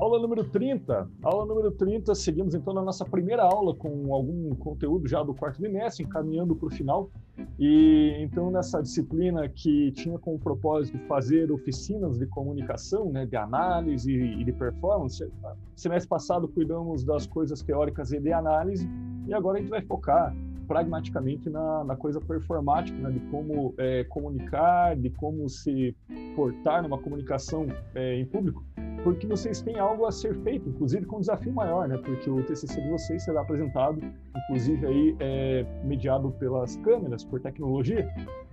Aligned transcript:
Aula 0.00 0.18
número 0.18 0.42
30. 0.44 1.10
Aula 1.22 1.44
número 1.44 1.70
30, 1.72 2.14
seguimos 2.14 2.54
então 2.54 2.72
na 2.72 2.80
nossa 2.80 3.04
primeira 3.04 3.42
aula 3.42 3.74
com 3.74 4.14
algum 4.14 4.54
conteúdo 4.54 5.06
já 5.06 5.22
do 5.22 5.34
quarto 5.34 5.60
bimestre, 5.60 6.06
encaminhando 6.06 6.56
para 6.56 6.68
o 6.68 6.70
final. 6.70 7.10
E 7.58 8.16
então 8.18 8.50
nessa 8.50 8.80
disciplina 8.80 9.46
que 9.46 9.92
tinha 9.92 10.18
como 10.18 10.38
propósito 10.38 10.98
fazer 11.00 11.52
oficinas 11.52 12.18
de 12.18 12.26
comunicação, 12.26 13.12
né, 13.12 13.26
de 13.26 13.36
análise 13.36 14.10
e 14.10 14.42
de 14.42 14.52
performance, 14.54 15.30
semestre 15.76 16.08
passado 16.08 16.48
cuidamos 16.48 17.04
das 17.04 17.26
coisas 17.26 17.62
teóricas 17.62 18.10
e 18.10 18.18
de 18.18 18.32
análise, 18.32 18.88
e 19.28 19.34
agora 19.34 19.58
a 19.58 19.60
gente 19.60 19.68
vai 19.68 19.82
focar 19.82 20.34
pragmaticamente 20.66 21.50
na, 21.50 21.84
na 21.84 21.96
coisa 21.96 22.20
performática, 22.20 22.96
né, 22.96 23.10
de 23.10 23.20
como 23.28 23.74
é, 23.76 24.04
comunicar, 24.04 24.96
de 24.96 25.10
como 25.10 25.46
se 25.48 25.94
portar 26.34 26.82
numa 26.82 26.96
comunicação 26.96 27.66
é, 27.94 28.14
em 28.14 28.24
público, 28.24 28.64
porque 29.02 29.26
vocês 29.26 29.62
têm 29.62 29.78
algo 29.78 30.06
a 30.06 30.12
ser 30.12 30.34
feito, 30.36 30.68
inclusive 30.68 31.06
com 31.06 31.16
um 31.16 31.20
desafio 31.20 31.52
maior, 31.52 31.88
né, 31.88 31.96
porque 31.98 32.28
o 32.28 32.42
TCC 32.42 32.80
de 32.80 32.90
vocês 32.90 33.24
será 33.24 33.40
apresentado, 33.40 34.00
inclusive 34.36 34.86
aí 34.86 35.16
é, 35.20 35.66
mediado 35.84 36.30
pelas 36.32 36.76
câmeras, 36.76 37.24
por 37.24 37.40
tecnologia, 37.40 38.08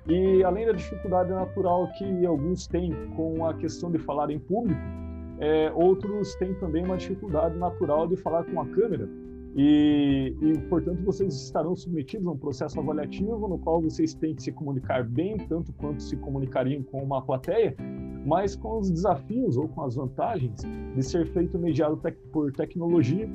e 0.08 0.44
além 0.44 0.66
da 0.66 0.72
dificuldade 0.72 1.30
natural 1.30 1.92
que 1.98 2.26
alguns 2.26 2.68
têm 2.68 2.94
com 3.16 3.46
a 3.46 3.54
questão 3.54 3.92
de 3.92 3.98
falar 3.98 4.30
em 4.30 4.40
público, 4.40 4.80
é, 5.40 5.72
outros 5.74 6.34
têm 6.36 6.54
também 6.56 6.84
uma 6.84 6.98
dificuldade 6.98 7.58
natural 7.58 8.08
de 8.08 8.16
falar 8.16 8.44
com 8.46 8.62
a 8.62 8.68
câmera. 8.68 9.08
E, 9.56 10.36
e, 10.42 10.58
portanto, 10.70 11.04
vocês 11.04 11.34
estarão 11.34 11.76
submetidos 11.76 12.28
a 12.28 12.32
um 12.32 12.38
processo 12.38 12.80
avaliativo 12.80 13.48
no 13.48 13.58
qual 13.58 13.82
vocês 13.82 14.14
têm 14.14 14.36
que 14.36 14.44
se 14.44 14.52
comunicar 14.52 15.04
bem, 15.04 15.38
tanto 15.48 15.74
quanto 15.74 16.02
se 16.02 16.16
comunicariam 16.18 16.84
com 16.84 17.02
uma 17.02 17.22
plateia, 17.24 17.76
mas 18.28 18.58
com 18.58 18.80
os 18.80 18.92
desafios 18.92 19.56
ou 19.56 19.70
com 19.70 19.84
as 19.84 19.96
vantagens 19.96 20.62
de 20.94 21.02
ser 21.02 21.26
feito 21.28 21.58
mediado 21.58 21.96
tec 21.96 22.18
por 22.34 22.52
tecnologia, 22.52 23.28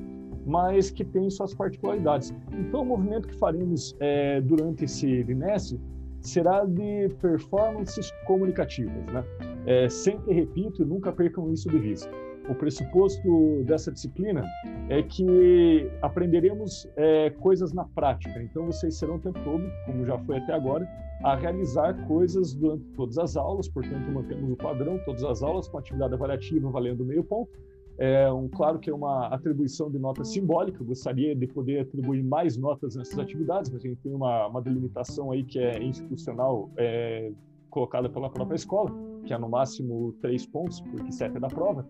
mas 0.45 0.91
que 0.91 1.03
tem 1.03 1.31
suas 1.31 1.55
particularidades. 1.55 2.35
Então, 2.53 2.83
o 2.83 2.85
movimento 2.85 3.27
que 3.27 3.39
faremos 3.39 3.97
é, 4.01 4.41
durante 4.43 4.85
esse 4.85 5.25
bimestre 5.25 5.81
será 6.21 6.67
de 6.67 7.09
performances 7.23 8.13
comunicativas, 8.27 9.07
né? 9.07 9.25
É, 9.65 9.89
sempre 9.89 10.35
repito, 10.35 10.85
nunca 10.85 11.11
percam 11.11 11.51
isso 11.51 11.71
de 11.71 11.79
vista 11.79 12.11
o 12.49 12.55
pressuposto 12.55 13.63
dessa 13.65 13.93
disciplina 13.93 14.45
é 14.89 15.03
que 15.03 15.91
aprenderemos 16.01 16.89
é, 16.97 17.31
coisas 17.31 17.73
na 17.73 17.85
prática. 17.85 18.43
Então, 18.43 18.67
vocês 18.67 18.97
serão 18.97 19.17
o 19.17 19.19
tempo 19.19 19.39
todo, 19.45 19.65
como 19.87 20.05
já 20.05 20.19
foi 20.19 20.39
até 20.39 20.53
agora, 20.53 20.89
a 21.23 21.37
realizar 21.37 21.95
coisas 22.07 22.53
durante 22.55 22.85
todas 22.97 23.17
as 23.19 23.37
aulas. 23.37 23.69
Portanto, 23.69 24.11
mantemos 24.11 24.51
o 24.51 24.57
padrão, 24.57 24.99
todas 25.05 25.23
as 25.25 25.43
aulas, 25.43 25.69
com 25.69 25.79
atividade 25.79 26.15
avaliativa 26.15 26.69
valendo 26.71 27.05
meio 27.05 27.23
ponto. 27.23 27.51
É 27.99 28.31
um, 28.33 28.49
claro 28.49 28.79
que 28.79 28.91
é 28.91 28.95
uma 28.95 29.29
atribuição 29.29 29.91
de 29.91 29.99
nota 29.99 30.25
simbólica, 30.25 30.83
eu 30.83 30.87
gostaria 30.87 31.37
de 31.37 31.47
poder 31.47 31.81
atribuir 31.81 32.23
mais 32.25 32.57
notas 32.57 32.97
nessas 32.97 33.19
atividades, 33.19 33.71
mas 33.71 33.85
a 33.85 33.89
gente 33.89 34.01
tem 34.01 34.15
uma, 34.15 34.47
uma 34.47 34.63
delimitação 34.63 35.31
aí 35.31 35.45
que 35.45 35.59
é 35.59 35.81
institucional, 35.83 36.71
é, 36.77 37.31
colocada 37.69 38.09
pela 38.09 38.31
própria 38.31 38.57
escola, 38.57 38.91
que 39.25 39.33
é 39.33 39.39
no 39.39 39.49
máximo 39.49 40.15
três 40.21 40.45
pontos, 40.47 40.81
porque 40.81 41.13
sete 41.13 41.37
é 41.37 41.41
da 41.41 41.49
prova. 41.49 41.87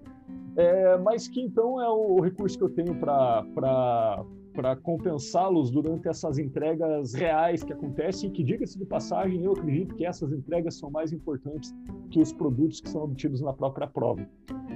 É, 0.56 0.98
mas 0.98 1.28
que 1.28 1.40
então 1.40 1.80
é 1.80 1.88
o, 1.88 2.20
recurso 2.20 2.58
que 2.58 2.64
eu 2.64 2.70
tenho 2.70 2.94
para 2.94 4.76
compensá-los 4.82 5.70
durante 5.70 6.08
essas 6.08 6.38
entregas 6.38 7.14
reais 7.14 7.62
que 7.62 7.72
acontecem 7.72 8.30
que, 8.30 8.44
diga-se 8.44 8.78
de 8.78 8.84
passagem, 8.84 9.42
eu 9.42 9.52
acredito 9.52 9.94
que 9.94 10.04
essas 10.04 10.32
entregas 10.32 10.78
são 10.78 10.90
mais 10.90 11.12
importantes 11.12 11.74
que 12.10 12.20
os 12.20 12.32
produtos 12.32 12.80
que 12.80 12.90
são 12.90 13.04
obtidos 13.04 13.40
na 13.40 13.52
própria 13.52 13.86
prova. 13.86 14.28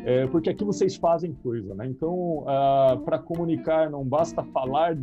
É, 0.04 0.26
porque 0.28 0.50
aqui 0.50 0.64
vocês 0.64 0.96
fazem 0.96 1.34
coisa, 1.34 1.74
né? 1.74 1.86
Então, 1.86 2.44
ah, 2.46 2.98
para 3.04 3.18
comunicar, 3.18 3.90
não 3.90 4.04
basta 4.04 4.42
falar, 4.44 4.96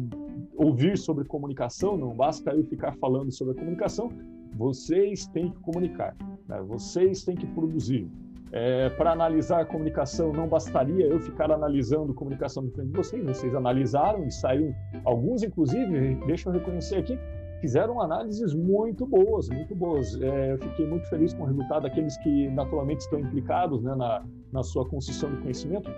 ouvir 0.55 0.97
sobre 0.97 1.25
comunicação, 1.25 1.97
não 1.97 2.15
basta 2.15 2.51
eu 2.51 2.63
ficar 2.65 2.95
falando 2.95 3.31
sobre 3.31 3.53
a 3.53 3.57
comunicação, 3.57 4.09
vocês 4.55 5.27
têm 5.27 5.51
que 5.51 5.59
comunicar, 5.59 6.15
né? 6.47 6.61
vocês 6.61 7.23
têm 7.23 7.35
que 7.35 7.47
produzir. 7.47 8.09
É, 8.55 8.87
para 8.91 9.11
analisar 9.11 9.61
a 9.61 9.65
comunicação, 9.65 10.31
não 10.31 10.47
bastaria 10.47 11.07
eu 11.07 11.19
ficar 11.19 11.51
analisando 11.51 12.13
comunicação 12.13 12.63
de 12.63 12.71
frente 12.71 12.91
de 12.91 12.97
vocês, 12.97 13.25
vocês 13.25 13.55
analisaram 13.55 14.23
e 14.25 14.31
saíram, 14.31 14.75
alguns 15.03 15.41
inclusive, 15.41 16.13
deixa 16.27 16.49
eu 16.49 16.53
reconhecer 16.53 16.97
aqui, 16.97 17.17
fizeram 17.59 17.99
análises 17.99 18.53
muito 18.53 19.07
boas, 19.07 19.49
muito 19.49 19.73
boas. 19.73 20.21
É, 20.21 20.51
eu 20.51 20.59
fiquei 20.59 20.85
muito 20.85 21.09
feliz 21.09 21.33
com 21.33 21.41
o 21.41 21.45
resultado 21.47 21.83
daqueles 21.83 22.15
que 22.17 22.47
naturalmente 22.49 22.99
estão 22.99 23.19
implicados 23.19 23.81
né, 23.81 23.95
na, 23.95 24.23
na 24.51 24.61
sua 24.61 24.87
construção 24.87 25.31
de 25.31 25.37
conhecimento. 25.37 25.89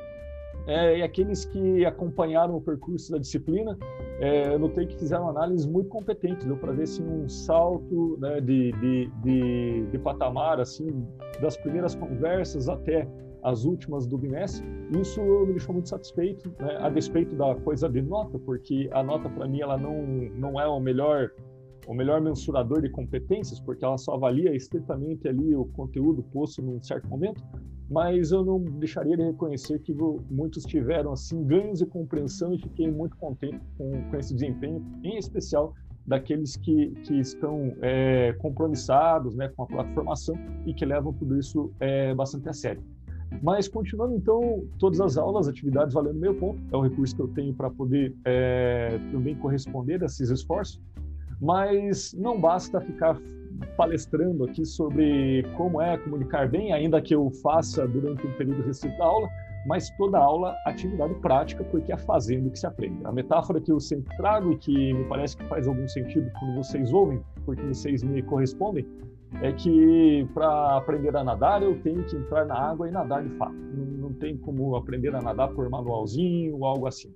É, 0.67 0.97
e 0.97 1.03
aqueles 1.03 1.45
que 1.45 1.85
acompanharam 1.85 2.55
o 2.55 2.61
percurso 2.61 3.11
da 3.11 3.19
disciplina, 3.19 3.77
é, 4.19 4.57
notei 4.57 4.87
que 4.87 4.97
fizeram 4.97 5.29
análises 5.29 5.65
muito 5.65 5.89
competentes, 5.89 6.45
deu 6.45 6.57
para 6.57 6.71
ver 6.71 6.83
assim, 6.83 7.03
um 7.07 7.29
salto 7.29 8.17
né, 8.19 8.41
de, 8.41 8.71
de, 8.71 9.11
de, 9.23 9.85
de, 9.91 9.99
patamar, 9.99 10.59
assim, 10.59 11.05
das 11.39 11.55
primeiras 11.57 11.93
conversas 11.93 12.67
até 12.67 13.07
as 13.43 13.63
últimas 13.63 14.07
do 14.07 14.17
bimestre. 14.17 14.65
Isso 14.99 15.21
me 15.21 15.53
deixou 15.53 15.73
muito 15.73 15.89
satisfeito, 15.89 16.51
né, 16.59 16.77
a 16.79 16.89
despeito 16.89 17.35
da 17.35 17.53
coisa 17.55 17.87
de 17.87 18.01
nota, 18.01 18.39
porque 18.39 18.89
a 18.91 19.03
nota 19.03 19.29
para 19.29 19.47
mim 19.47 19.61
ela 19.61 19.77
não, 19.77 20.01
não 20.35 20.59
é 20.59 20.67
o 20.67 20.79
melhor 20.79 21.29
o 21.87 21.93
melhor 21.93 22.19
mensurador 22.19 22.81
de 22.81 22.89
competências, 22.89 23.59
porque 23.59 23.85
ela 23.85 23.97
só 23.97 24.15
avalia 24.15 24.55
estritamente 24.55 25.27
ali 25.27 25.55
o 25.55 25.65
conteúdo 25.65 26.23
posto 26.23 26.59
num 26.59 26.81
certo 26.81 27.07
momento, 27.07 27.43
mas 27.90 28.31
eu 28.31 28.44
não 28.44 28.59
deixaria 28.59 29.16
de 29.16 29.23
reconhecer 29.23 29.79
que 29.79 29.94
muitos 30.29 30.63
tiveram 30.63 31.12
assim 31.12 31.44
ganhos 31.44 31.79
de 31.79 31.85
compreensão 31.85 32.53
e 32.53 32.59
fiquei 32.59 32.90
muito 32.90 33.16
contente 33.18 33.62
com, 33.78 33.91
com 34.09 34.18
esse 34.18 34.34
desempenho, 34.34 34.84
em 35.03 35.18
especial 35.18 35.73
daqueles 36.06 36.56
que, 36.56 36.91
que 37.03 37.19
estão 37.19 37.75
é, 37.81 38.34
compromissados 38.34 39.35
né, 39.35 39.50
com 39.56 39.63
a 39.63 39.66
plataformação 39.66 40.35
e 40.66 40.74
que 40.74 40.85
levam 40.85 41.13
tudo 41.13 41.38
isso 41.38 41.72
é, 41.79 42.13
bastante 42.13 42.47
a 42.50 42.53
sério. 42.53 42.84
Mas 43.41 43.68
continuando 43.68 44.16
então, 44.16 44.66
todas 44.79 45.01
as 45.01 45.18
aulas, 45.18 45.47
atividades 45.47 45.94
valendo 45.94 46.19
meio 46.19 46.35
ponto, 46.35 46.59
é 46.72 46.78
o 46.78 46.81
recurso 46.81 47.16
que 47.16 47.22
eu 47.22 47.28
tenho 47.29 47.53
para 47.53 47.69
poder 47.69 48.16
é, 48.24 49.00
também 49.12 49.35
corresponder 49.35 50.01
a 50.03 50.06
esses 50.06 50.29
esforços. 50.29 50.81
Mas 51.41 52.13
não 52.13 52.40
basta 52.40 52.79
ficar 52.79 53.19
palestrando 53.75 54.43
aqui 54.45 54.66
sobre 54.66 55.43
como 55.55 55.81
é 55.81 55.97
comunicar 55.97 56.49
bem, 56.49 56.73
ainda 56.73 57.01
que 57.01 57.13
eu 57.13 57.29
faça 57.41 57.88
durante 57.88 58.25
um 58.25 58.31
período 58.33 58.61
restrito 58.63 58.97
da 58.97 59.05
aula, 59.05 59.29
mas 59.66 59.89
toda 59.91 60.19
aula 60.19 60.55
atividade 60.66 61.13
prática, 61.16 61.63
porque 61.63 61.91
é 61.91 61.97
fazendo 61.97 62.49
que 62.51 62.59
se 62.59 62.67
aprende. 62.67 62.99
A 63.03 63.11
metáfora 63.11 63.59
que 63.59 63.71
eu 63.71 63.79
sempre 63.79 64.15
trago 64.17 64.51
e 64.51 64.57
que 64.57 64.94
me 64.94 65.03
parece 65.05 65.38
que 65.38 65.44
faz 65.45 65.67
algum 65.67 65.88
sentido 65.88 66.31
quando 66.39 66.55
vocês 66.55 66.94
ouvem, 66.94 67.21
porque 67.45 67.63
vocês 67.63 68.03
me 68.03 68.21
correspondem, 68.21 68.88
é 69.41 69.51
que 69.51 70.27
para 70.33 70.77
aprender 70.77 71.15
a 71.15 71.23
nadar 71.23 71.61
eu 71.63 71.79
tenho 71.81 72.03
que 72.05 72.15
entrar 72.15 72.45
na 72.45 72.55
água 72.55 72.88
e 72.88 72.91
nadar 72.91 73.23
de 73.23 73.29
fato. 73.38 73.53
Não, 73.53 74.09
não 74.09 74.13
tem 74.13 74.38
como 74.38 74.75
aprender 74.75 75.13
a 75.15 75.21
nadar 75.21 75.49
por 75.49 75.69
manualzinho 75.69 76.57
ou 76.57 76.65
algo 76.65 76.88
assim. 76.88 77.11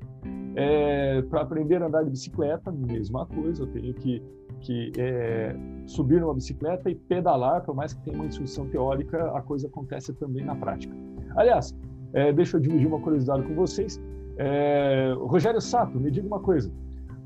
É, 0.55 1.21
para 1.23 1.41
aprender 1.41 1.81
a 1.81 1.87
andar 1.87 2.03
de 2.03 2.09
bicicleta, 2.09 2.71
mesma 2.71 3.25
coisa, 3.27 3.63
eu 3.63 3.67
tenho 3.67 3.93
que 3.93 4.21
que 4.59 4.91
é, 4.97 5.55
subir 5.85 6.21
numa 6.21 6.33
bicicleta 6.33 6.89
e 6.89 6.95
pedalar, 6.95 7.63
por 7.63 7.75
mais 7.75 7.93
que 7.93 8.01
tenha 8.01 8.15
uma 8.17 8.25
instrução 8.25 8.67
teórica, 8.67 9.31
a 9.35 9.41
coisa 9.41 9.67
acontece 9.67 10.13
também 10.13 10.43
na 10.43 10.55
prática. 10.55 10.93
Aliás, 11.35 11.75
é, 12.13 12.31
deixa 12.33 12.57
eu 12.57 12.61
dividir 12.61 12.87
uma 12.87 12.99
curiosidade 12.99 13.43
com 13.43 13.55
vocês. 13.55 14.01
É, 14.37 15.13
Rogério 15.17 15.61
Sato, 15.61 15.99
me 15.99 16.09
diga 16.11 16.27
uma 16.27 16.39
coisa. 16.39 16.71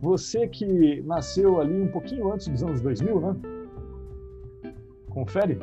Você 0.01 0.47
que 0.47 1.01
nasceu 1.03 1.61
ali 1.61 1.81
um 1.81 1.87
pouquinho 1.87 2.31
antes 2.33 2.47
dos 2.47 2.61
anos 2.63 2.81
2000, 2.81 3.21
né? 3.21 3.35
Confere? 5.09 5.59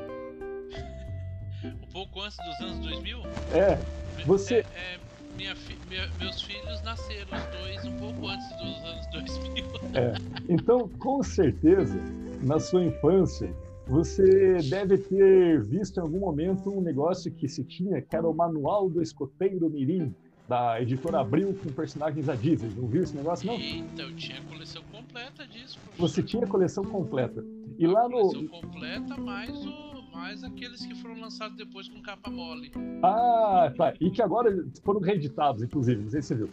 Um 1.64 1.92
pouco 1.92 2.22
antes 2.22 2.38
dos 2.38 2.60
anos 2.60 2.78
2000? 2.86 3.18
É. 3.52 3.78
Você. 4.24 4.56
É, 4.56 4.60
é 4.60 5.09
minha 5.40 5.56
fi, 5.56 5.74
minha, 5.88 6.06
meus 6.18 6.42
filhos 6.42 6.82
nasceram 6.82 7.28
os 7.32 7.58
dois 7.58 7.84
um 7.86 7.96
pouco 7.96 8.28
antes 8.28 8.46
dos 8.58 8.76
anos 8.84 9.06
2000. 9.06 9.64
É. 9.94 10.12
Então, 10.50 10.86
com 10.98 11.22
certeza, 11.22 11.98
na 12.42 12.60
sua 12.60 12.84
infância, 12.84 13.50
você 13.86 14.58
deve 14.68 14.98
ter 14.98 15.62
visto 15.62 15.96
em 15.96 16.00
algum 16.00 16.20
momento 16.20 16.70
um 16.70 16.82
negócio 16.82 17.32
que 17.32 17.48
se 17.48 17.64
tinha, 17.64 18.02
que 18.02 18.14
era 18.14 18.28
o 18.28 18.34
Manual 18.34 18.90
do 18.90 19.00
Escoteiro 19.00 19.70
Mirim, 19.70 20.14
da 20.46 20.80
editora 20.82 21.20
Abril, 21.20 21.54
com 21.62 21.70
personagens 21.72 22.26
da 22.26 22.34
Disney. 22.34 22.70
Não 22.76 22.86
viu 22.86 23.02
esse 23.02 23.16
negócio, 23.16 23.46
não? 23.46 23.54
Eita, 23.54 24.02
eu 24.02 24.14
tinha 24.16 24.38
a 24.38 24.42
coleção 24.42 24.82
completa 24.92 25.46
disso. 25.46 25.78
Professor. 25.78 26.08
Você 26.08 26.22
tinha 26.22 26.44
a 26.44 26.46
coleção 26.46 26.84
completa. 26.84 27.42
E 27.78 27.86
lá 27.86 28.08
no. 28.08 28.20
Coleção 28.20 28.48
completa, 28.48 29.16
mais 29.16 29.50
o 29.64 29.89
mais 30.20 30.44
aqueles 30.44 30.84
que 30.84 30.94
foram 30.96 31.18
lançados 31.18 31.56
depois 31.56 31.88
com 31.88 32.00
capa 32.02 32.30
mole. 32.30 32.70
Ah, 33.02 33.72
tá. 33.74 33.94
E 33.98 34.10
que 34.10 34.20
agora 34.20 34.64
foram 34.84 35.00
reeditados, 35.00 35.62
inclusive, 35.62 36.02
não 36.02 36.10
sei 36.10 36.20
se 36.20 36.28
você 36.28 36.34
viu. 36.34 36.50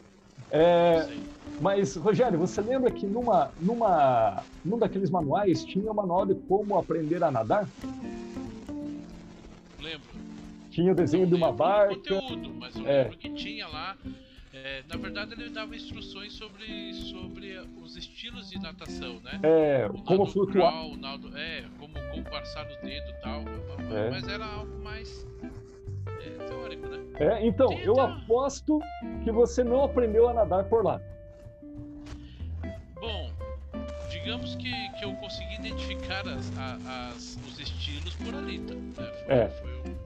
É, 0.50 1.06
mas, 1.60 1.98
Rogério, 1.98 2.40
você 2.40 2.62
lembra 2.62 2.90
que 2.90 3.06
numa, 3.06 3.52
numa, 3.60 4.42
num 4.64 4.80
daqueles 4.80 5.10
manuais 5.10 5.66
tinha 5.66 5.92
o 5.92 5.94
manual 5.94 6.26
de 6.26 6.36
como 6.36 6.78
aprender 6.78 7.22
a 7.22 7.30
nadar? 7.30 7.68
Lembro. 9.82 10.08
Tinha 10.72 10.94
o 10.94 10.96
desenho 10.96 11.28
de 11.28 11.36
uma 11.36 11.52
barca. 11.52 11.96
conteúdo, 11.96 12.50
mas 12.58 12.74
eu 12.74 12.88
é. 12.88 13.04
lembro 13.04 13.18
que 13.18 13.30
tinha 13.34 13.68
lá. 13.68 13.98
É, 14.64 14.84
na 14.88 14.98
verdade, 14.98 15.34
ele 15.34 15.50
dava 15.50 15.76
instruções 15.76 16.34
sobre, 16.34 16.94
sobre 16.94 17.60
os 17.84 17.96
estilos 17.96 18.50
de 18.50 18.60
natação, 18.60 19.20
né? 19.22 19.40
É, 19.44 19.88
o 19.88 20.02
como 20.04 20.26
flutuar. 20.26 20.72
Crawl, 20.72 20.98
nado, 20.98 21.38
é, 21.38 21.64
como, 21.80 21.94
como 21.94 22.24
passar 22.24 22.66
no 22.66 22.76
dedo 22.82 23.10
e 23.10 23.22
tal. 23.22 23.42
É. 23.96 24.10
Mas 24.10 24.28
era 24.28 24.46
algo 24.46 24.84
mais 24.84 25.26
é, 26.22 26.46
teórico, 26.46 26.88
né? 26.88 27.00
É, 27.20 27.46
então, 27.46 27.68
Tinha 27.68 27.84
eu 27.84 28.00
aposto 28.00 28.80
que 29.24 29.32
você 29.32 29.64
não 29.64 29.84
aprendeu 29.84 30.28
a 30.28 30.34
nadar 30.34 30.64
por 30.66 30.84
lá. 30.84 31.02
Bom, 32.96 33.32
digamos 34.10 34.56
que, 34.56 34.72
que 35.00 35.06
eu 35.06 35.14
consegui 35.16 35.56
identificar 35.56 36.28
as, 36.28 36.52
as, 36.58 37.38
os 37.48 37.60
estilos 37.60 38.16
por 38.16 38.34
ali, 38.34 38.60
tá? 38.60 38.74
Foi, 38.96 39.36
é. 39.36 39.48
Foi, 39.50 39.72
foi, 39.82 39.97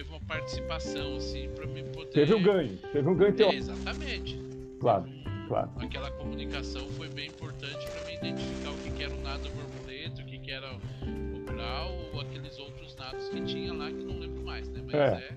teve 0.00 0.10
uma 0.10 0.20
participação, 0.20 1.16
assim, 1.16 1.48
para 1.54 1.66
me 1.66 1.82
poder... 1.84 2.10
Teve 2.12 2.34
um 2.34 2.42
ganho, 2.42 2.76
teve 2.92 3.08
um 3.08 3.14
ganho 3.14 3.34
teórico. 3.34 3.70
É, 3.70 3.72
exatamente. 3.74 4.40
Claro, 4.80 5.04
claro. 5.46 5.70
Aquela 5.76 6.10
comunicação 6.12 6.88
foi 6.90 7.08
bem 7.08 7.28
importante 7.28 7.86
para 7.90 8.06
me 8.06 8.16
identificar 8.16 8.70
o 8.70 8.76
que, 8.78 8.90
que 8.92 9.02
era 9.02 9.14
o 9.14 9.20
nado 9.20 9.50
borboleta, 9.50 10.22
o 10.22 10.24
que, 10.24 10.38
que 10.38 10.50
era 10.50 10.74
o 10.74 11.44
grau, 11.44 11.92
ou 12.14 12.20
aqueles 12.20 12.58
outros 12.58 12.96
nados 12.96 13.28
que 13.28 13.42
tinha 13.42 13.74
lá, 13.74 13.88
que 13.88 14.02
não 14.02 14.18
lembro 14.18 14.42
mais, 14.42 14.68
né? 14.70 14.80
Mas 14.86 14.94
é... 14.94 15.06
é 15.06 15.36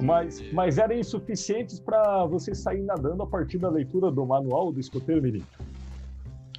mas, 0.00 0.52
mas 0.52 0.78
eram 0.78 0.96
insuficientes 0.96 1.80
para 1.80 2.24
você 2.24 2.54
sair 2.54 2.82
nadando 2.82 3.22
a 3.22 3.26
partir 3.26 3.58
da 3.58 3.68
leitura 3.68 4.10
do 4.10 4.24
manual 4.24 4.72
do 4.72 4.80
escoteiro 4.80 5.20
mirim. 5.20 5.44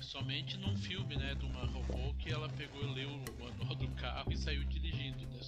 Somente 0.02 0.58
num 0.58 0.76
filme, 0.76 1.16
né, 1.16 1.34
de 1.36 1.46
uma 1.46 1.66
robô 1.66 2.14
que 2.20 2.32
ela 2.32 2.50
pegou 2.50 2.84
e 2.84 2.94
leu 2.94 3.10
o 3.10 3.44
manual 3.44 3.76
do 3.76 3.88
carro 3.96 4.32
e 4.32 4.38
saiu 4.38 4.60
dirigindo. 4.66 4.79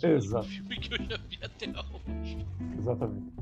Exato. 0.04 0.48
filme 0.50 0.78
que 0.78 0.94
eu 0.94 1.06
já 1.06 1.18
vi 1.30 1.40
até 1.42 1.68
hoje. 1.70 2.46
Exatamente. 2.78 3.34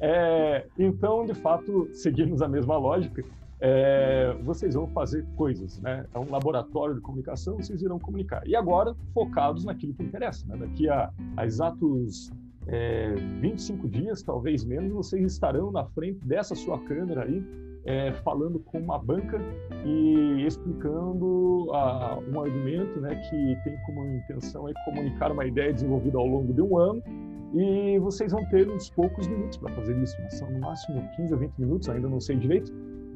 É, 0.00 0.66
então, 0.78 1.24
de 1.24 1.34
fato, 1.34 1.88
seguimos 1.92 2.42
a 2.42 2.48
mesma 2.48 2.76
lógica. 2.76 3.24
É, 3.60 4.36
vocês 4.42 4.74
vão 4.74 4.86
fazer 4.88 5.24
coisas, 5.36 5.80
né? 5.80 6.06
É 6.12 6.18
um 6.18 6.30
laboratório 6.30 6.96
de 6.96 7.00
comunicação, 7.00 7.56
vocês 7.56 7.80
irão 7.80 7.98
comunicar. 7.98 8.46
E 8.46 8.54
agora, 8.54 8.94
focados 9.14 9.64
naquilo 9.64 9.94
que 9.94 10.02
interessa, 10.02 10.46
né? 10.46 10.56
Daqui 10.56 10.88
a, 10.88 11.10
a 11.36 11.46
exatos 11.46 12.30
é, 12.66 13.14
25 13.40 13.88
dias, 13.88 14.22
talvez 14.22 14.64
menos, 14.64 14.92
vocês 14.92 15.32
estarão 15.32 15.70
na 15.70 15.84
frente 15.84 16.24
dessa 16.24 16.54
sua 16.54 16.78
câmera 16.80 17.24
aí, 17.24 17.42
é, 17.86 18.12
falando 18.12 18.58
com 18.60 18.78
uma 18.78 18.98
banca 18.98 19.38
e 19.84 20.44
explicando 20.46 21.70
a, 21.72 22.18
um 22.32 22.40
argumento 22.40 23.00
né, 23.00 23.14
que 23.28 23.56
tem 23.64 23.76
como 23.86 24.04
intenção 24.06 24.68
é 24.68 24.72
comunicar 24.84 25.30
uma 25.32 25.44
ideia 25.44 25.72
desenvolvida 25.72 26.18
ao 26.18 26.26
longo 26.26 26.52
de 26.52 26.62
um 26.62 26.78
ano 26.78 27.02
e 27.54 27.98
vocês 28.00 28.32
vão 28.32 28.44
ter 28.46 28.68
uns 28.68 28.90
poucos 28.90 29.28
minutos 29.28 29.58
para 29.58 29.72
fazer 29.74 29.96
isso, 30.02 30.20
né? 30.20 30.30
são 30.30 30.50
no 30.50 30.60
máximo 30.60 31.08
15 31.16 31.34
ou 31.34 31.40
20 31.40 31.52
minutos, 31.58 31.88
ainda 31.88 32.08
não 32.08 32.20
sei 32.20 32.36
direito, 32.36 32.72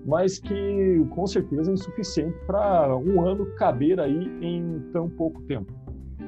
mas 0.07 0.39
que 0.39 1.05
com 1.11 1.27
certeza 1.27 1.71
é 1.71 1.75
insuficiente 1.75 2.39
para 2.47 2.97
um 2.97 3.21
ano 3.27 3.47
caber 3.57 3.99
aí 3.99 4.31
em 4.41 4.81
tão 4.93 5.09
pouco 5.09 5.43
tempo. 5.43 5.73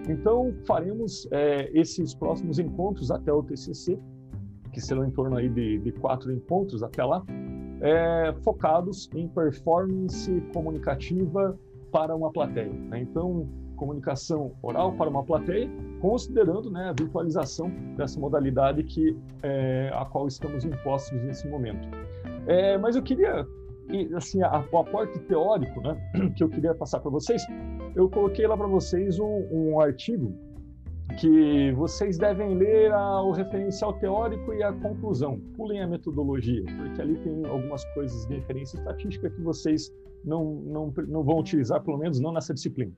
Então, 0.08 0.52
faremos 0.66 1.28
é, 1.30 1.70
esses 1.72 2.12
próximos 2.14 2.58
encontros 2.58 3.12
até 3.12 3.32
o 3.32 3.44
TCC, 3.44 3.96
que 4.72 4.80
serão 4.80 5.04
em 5.04 5.10
torno 5.10 5.36
aí 5.36 5.48
de, 5.48 5.78
de 5.78 5.92
quatro 5.92 6.32
encontros 6.32 6.82
até 6.82 7.04
lá, 7.04 7.24
é, 7.80 8.34
focados 8.42 9.08
em 9.14 9.28
performance 9.28 10.40
comunicativa 10.52 11.58
para 11.90 12.14
uma 12.14 12.30
plateia. 12.30 12.72
Né? 12.72 13.00
Então, 13.00 13.48
comunicação 13.76 14.52
oral 14.62 14.92
para 14.92 15.08
uma 15.08 15.24
plateia, 15.24 15.68
considerando 16.00 16.70
né, 16.70 16.90
a 16.90 16.92
virtualização 16.92 17.70
dessa 17.96 18.20
modalidade 18.20 18.84
que 18.84 19.16
é, 19.42 19.90
a 19.94 20.04
qual 20.04 20.26
estamos 20.26 20.64
impostos 20.64 21.22
nesse 21.22 21.48
momento. 21.48 21.88
É, 22.46 22.76
mas 22.76 22.96
eu 22.96 23.02
queria, 23.02 23.46
assim, 24.14 24.40
o 24.42 24.78
aporte 24.78 25.18
teórico, 25.20 25.80
né, 25.80 25.96
que 26.36 26.44
eu 26.44 26.48
queria 26.48 26.74
passar 26.74 27.00
para 27.00 27.10
vocês 27.10 27.42
eu 27.94 28.08
coloquei 28.08 28.46
lá 28.46 28.56
para 28.56 28.66
vocês 28.66 29.18
um, 29.18 29.46
um, 29.50 29.80
artigo 29.80 30.34
que 31.18 31.72
vocês 31.72 32.18
devem 32.18 32.54
ler 32.54 32.92
a, 32.92 33.22
o 33.22 33.32
referencial 33.32 33.92
teórico 33.94 34.52
e 34.52 34.62
a 34.62 34.72
conclusão. 34.72 35.40
Pulem 35.56 35.82
a 35.82 35.86
metodologia, 35.86 36.64
porque 36.76 37.00
ali 37.00 37.16
tem 37.18 37.44
algumas 37.46 37.84
coisas 37.94 38.26
de 38.26 38.34
referência 38.36 38.76
estatística 38.78 39.30
que 39.30 39.40
vocês 39.40 39.92
não, 40.24 40.56
não, 40.66 40.94
não 41.08 41.22
vão 41.22 41.38
utilizar, 41.38 41.82
pelo 41.82 41.98
menos 41.98 42.20
não 42.20 42.32
nessa 42.32 42.54
disciplina. 42.54 42.92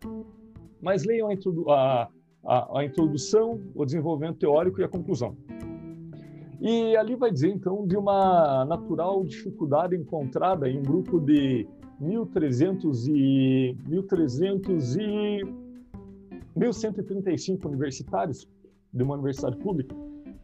Mas 0.80 1.04
leiam 1.04 1.28
a, 1.68 2.08
a, 2.44 2.78
a 2.80 2.84
introdução, 2.84 3.60
o 3.74 3.84
desenvolvimento 3.84 4.38
teórico 4.38 4.80
e 4.80 4.84
a 4.84 4.88
conclusão. 4.88 5.36
E 6.60 6.96
ali 6.96 7.16
vai 7.16 7.32
dizer, 7.32 7.48
então, 7.48 7.86
de 7.86 7.96
uma 7.96 8.64
natural 8.64 9.24
dificuldade 9.24 9.96
encontrada 9.96 10.68
em 10.68 10.78
um 10.78 10.82
grupo 10.82 11.18
de 11.18 11.66
1.300 12.00 13.08
e 13.08 13.76
1.300 13.88 14.96
e 15.00 15.71
1.135 16.56 17.64
universitários 17.66 18.48
de 18.92 19.02
uma 19.02 19.14
universidade 19.14 19.56
pública 19.58 19.94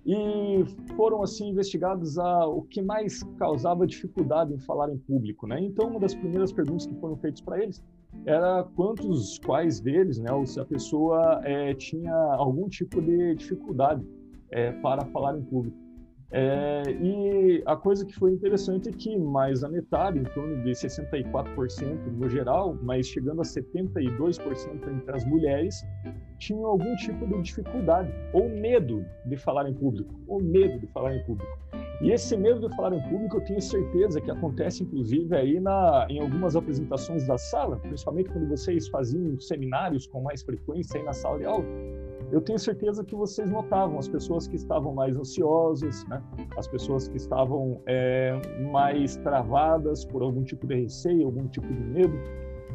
e 0.09 0.65
foram 0.97 1.23
assim 1.23 1.51
investigados 1.51 2.19
a 2.19 2.47
o 2.47 2.63
que 2.63 2.81
mais 2.81 3.23
causava 3.39 3.87
dificuldade 3.87 4.55
em 4.55 4.59
falar 4.59 4.91
em 4.91 4.97
público, 4.97 5.47
né? 5.47 5.61
Então 5.61 5.89
uma 5.89 6.01
das 6.01 6.15
primeiras 6.15 6.51
perguntas 6.51 6.87
que 6.87 6.95
foram 6.95 7.15
feitas 7.17 7.43
para 7.43 7.63
eles 7.63 7.85
era 8.25 8.65
quantos, 8.75 9.39
quais 9.45 9.81
deles, 9.81 10.19
né? 10.19 10.33
Ou 10.33 10.47
se 10.47 10.59
a 10.59 10.65
pessoa 10.65 11.43
é, 11.45 11.75
tinha 11.75 12.15
algum 12.15 12.69
tipo 12.71 13.03
de 13.03 13.35
dificuldade 13.35 14.03
é, 14.51 14.73
para 14.81 15.05
falar 15.07 15.37
em 15.37 15.43
público. 15.43 15.77
É, 16.31 16.83
e 17.01 17.63
a 17.65 17.75
coisa 17.75 18.05
que 18.05 18.15
foi 18.15 18.33
interessante 18.33 18.91
é 18.91 18.93
que 18.93 19.17
mais 19.17 19.61
da 19.61 19.69
metade, 19.69 20.19
em 20.19 20.25
torno 20.25 20.63
de 20.63 20.71
64% 20.73 22.07
no 22.13 22.29
geral, 22.29 22.77
mas 22.83 23.07
chegando 23.07 23.41
a 23.41 23.45
72% 23.45 24.89
entre 24.89 25.17
as 25.17 25.25
mulheres, 25.25 25.83
tinham 26.39 26.67
algum 26.67 26.95
tipo 26.97 27.27
de 27.27 27.43
dificuldade 27.43 28.13
ou 28.35 28.49
medo 28.49 29.07
de 29.25 29.37
falar 29.39 29.71
em 29.71 29.75
público, 29.75 30.15
ou 30.27 30.43
medo 30.43 30.79
de 30.79 30.87
falar 30.89 31.17
em 31.17 31.25
público. 31.25 31.59
E 32.03 32.13
esse 32.13 32.37
medo 32.37 32.69
de 32.69 32.77
falar 32.77 32.95
em 32.95 33.03
público, 33.09 33.39
eu 33.39 33.45
tenho 33.45 33.61
certeza 33.61 34.21
que 34.21 34.31
acontece, 34.31 34.85
inclusive, 34.85 35.35
aí 35.35 35.59
na, 35.59 36.07
em 36.09 36.21
algumas 36.21 36.55
apresentações 36.55 37.27
da 37.27 37.37
sala, 37.37 37.77
principalmente 37.77 38.29
quando 38.29 38.49
vocês 38.49 38.87
faziam 38.89 39.41
seminários 39.41 40.07
com 40.07 40.21
mais 40.23 40.43
frequência 40.43 41.01
aí 41.01 41.05
na 41.05 41.13
sala 41.13 41.39
de 41.39 41.47
aula 41.47 41.65
eu 42.31 42.41
tenho 42.41 42.59
certeza 42.59 43.05
que 43.05 43.15
vocês 43.15 43.51
notavam 43.51 43.99
as 43.99 44.09
pessoas 44.09 44.47
que 44.47 44.57
estavam 44.57 44.95
mais 44.95 45.17
ansiosas, 45.17 46.07
né? 46.09 46.23
as 46.57 46.67
pessoas 46.69 47.09
que 47.09 47.17
estavam 47.17 47.81
é, 47.87 48.39
mais 48.71 49.17
travadas 49.17 50.05
por 50.05 50.23
algum 50.23 50.43
tipo 50.43 50.67
de 50.67 50.83
receio, 50.83 51.27
algum 51.27 51.49
tipo 51.49 51.67
de 51.67 51.81
medo. 51.81 52.19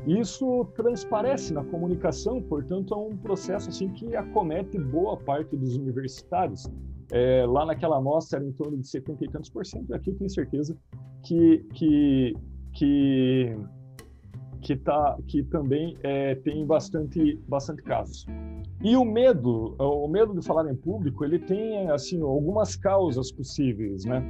Isso 0.07 0.65
transparece 0.75 1.53
na 1.53 1.63
comunicação, 1.63 2.41
portanto, 2.41 2.93
é 2.93 2.97
um 2.97 3.15
processo 3.15 3.69
assim 3.69 3.89
que 3.89 4.15
acomete 4.15 4.77
boa 4.77 5.15
parte 5.15 5.55
dos 5.55 5.77
universitários. 5.77 6.69
É, 7.11 7.45
lá 7.45 7.65
naquela 7.65 7.97
amostra 7.97 8.39
era 8.39 8.47
em 8.47 8.51
torno 8.51 8.77
de 8.77 8.87
70 8.87 9.23
e 9.23 9.29
tantos 9.29 9.49
por 9.49 9.65
cento, 9.65 9.93
aqui 9.93 10.09
eu 10.09 10.15
tenho 10.15 10.29
certeza 10.29 10.75
que, 11.21 11.59
que, 11.73 12.33
que 12.73 13.55
que, 14.63 14.75
tá, 14.77 15.17
que 15.27 15.43
também 15.43 15.97
é, 16.01 16.35
tem 16.35 16.65
bastante, 16.65 17.39
bastante 17.47 17.83
casos. 17.83 18.25
E 18.81 18.95
o 18.95 19.03
medo, 19.03 19.75
o 19.77 20.07
medo 20.07 20.33
de 20.33 20.45
falar 20.45 20.71
em 20.71 20.75
público, 20.75 21.23
ele 21.23 21.37
tem 21.37 21.89
assim 21.89 22.21
algumas 22.21 22.75
causas 22.75 23.31
possíveis, 23.31 24.05
né? 24.05 24.23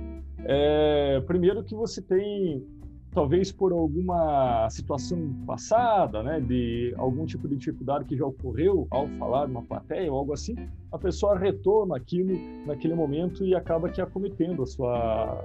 É, 0.46 1.22
primeiro 1.22 1.64
que 1.64 1.76
você 1.76 2.02
tem 2.02 2.66
talvez 3.14 3.52
por 3.52 3.72
alguma 3.72 4.68
situação 4.70 5.20
passada, 5.46 6.24
né, 6.24 6.40
de 6.40 6.94
algum 6.98 7.26
tipo 7.26 7.48
de 7.48 7.56
dificuldade 7.56 8.06
que 8.06 8.18
já 8.18 8.26
ocorreu 8.26 8.88
ao 8.90 9.08
falar 9.20 9.48
numa 9.48 9.62
plateia 9.62 10.12
ou 10.12 10.18
algo 10.18 10.34
assim, 10.34 10.56
a 10.92 10.98
pessoa 10.98 11.38
retorna 11.38 11.96
aquilo 11.96 12.38
naquele 12.66 12.96
momento 12.96 13.46
e 13.46 13.56
acaba 13.56 13.90
que 13.90 14.02
acometendo 14.02 14.64
a 14.64 14.66
sua 14.66 15.44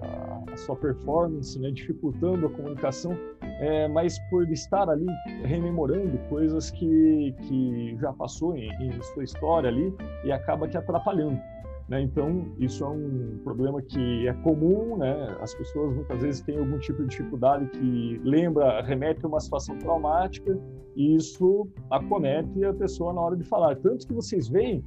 a 0.50 0.56
sua 0.56 0.76
performance, 0.76 1.58
né, 1.58 1.70
dificultando 1.70 2.46
a 2.46 2.50
comunicação, 2.50 3.12
é, 3.60 3.86
mas 3.88 4.18
por 4.30 4.48
estar 4.50 4.88
ali 4.88 5.06
rememorando 5.44 6.18
coisas 6.28 6.70
que 6.70 7.34
que 7.46 7.96
já 8.00 8.12
passou 8.12 8.56
em, 8.56 8.70
em 8.82 9.02
sua 9.02 9.24
história 9.24 9.68
ali 9.68 9.94
e 10.24 10.32
acaba 10.32 10.66
que 10.66 10.76
atrapalhando. 10.76 11.40
Né? 11.88 12.02
Então, 12.02 12.46
isso 12.58 12.84
é 12.84 12.88
um 12.88 13.38
problema 13.42 13.80
que 13.80 14.28
é 14.28 14.32
comum, 14.34 14.98
né? 14.98 15.36
as 15.40 15.54
pessoas 15.54 15.94
muitas 15.94 16.20
vezes 16.20 16.40
têm 16.42 16.58
algum 16.58 16.78
tipo 16.78 17.02
de 17.02 17.08
dificuldade 17.08 17.66
que 17.70 18.20
lembra, 18.22 18.82
remete 18.82 19.24
a 19.24 19.28
uma 19.28 19.40
situação 19.40 19.78
traumática, 19.78 20.58
e 20.94 21.16
isso 21.16 21.66
acomete 21.90 22.64
a 22.64 22.74
pessoa 22.74 23.12
na 23.12 23.20
hora 23.20 23.36
de 23.36 23.44
falar. 23.44 23.76
Tanto 23.76 24.06
que 24.06 24.12
vocês 24.12 24.48
veem 24.48 24.84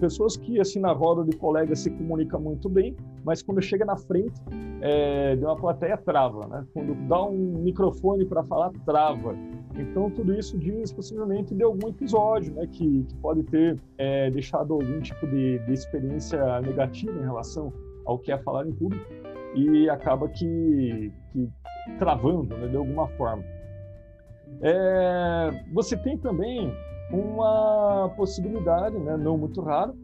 pessoas 0.00 0.36
que, 0.36 0.58
assim, 0.58 0.80
na 0.80 0.92
roda 0.92 1.22
de 1.22 1.36
colegas 1.36 1.80
se 1.80 1.90
comunicam 1.90 2.40
muito 2.40 2.68
bem, 2.68 2.96
mas 3.24 3.42
quando 3.42 3.60
chega 3.62 3.84
na 3.84 3.96
frente 3.96 4.40
é, 4.80 5.36
de 5.36 5.44
uma 5.44 5.54
plateia, 5.54 5.96
trava. 5.98 6.46
Né? 6.48 6.66
Quando 6.72 6.94
dá 7.06 7.22
um 7.22 7.62
microfone 7.62 8.24
para 8.24 8.42
falar, 8.42 8.72
trava. 8.84 9.36
Então, 9.76 10.10
tudo 10.10 10.34
isso 10.34 10.58
diz 10.58 10.92
possivelmente 10.92 11.54
de 11.54 11.62
algum 11.62 11.88
episódio, 11.88 12.52
né, 12.54 12.66
que, 12.66 13.04
que 13.04 13.14
pode 13.16 13.42
ter 13.44 13.78
é, 13.98 14.30
deixado 14.30 14.74
algum 14.74 15.00
tipo 15.00 15.26
de, 15.26 15.58
de, 15.60 15.72
experiência 15.72 16.60
negativa 16.60 17.12
em 17.12 17.22
relação 17.22 17.72
ao 18.04 18.18
que 18.18 18.32
é 18.32 18.38
falar 18.38 18.66
em 18.66 18.72
público 18.72 19.04
e 19.54 19.88
acaba 19.88 20.28
que, 20.28 21.12
que 21.32 21.48
travando, 21.98 22.56
né, 22.56 22.68
de 22.68 22.76
alguma 22.76 23.06
forma. 23.10 23.44
É, 24.60 25.64
você 25.72 25.96
tem 25.96 26.18
também 26.18 26.72
uma 27.12 28.12
possibilidade, 28.16 28.98
né, 28.98 29.16
não 29.16 29.38
muito 29.38 29.60
rara, 29.60 29.94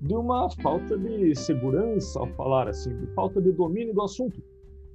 de 0.00 0.14
uma 0.14 0.50
falta 0.62 0.98
de 0.98 1.34
segurança 1.34 2.20
ao 2.20 2.26
falar 2.34 2.68
assim, 2.68 2.94
de 2.98 3.06
falta 3.14 3.40
de 3.40 3.52
domínio 3.52 3.94
do 3.94 4.02
assunto. 4.02 4.42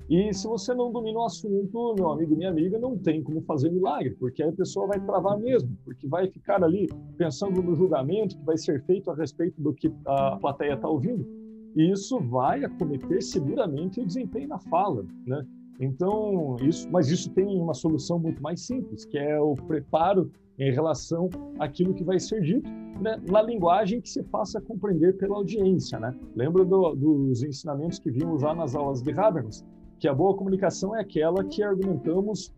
E 0.09 0.33
se 0.33 0.47
você 0.47 0.73
não 0.73 0.91
domina 0.91 1.19
o 1.19 1.25
assunto, 1.25 1.93
meu 1.95 2.09
amigo, 2.09 2.35
minha 2.35 2.49
amiga, 2.49 2.79
não 2.79 2.97
tem 2.97 3.21
como 3.21 3.41
fazer 3.41 3.69
milagre, 3.69 4.15
porque 4.19 4.41
aí 4.41 4.49
a 4.49 4.53
pessoa 4.53 4.87
vai 4.87 4.99
travar 4.99 5.37
mesmo, 5.37 5.77
porque 5.85 6.07
vai 6.07 6.27
ficar 6.27 6.63
ali 6.63 6.87
pensando 7.15 7.61
no 7.61 7.75
julgamento 7.75 8.35
que 8.35 8.43
vai 8.43 8.57
ser 8.57 8.83
feito 8.85 9.11
a 9.11 9.15
respeito 9.15 9.61
do 9.61 9.71
que 9.71 9.93
a 10.07 10.37
plateia 10.37 10.73
está 10.73 10.89
ouvindo. 10.89 11.27
E 11.75 11.91
isso 11.91 12.19
vai 12.19 12.63
acometer 12.63 13.21
seguramente 13.21 14.01
o 14.01 14.05
desempenho 14.05 14.47
na 14.47 14.57
fala, 14.57 15.05
né? 15.27 15.45
Então, 15.79 16.57
isso, 16.59 16.89
mas 16.89 17.09
isso 17.11 17.29
tem 17.29 17.45
uma 17.45 17.75
solução 17.75 18.17
muito 18.17 18.41
mais 18.41 18.65
simples, 18.65 19.05
que 19.05 19.17
é 19.17 19.39
o 19.39 19.53
preparo 19.53 20.31
em 20.57 20.73
relação 20.73 21.29
àquilo 21.59 21.93
que 21.93 22.03
vai 22.03 22.19
ser 22.19 22.41
dito, 22.41 22.69
né, 22.99 23.21
na 23.29 23.41
linguagem 23.41 24.01
que 24.01 24.09
se 24.09 24.23
faça 24.23 24.59
compreender 24.59 25.15
pela 25.17 25.37
audiência, 25.37 25.99
né? 25.99 26.13
Lembra 26.35 26.65
do, 26.65 26.95
dos 26.95 27.43
ensinamentos 27.43 27.99
que 27.99 28.09
vimos 28.09 28.41
lá 28.41 28.55
nas 28.55 28.75
aulas 28.75 29.01
de 29.03 29.11
Habermas? 29.11 29.63
Que 29.99 30.07
a 30.07 30.13
boa 30.13 30.35
comunicação 30.35 30.95
é 30.95 31.01
aquela 31.01 31.43
que 31.43 31.61
argumentamos 31.61 32.53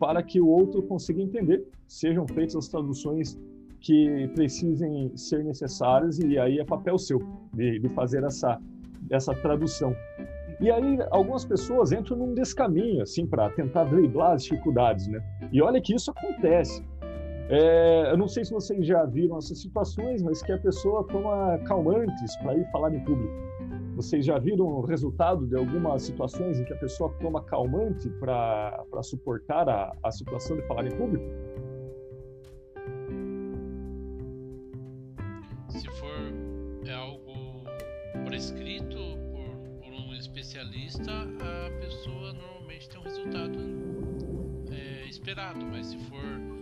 para 0.00 0.22
que 0.22 0.40
o 0.40 0.48
outro 0.48 0.82
consiga 0.82 1.22
entender, 1.22 1.66
sejam 1.86 2.26
feitas 2.26 2.56
as 2.56 2.68
traduções 2.68 3.38
que 3.80 4.28
precisem 4.34 5.16
ser 5.16 5.44
necessárias 5.44 6.18
e 6.18 6.38
aí 6.38 6.58
é 6.58 6.64
papel 6.64 6.98
seu 6.98 7.22
de, 7.54 7.78
de 7.78 7.88
fazer 7.90 8.24
essa 8.24 8.60
essa 9.10 9.34
tradução. 9.34 9.94
E 10.60 10.70
aí 10.70 10.98
algumas 11.10 11.44
pessoas 11.44 11.92
entram 11.92 12.16
num 12.16 12.34
descaminho 12.34 13.02
assim 13.02 13.26
para 13.26 13.50
tentar 13.50 13.84
driblar 13.84 14.32
as 14.32 14.44
dificuldades, 14.44 15.06
né? 15.06 15.20
E 15.52 15.60
olha 15.60 15.80
que 15.80 15.94
isso 15.94 16.10
acontece. 16.10 16.82
É, 17.48 18.10
eu 18.10 18.16
não 18.16 18.26
sei 18.26 18.44
se 18.44 18.52
vocês 18.52 18.84
já 18.84 19.04
viram 19.04 19.38
essas 19.38 19.60
situações, 19.60 20.22
mas 20.22 20.42
que 20.42 20.50
a 20.50 20.58
pessoa 20.58 21.06
toma 21.06 21.58
calmantes 21.66 22.36
para 22.38 22.56
ir 22.56 22.68
falar 22.72 22.92
em 22.92 23.00
público. 23.04 23.32
Vocês 23.96 24.26
já 24.26 24.38
viram 24.38 24.66
o 24.66 24.82
resultado 24.82 25.46
de 25.46 25.56
algumas 25.56 26.02
situações 26.02 26.60
em 26.60 26.64
que 26.66 26.72
a 26.74 26.76
pessoa 26.76 27.10
toma 27.18 27.42
calmante 27.42 28.10
para 28.20 29.02
suportar 29.02 29.66
a, 29.70 29.96
a 30.02 30.12
situação 30.12 30.54
de 30.54 30.62
falar 30.66 30.86
em 30.86 30.94
público? 30.94 31.24
Se 35.70 35.88
for 35.88 36.86
é 36.86 36.92
algo 36.92 37.64
prescrito 38.26 38.98
por, 39.32 39.80
por 39.80 39.90
um 39.90 40.14
especialista, 40.14 41.10
a 41.10 41.80
pessoa 41.80 42.34
normalmente 42.34 42.90
tem 42.90 43.00
um 43.00 43.04
resultado 43.04 43.58
é, 44.72 45.08
esperado, 45.08 45.64
mas 45.64 45.86
se 45.86 45.96
for 46.00 46.56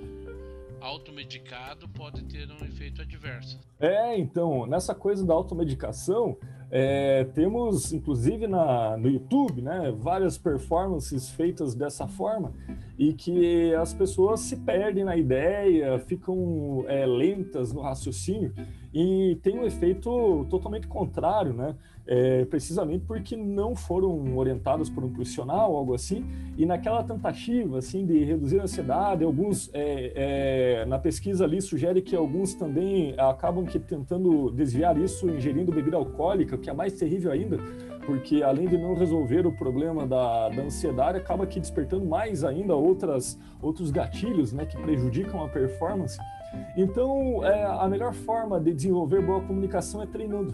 automedicado 0.80 1.88
pode 1.88 2.22
ter 2.24 2.48
um 2.50 2.64
efeito 2.64 3.00
adverso. 3.02 3.58
É, 3.80 4.16
então, 4.16 4.66
nessa 4.66 4.94
coisa 4.94 5.26
da 5.26 5.32
automedicação, 5.32 6.36
é, 6.76 7.22
temos, 7.34 7.92
inclusive, 7.92 8.48
na, 8.48 8.96
no 8.96 9.08
YouTube, 9.08 9.62
né, 9.62 9.94
várias 9.96 10.36
performances 10.36 11.30
feitas 11.30 11.72
dessa 11.72 12.08
forma 12.08 12.52
e 12.98 13.12
que 13.12 13.72
as 13.76 13.94
pessoas 13.94 14.40
se 14.40 14.56
perdem 14.56 15.04
na 15.04 15.16
ideia, 15.16 15.96
ficam 16.00 16.84
é, 16.88 17.06
lentas 17.06 17.72
no 17.72 17.80
raciocínio 17.80 18.52
e 18.92 19.36
tem 19.42 19.58
um 19.58 19.64
efeito 19.64 20.46
totalmente 20.48 20.86
contrário, 20.86 21.52
né? 21.52 21.74
É, 22.06 22.44
precisamente 22.44 23.06
porque 23.06 23.34
não 23.34 23.74
foram 23.74 24.36
orientados 24.36 24.90
por 24.90 25.02
um 25.02 25.10
profissional, 25.10 25.74
algo 25.74 25.94
assim, 25.94 26.22
e 26.54 26.66
naquela 26.66 27.02
tentativa 27.02 27.78
assim 27.78 28.04
de 28.04 28.22
reduzir 28.22 28.60
a 28.60 28.64
ansiedade, 28.64 29.24
alguns 29.24 29.70
é, 29.72 30.12
é, 30.14 30.84
na 30.84 30.98
pesquisa 30.98 31.44
ali 31.44 31.62
sugere 31.62 32.02
que 32.02 32.14
alguns 32.14 32.54
também 32.54 33.14
acabam 33.16 33.64
que 33.64 33.78
tentando 33.78 34.50
desviar 34.50 34.98
isso 34.98 35.30
ingerindo 35.30 35.72
bebida 35.72 35.96
alcoólica, 35.96 36.58
que 36.64 36.70
é 36.70 36.72
mais 36.72 36.94
terrível 36.94 37.30
ainda, 37.30 37.58
porque 38.06 38.42
além 38.42 38.66
de 38.66 38.78
não 38.78 38.94
resolver 38.94 39.46
o 39.46 39.52
problema 39.52 40.06
da, 40.06 40.48
da 40.48 40.62
ansiedade, 40.62 41.18
acaba 41.18 41.46
que 41.46 41.60
despertando 41.60 42.06
mais 42.06 42.42
ainda 42.42 42.74
outras 42.74 43.38
outros 43.60 43.90
gatilhos, 43.90 44.52
né, 44.52 44.64
que 44.66 44.76
prejudicam 44.76 45.44
a 45.44 45.48
performance. 45.48 46.18
Então, 46.76 47.44
é, 47.44 47.64
a 47.64 47.86
melhor 47.88 48.14
forma 48.14 48.60
de 48.60 48.72
desenvolver 48.72 49.20
boa 49.20 49.40
comunicação 49.40 50.02
é 50.02 50.06
treinando 50.06 50.52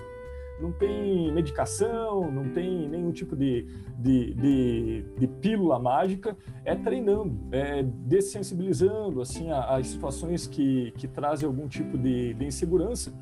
não 0.60 0.70
tem 0.70 1.32
medicação, 1.32 2.30
não 2.30 2.50
tem 2.50 2.88
nenhum 2.88 3.10
tipo 3.10 3.34
de, 3.34 3.66
de, 3.98 4.34
de, 4.34 5.04
de 5.18 5.26
pílula 5.26 5.78
mágica, 5.78 6.36
é 6.64 6.74
treinando, 6.74 7.34
é 7.50 7.82
dessensibilizando 7.82 9.20
assim, 9.20 9.50
as 9.50 9.86
situações 9.86 10.46
que, 10.46 10.92
que 10.92 11.08
trazem 11.08 11.46
algum 11.46 11.66
tipo 11.66 11.96
de, 11.96 12.34
de 12.34 12.44
insegurança. 12.44 13.12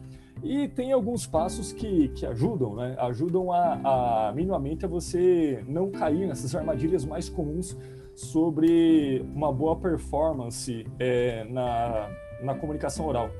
E 0.42 0.68
tem 0.68 0.92
alguns 0.92 1.26
passos 1.26 1.73
que, 1.73 2.09
que 2.09 2.25
ajudam, 2.26 2.75
né? 2.75 2.95
Ajudam 2.99 3.52
a, 3.52 4.28
a 4.28 4.33
minimamente 4.33 4.85
a 4.85 4.88
você 4.88 5.64
não 5.66 5.90
cair 5.90 6.26
nessas 6.26 6.54
armadilhas 6.54 7.04
mais 7.04 7.28
comuns 7.28 7.76
sobre 8.14 9.25
uma 9.35 9.52
boa 9.52 9.76
performance 9.76 10.87
é, 10.99 11.45
na, 11.45 12.11
na 12.42 12.54
comunicação 12.54 13.07
oral. 13.07 13.30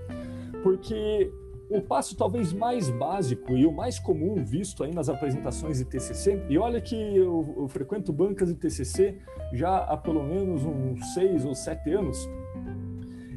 Porque 0.62 1.33
o 1.71 1.81
passo 1.81 2.17
talvez 2.17 2.52
mais 2.52 2.88
básico 2.88 3.57
e 3.57 3.67
o 3.67 3.73
mais 3.73 3.99
comum 3.99 4.43
visto 4.45 4.83
aí 4.83 4.95
nas 4.95 5.09
apresentações 5.09 5.78
de 5.78 5.85
TCC, 5.85 6.43
e 6.49 6.59
olha 6.59 6.81
que 6.81 6.95
eu, 6.95 7.55
eu 7.59 7.69
frequento 7.69 8.12
bancas 8.12 8.49
de 8.49 8.55
TCC 8.55 9.19
já 9.52 9.78
há 9.78 9.97
pelo 9.97 10.23
menos 10.23 10.64
uns 10.64 11.12
seis 11.12 11.45
ou 11.45 11.55
sete 11.55 11.93
anos, 11.93 12.28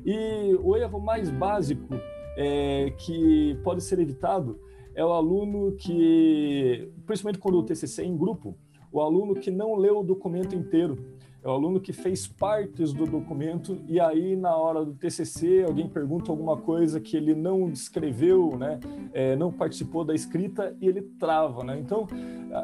e 0.05 0.57
o 0.63 0.77
erro 0.77 0.99
mais 0.99 1.29
básico 1.29 1.95
é, 2.35 2.91
que 2.97 3.57
pode 3.63 3.83
ser 3.83 3.99
evitado 3.99 4.59
é 4.93 5.03
o 5.05 5.11
aluno 5.13 5.73
que, 5.73 6.91
principalmente 7.05 7.39
quando 7.39 7.59
o 7.59 7.63
TCC 7.63 8.01
é 8.01 8.05
em 8.05 8.17
grupo, 8.17 8.55
o 8.91 8.99
aluno 8.99 9.35
que 9.35 9.49
não 9.49 9.75
leu 9.75 9.99
o 9.99 10.03
documento 10.03 10.53
inteiro 10.55 10.97
é 11.43 11.47
o 11.47 11.51
aluno 11.51 11.79
que 11.79 11.91
fez 11.91 12.27
partes 12.27 12.93
do 12.93 13.05
documento 13.05 13.79
e 13.87 13.99
aí 13.99 14.35
na 14.35 14.55
hora 14.55 14.85
do 14.85 14.93
TCC 14.93 15.63
alguém 15.67 15.89
pergunta 15.89 16.31
alguma 16.31 16.55
coisa 16.55 16.99
que 16.99 17.17
ele 17.17 17.33
não 17.33 17.69
escreveu, 17.69 18.55
né, 18.57 18.79
é, 19.11 19.35
não 19.35 19.51
participou 19.51 20.05
da 20.05 20.13
escrita 20.13 20.75
e 20.79 20.87
ele 20.87 21.01
trava, 21.01 21.63
né? 21.63 21.79
Então, 21.79 22.07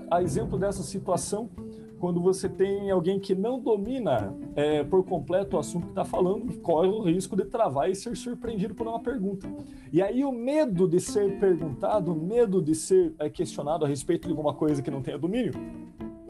a, 0.09 0.17
a 0.17 0.21
exemplo 0.21 0.59
dessa 0.59 0.83
situação, 0.83 1.49
quando 1.99 2.21
você 2.21 2.47
tem 2.47 2.89
alguém 2.91 3.19
que 3.19 3.33
não 3.33 3.59
domina 3.59 4.35
é, 4.55 4.83
por 4.83 5.03
completo 5.03 5.55
o 5.55 5.59
assunto 5.59 5.85
que 5.85 5.91
está 5.91 6.05
falando, 6.05 6.53
corre 6.61 6.87
o 6.87 7.01
risco 7.01 7.35
de 7.35 7.45
travar 7.45 7.89
e 7.89 7.95
ser 7.95 8.15
surpreendido 8.15 8.75
por 8.75 8.87
uma 8.87 8.99
pergunta. 8.99 9.47
E 9.91 10.01
aí 10.01 10.23
o 10.23 10.31
medo 10.31 10.87
de 10.87 10.99
ser 10.99 11.39
perguntado, 11.39 12.11
o 12.11 12.15
medo 12.15 12.61
de 12.61 12.75
ser 12.75 13.13
é, 13.19 13.29
questionado 13.29 13.85
a 13.85 13.87
respeito 13.87 14.25
de 14.25 14.31
alguma 14.31 14.53
coisa 14.53 14.81
que 14.81 14.91
não 14.91 15.01
tenha 15.01 15.17
domínio, 15.17 15.53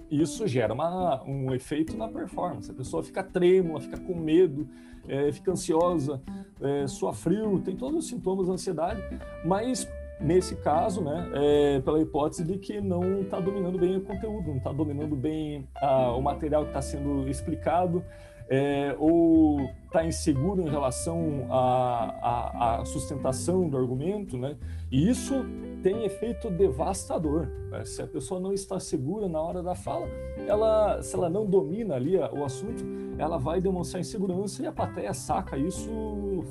isso 0.10 0.48
gera 0.48 0.74
uma, 0.74 1.22
um 1.24 1.54
efeito 1.54 1.98
na 1.98 2.08
performance. 2.08 2.72
A 2.72 2.74
pessoa 2.74 3.04
fica 3.04 3.24
trêmula, 3.24 3.82
fica 3.82 3.98
com 3.98 4.16
medo, 4.16 4.68
é, 5.08 5.32
fica 5.32 5.52
ansiosa, 5.52 6.22
é, 6.62 6.86
frio, 7.14 7.60
tem 7.60 7.76
todos 7.76 7.98
os 7.98 8.08
sintomas 8.08 8.48
da 8.48 8.54
ansiedade, 8.54 9.02
mas 9.46 9.88
nesse 10.20 10.56
caso, 10.56 11.02
né, 11.02 11.30
é, 11.34 11.80
pela 11.82 12.02
hipótese 12.02 12.44
de 12.44 12.58
que 12.58 12.82
não 12.82 13.22
está 13.22 13.40
dominando 13.40 13.78
bem 13.78 13.98
o 13.98 14.02
conteúdo, 14.02 14.50
não 14.50 14.58
está 14.58 14.72
dominando 14.72 15.16
bem 15.16 15.68
a, 15.76 16.12
o 16.12 16.22
material 16.22 16.64
que 16.64 16.70
está 16.70 16.82
sendo 16.82 17.28
explicado, 17.30 18.04
é, 18.50 18.96
ou 18.98 19.70
está 19.98 20.06
inseguro 20.06 20.62
em 20.62 20.70
relação 20.70 21.48
à, 21.50 22.80
à, 22.80 22.86
sustentação 22.86 23.68
do 23.68 23.78
argumento, 23.78 24.38
né? 24.38 24.56
E 24.92 25.10
isso 25.10 25.34
tem 25.82 26.06
efeito 26.06 26.50
devastador. 26.50 27.48
Né? 27.72 27.84
Se 27.84 28.02
a 28.02 28.08
pessoa 28.08 28.40
não 28.40 28.54
está 28.54 28.80
segura 28.80 29.28
na 29.28 29.42
hora 29.42 29.64
da 29.64 29.74
fala, 29.74 30.08
ela, 30.48 31.02
se 31.02 31.16
ela 31.16 31.30
não 31.30 31.46
domina 31.46 31.96
ali 31.96 32.16
o 32.16 32.44
assunto, 32.46 32.84
ela 33.18 33.38
vai 33.38 33.60
demonstrar 33.60 34.00
insegurança 34.00 34.62
e 34.62 34.68
a 34.68 34.72
plateia 34.72 35.14
saca 35.14 35.58
isso 35.58 35.90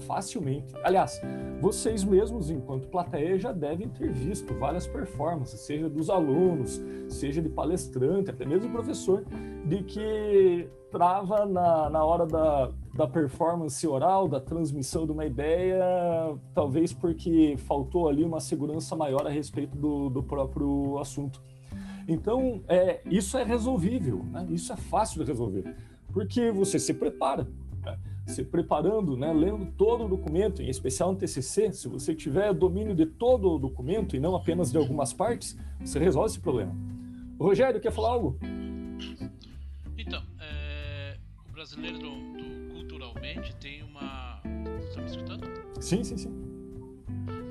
facilmente. 0.06 0.74
Aliás, 0.82 1.20
vocês 1.60 2.02
mesmos, 2.02 2.50
enquanto 2.50 2.88
plateia, 2.88 3.38
já 3.38 3.52
devem 3.52 3.88
ter 3.88 4.12
visto 4.12 4.52
várias 4.54 4.86
performances, 4.86 5.60
seja 5.60 5.88
dos 5.88 6.10
alunos, 6.10 6.82
seja 7.08 7.40
de 7.40 7.48
palestrante, 7.48 8.30
até 8.30 8.44
mesmo 8.44 8.70
professor, 8.70 9.24
de 9.64 9.82
que 9.84 10.68
trava 10.90 11.46
na, 11.46 11.88
na 11.90 12.04
hora 12.04 12.26
da, 12.26 12.70
da 12.96 13.06
performance 13.06 13.86
oral, 13.86 14.26
da 14.26 14.40
transmissão 14.40 15.04
de 15.04 15.12
uma 15.12 15.26
ideia, 15.26 15.84
talvez 16.54 16.92
porque 16.92 17.56
faltou 17.58 18.08
ali 18.08 18.24
uma 18.24 18.40
segurança 18.40 18.96
maior 18.96 19.26
a 19.26 19.30
respeito 19.30 19.76
do, 19.76 20.08
do 20.08 20.22
próprio 20.22 20.98
assunto. 20.98 21.42
Então, 22.08 22.62
é, 22.68 23.00
isso 23.04 23.36
é 23.36 23.44
resolvível, 23.44 24.24
né? 24.24 24.46
isso 24.50 24.72
é 24.72 24.76
fácil 24.76 25.22
de 25.22 25.30
resolver, 25.30 25.76
porque 26.12 26.50
você 26.50 26.78
se 26.78 26.94
prepara. 26.94 27.46
Né? 27.84 27.98
se 28.26 28.42
preparando, 28.42 29.16
né, 29.16 29.32
lendo 29.32 29.66
todo 29.76 30.04
o 30.04 30.08
documento, 30.08 30.60
em 30.60 30.68
especial 30.68 31.12
no 31.12 31.18
TCC, 31.18 31.72
se 31.72 31.86
você 31.86 32.12
tiver 32.12 32.52
domínio 32.52 32.92
de 32.92 33.06
todo 33.06 33.52
o 33.52 33.58
documento 33.58 34.16
e 34.16 34.20
não 34.20 34.34
apenas 34.34 34.72
de 34.72 34.78
algumas 34.78 35.12
partes, 35.12 35.56
você 35.80 36.00
resolve 36.00 36.30
esse 36.30 36.40
problema. 36.40 36.74
O 37.38 37.44
Rogério, 37.44 37.80
quer 37.80 37.92
falar 37.92 38.08
algo? 38.08 38.36
Então, 39.96 40.22
é, 40.40 41.16
o 41.48 41.52
brasileiro 41.52 42.35
tem 43.60 43.82
uma. 43.82 44.40
Está 44.88 45.00
me 45.00 45.06
escutando? 45.06 45.46
Sim, 45.80 46.04
sim, 46.04 46.16
sim. 46.16 46.32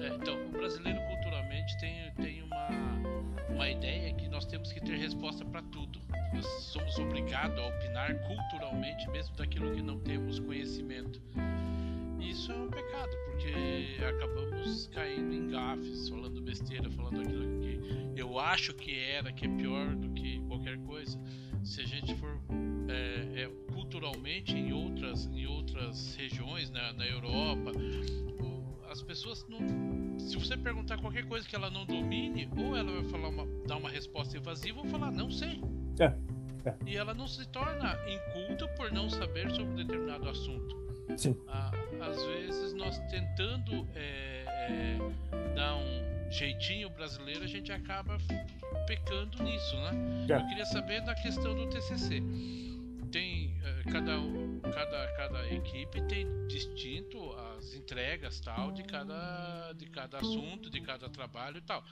É, 0.01 0.15
então, 0.15 0.46
o 0.48 0.50
brasileiro 0.50 1.00
culturalmente 1.08 1.77
tem, 1.79 2.12
tem 2.15 2.44
uma, 2.44 2.70
uma 3.50 3.70
ideia 3.70 4.13
que 4.13 4.27
nós 4.27 4.46
temos 4.46 4.72
que 4.72 4.82
ter 4.82 4.98
resposta 4.98 5.44
para 5.46 5.62
tudo 5.63 6.00
nós 6.36 6.46
somos 6.63 6.98
obrigados 7.00 7.58
a 7.58 7.67
opinar 7.67 8.13
culturalmente, 8.27 9.10
mesmo 9.10 9.36
daquilo 9.38 9.74
que 9.74 9.82
não 9.82 9.98
temos 10.00 10.38
conhecimento. 10.39 11.22
Isso 12.20 12.51
é 12.51 12.55
um 12.55 12.70
pecado, 12.70 13.12
porque 13.25 14.03
acabamos 14.03 14.88
caindo 14.88 15.34
em 15.34 15.50
gafes, 15.50 16.10
falando 16.10 16.41
besteira, 16.41 16.89
falando 16.91 17.22
aquilo 17.22 17.60
que 17.62 18.20
eu 18.20 18.38
acho 18.38 18.74
que 18.74 19.00
era, 19.00 19.32
que 19.32 19.46
é 19.46 19.50
pior 19.50 19.96
do 19.96 20.10
que 20.10 20.39
qualquer 20.48 20.77
coisa. 20.79 21.17
Se 21.65 21.81
a 21.81 21.86
gente 21.86 22.15
for 22.15 22.39
é, 22.88 23.41
é, 23.41 23.74
culturalmente 23.74 24.55
em 24.55 24.72
outras, 24.72 25.25
em 25.25 25.48
outras 25.48 26.15
regiões, 26.15 26.69
né, 26.69 26.93
na 26.95 27.05
Europa, 27.07 27.72
as 28.89 29.01
pessoas 29.01 29.45
não. 29.50 29.60
Se 30.19 30.38
você 30.38 30.55
perguntar 30.55 30.98
qualquer 31.00 31.25
coisa 31.25 31.48
que 31.48 31.55
ela 31.55 31.69
não 31.69 31.86
domine, 31.86 32.48
ou 32.55 32.75
ela 32.77 32.91
vai 32.91 33.03
falar 33.05 33.29
uma, 33.29 33.48
dar 33.67 33.77
uma 33.77 33.89
resposta 33.89 34.38
evasiva 34.38 34.79
ou 34.79 34.86
falar 34.86 35.12
não 35.12 35.29
sei. 35.29 35.60
É, 36.00 36.13
é. 36.69 36.75
E 36.86 36.95
ela 36.95 37.13
não 37.13 37.27
se 37.27 37.45
torna 37.50 37.98
inculta 38.07 38.67
por 38.69 38.91
não 38.91 39.10
saber 39.10 39.50
sobre 39.50 39.74
um 39.74 39.75
determinado 39.75 40.29
assunto. 40.29 40.86
Sim. 41.17 41.36
Ah, 41.48 41.72
às 42.01 42.24
vezes 42.25 42.74
nós 42.74 42.98
tentando 43.10 43.88
é, 43.95 44.45
é, 44.69 45.53
dar 45.55 45.75
um 45.75 46.31
jeitinho 46.31 46.89
brasileiro, 46.89 47.43
a 47.43 47.48
gente 47.48 47.72
acaba 47.72 48.17
pecando 48.88 49.41
nisso, 49.43 49.75
né? 49.77 50.25
Eu 50.29 50.48
queria 50.48 50.65
saber 50.65 51.01
da 51.01 51.15
questão 51.15 51.55
do 51.55 51.67
TCC. 51.67 52.22
Tem 53.12 53.55
é, 53.63 53.84
cada, 53.89 54.12
cada, 54.74 55.07
cada 55.15 55.48
equipe 55.53 56.01
tem 56.03 56.27
distinto 56.48 57.31
as 57.34 57.74
entregas 57.74 58.39
tal 58.41 58.72
de 58.72 58.84
cada, 58.84 59.74
de 59.74 59.86
cada 59.88 60.17
assunto, 60.17 60.69
de 60.69 60.81
cada 60.81 61.10
trabalho 61.10 61.57
e 61.57 61.62
tal. 61.62 61.84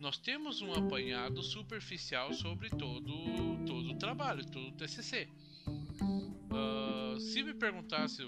Nós 0.00 0.18
temos 0.18 0.60
um 0.60 0.72
apanhado 0.72 1.42
superficial 1.42 2.32
sobre 2.32 2.70
todo, 2.70 3.64
todo 3.64 3.90
o 3.90 3.94
trabalho, 3.96 4.44
todo 4.44 4.68
o 4.68 4.72
TCC. 4.72 5.28
Uh, 5.66 6.44
ah, 6.50 7.16
se 7.20 7.42
me 7.42 7.54
perguntasse 7.54 8.22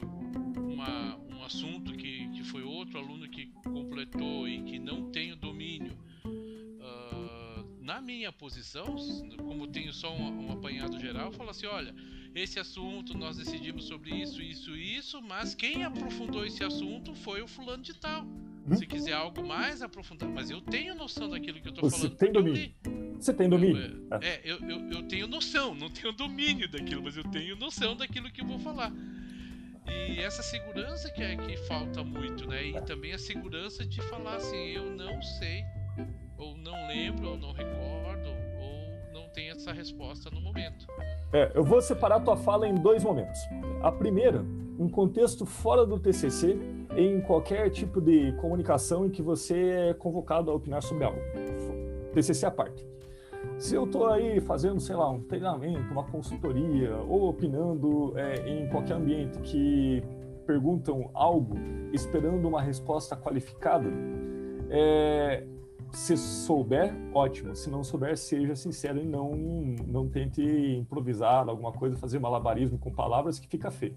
uma, 0.76 1.16
um 1.16 1.42
assunto 1.42 1.92
que, 1.95 2.28
que 2.28 2.45
foi 2.45 2.62
outro 2.62 2.99
aluno 2.99 3.26
que 3.28 3.47
completou 3.64 4.47
e 4.47 4.62
que 4.62 4.78
não 4.78 5.11
tem 5.11 5.33
o 5.33 5.37
domínio, 5.37 5.97
uh, 6.25 7.64
na 7.80 8.00
minha 8.00 8.30
posição, 8.30 8.97
como 9.38 9.66
tenho 9.66 9.92
só 9.92 10.14
um, 10.14 10.47
um 10.47 10.52
apanhado 10.52 11.00
geral, 11.00 11.26
eu 11.26 11.33
falo 11.33 11.50
assim: 11.50 11.66
olha, 11.66 11.95
esse 12.35 12.59
assunto, 12.59 13.16
nós 13.16 13.38
decidimos 13.38 13.85
sobre 13.85 14.14
isso, 14.14 14.42
isso 14.42 14.76
e 14.76 14.97
isso, 14.97 15.23
mas 15.23 15.54
quem 15.54 15.83
aprofundou 15.85 16.45
esse 16.45 16.62
assunto 16.62 17.14
foi 17.14 17.40
o 17.40 17.49
fulano 17.49 17.83
de 17.83 17.95
tal. 17.95 18.25
Hum? 18.68 18.76
Se 18.76 18.85
quiser 18.85 19.12
algo 19.12 19.47
mais 19.47 19.80
aprofundado, 19.80 20.33
mas 20.33 20.50
eu 20.50 20.61
tenho 20.61 20.95
noção 20.95 21.30
daquilo 21.30 21.61
que 21.61 21.68
eu 21.68 21.73
estou 21.73 21.88
falando. 21.88 22.11
Você 22.11 22.16
tem 22.16 22.33
domínio. 22.33 22.75
Você 23.18 23.33
tem 23.33 23.49
domínio. 23.49 24.06
É, 24.21 24.26
é 24.28 24.40
eu, 24.45 24.59
eu, 24.68 24.90
eu, 24.90 25.02
tenho 25.04 25.26
noção, 25.26 25.75
não 25.75 25.88
tenho 25.88 26.12
domínio 26.12 26.68
daquilo, 26.68 27.02
mas 27.02 27.16
eu 27.16 27.25
tenho 27.25 27.56
noção 27.56 27.97
daquilo 27.97 28.30
que 28.30 28.42
eu 28.42 28.47
vou 28.47 28.59
falar. 28.59 28.92
E 29.88 30.20
essa 30.20 30.42
segurança 30.42 31.10
que 31.10 31.22
é 31.22 31.36
que 31.36 31.56
falta 31.56 32.02
muito, 32.02 32.48
né? 32.48 32.64
E 32.64 32.80
também 32.82 33.12
a 33.12 33.18
segurança 33.18 33.84
de 33.86 34.00
falar 34.02 34.36
assim, 34.36 34.72
eu 34.72 34.84
não 34.84 35.20
sei, 35.22 35.64
ou 36.38 36.56
não 36.56 36.88
lembro, 36.88 37.30
ou 37.30 37.38
não 37.38 37.52
recordo, 37.52 38.28
ou 38.60 39.12
não 39.12 39.28
tenho 39.30 39.52
essa 39.52 39.72
resposta 39.72 40.30
no 40.30 40.40
momento. 40.40 40.86
É, 41.32 41.52
eu 41.54 41.64
vou 41.64 41.80
separar 41.80 42.16
a 42.16 42.20
tua 42.20 42.36
fala 42.36 42.68
em 42.68 42.75
dois 42.75 43.02
momentos. 43.02 43.38
A 43.82 43.92
primeira, 43.92 44.44
um 44.78 44.88
contexto 44.88 45.46
fora 45.46 45.86
do 45.86 45.99
TCC, 45.99 46.58
em 46.96 47.20
qualquer 47.20 47.70
tipo 47.70 48.00
de 48.00 48.32
comunicação 48.40 49.06
em 49.06 49.10
que 49.10 49.22
você 49.22 49.90
é 49.90 49.94
convocado 49.94 50.50
a 50.50 50.54
opinar 50.54 50.82
sobre 50.82 51.04
algo. 51.04 51.20
TCC 52.12 52.46
à 52.46 52.50
parte. 52.50 52.96
Se 53.58 53.75
eu 53.75 53.84
estou 53.84 54.08
aí 54.08 54.40
fazendo, 54.40 54.80
sei 54.80 54.96
lá, 54.96 55.10
um 55.10 55.20
treinamento, 55.20 55.90
uma 55.92 56.04
consultoria, 56.04 56.96
ou 57.08 57.28
opinando 57.28 58.12
é, 58.18 58.49
em 58.49 58.68
qualquer 58.68 58.94
ambiente 58.94 59.38
que 59.40 60.02
perguntam 60.46 61.10
algo 61.14 61.56
esperando 61.92 62.46
uma 62.46 62.60
resposta 62.60 63.16
qualificada, 63.16 63.88
é, 64.68 65.46
se 65.90 66.16
souber, 66.16 66.94
ótimo. 67.14 67.54
Se 67.56 67.70
não 67.70 67.82
souber, 67.82 68.16
seja 68.16 68.54
sincero 68.54 68.99
e 68.99 69.06
não, 69.06 69.34
não 69.86 70.08
tente 70.08 70.42
improvisar 70.42 71.49
alguma 71.49 71.72
coisa, 71.72 71.96
fazer 71.96 72.18
malabarismo 72.18 72.78
com 72.78 72.92
palavras 72.92 73.38
que 73.38 73.49
fica 73.49 73.70
feio. 73.70 73.96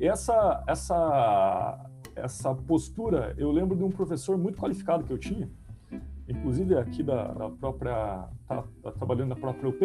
Essa, 0.00 0.62
essa, 0.66 1.90
essa 2.14 2.54
postura, 2.54 3.34
eu 3.36 3.50
lembro 3.50 3.76
de 3.76 3.82
um 3.82 3.90
professor 3.90 4.38
muito 4.38 4.58
qualificado 4.58 5.04
que 5.04 5.12
eu 5.12 5.18
tinha, 5.18 5.50
inclusive 6.28 6.76
aqui 6.76 7.02
da, 7.02 7.28
da 7.32 7.50
própria, 7.50 8.28
tá, 8.46 8.64
tá, 8.82 8.92
trabalhando 8.92 9.30
na 9.30 9.36
própria 9.36 9.68
UP, 9.68 9.82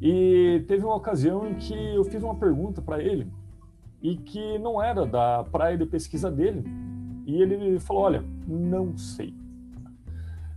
e 0.00 0.64
teve 0.68 0.84
uma 0.84 0.94
ocasião 0.94 1.48
em 1.48 1.54
que 1.54 1.74
eu 1.94 2.04
fiz 2.04 2.22
uma 2.22 2.34
pergunta 2.34 2.82
para 2.82 3.02
ele 3.02 3.26
e 4.02 4.16
que 4.16 4.58
não 4.58 4.82
era 4.82 5.06
da 5.06 5.44
praia 5.44 5.76
de 5.76 5.86
pesquisa 5.86 6.30
dele, 6.30 6.64
e 7.26 7.40
ele 7.40 7.80
falou: 7.80 8.02
Olha, 8.02 8.24
não 8.46 8.96
sei 8.96 9.34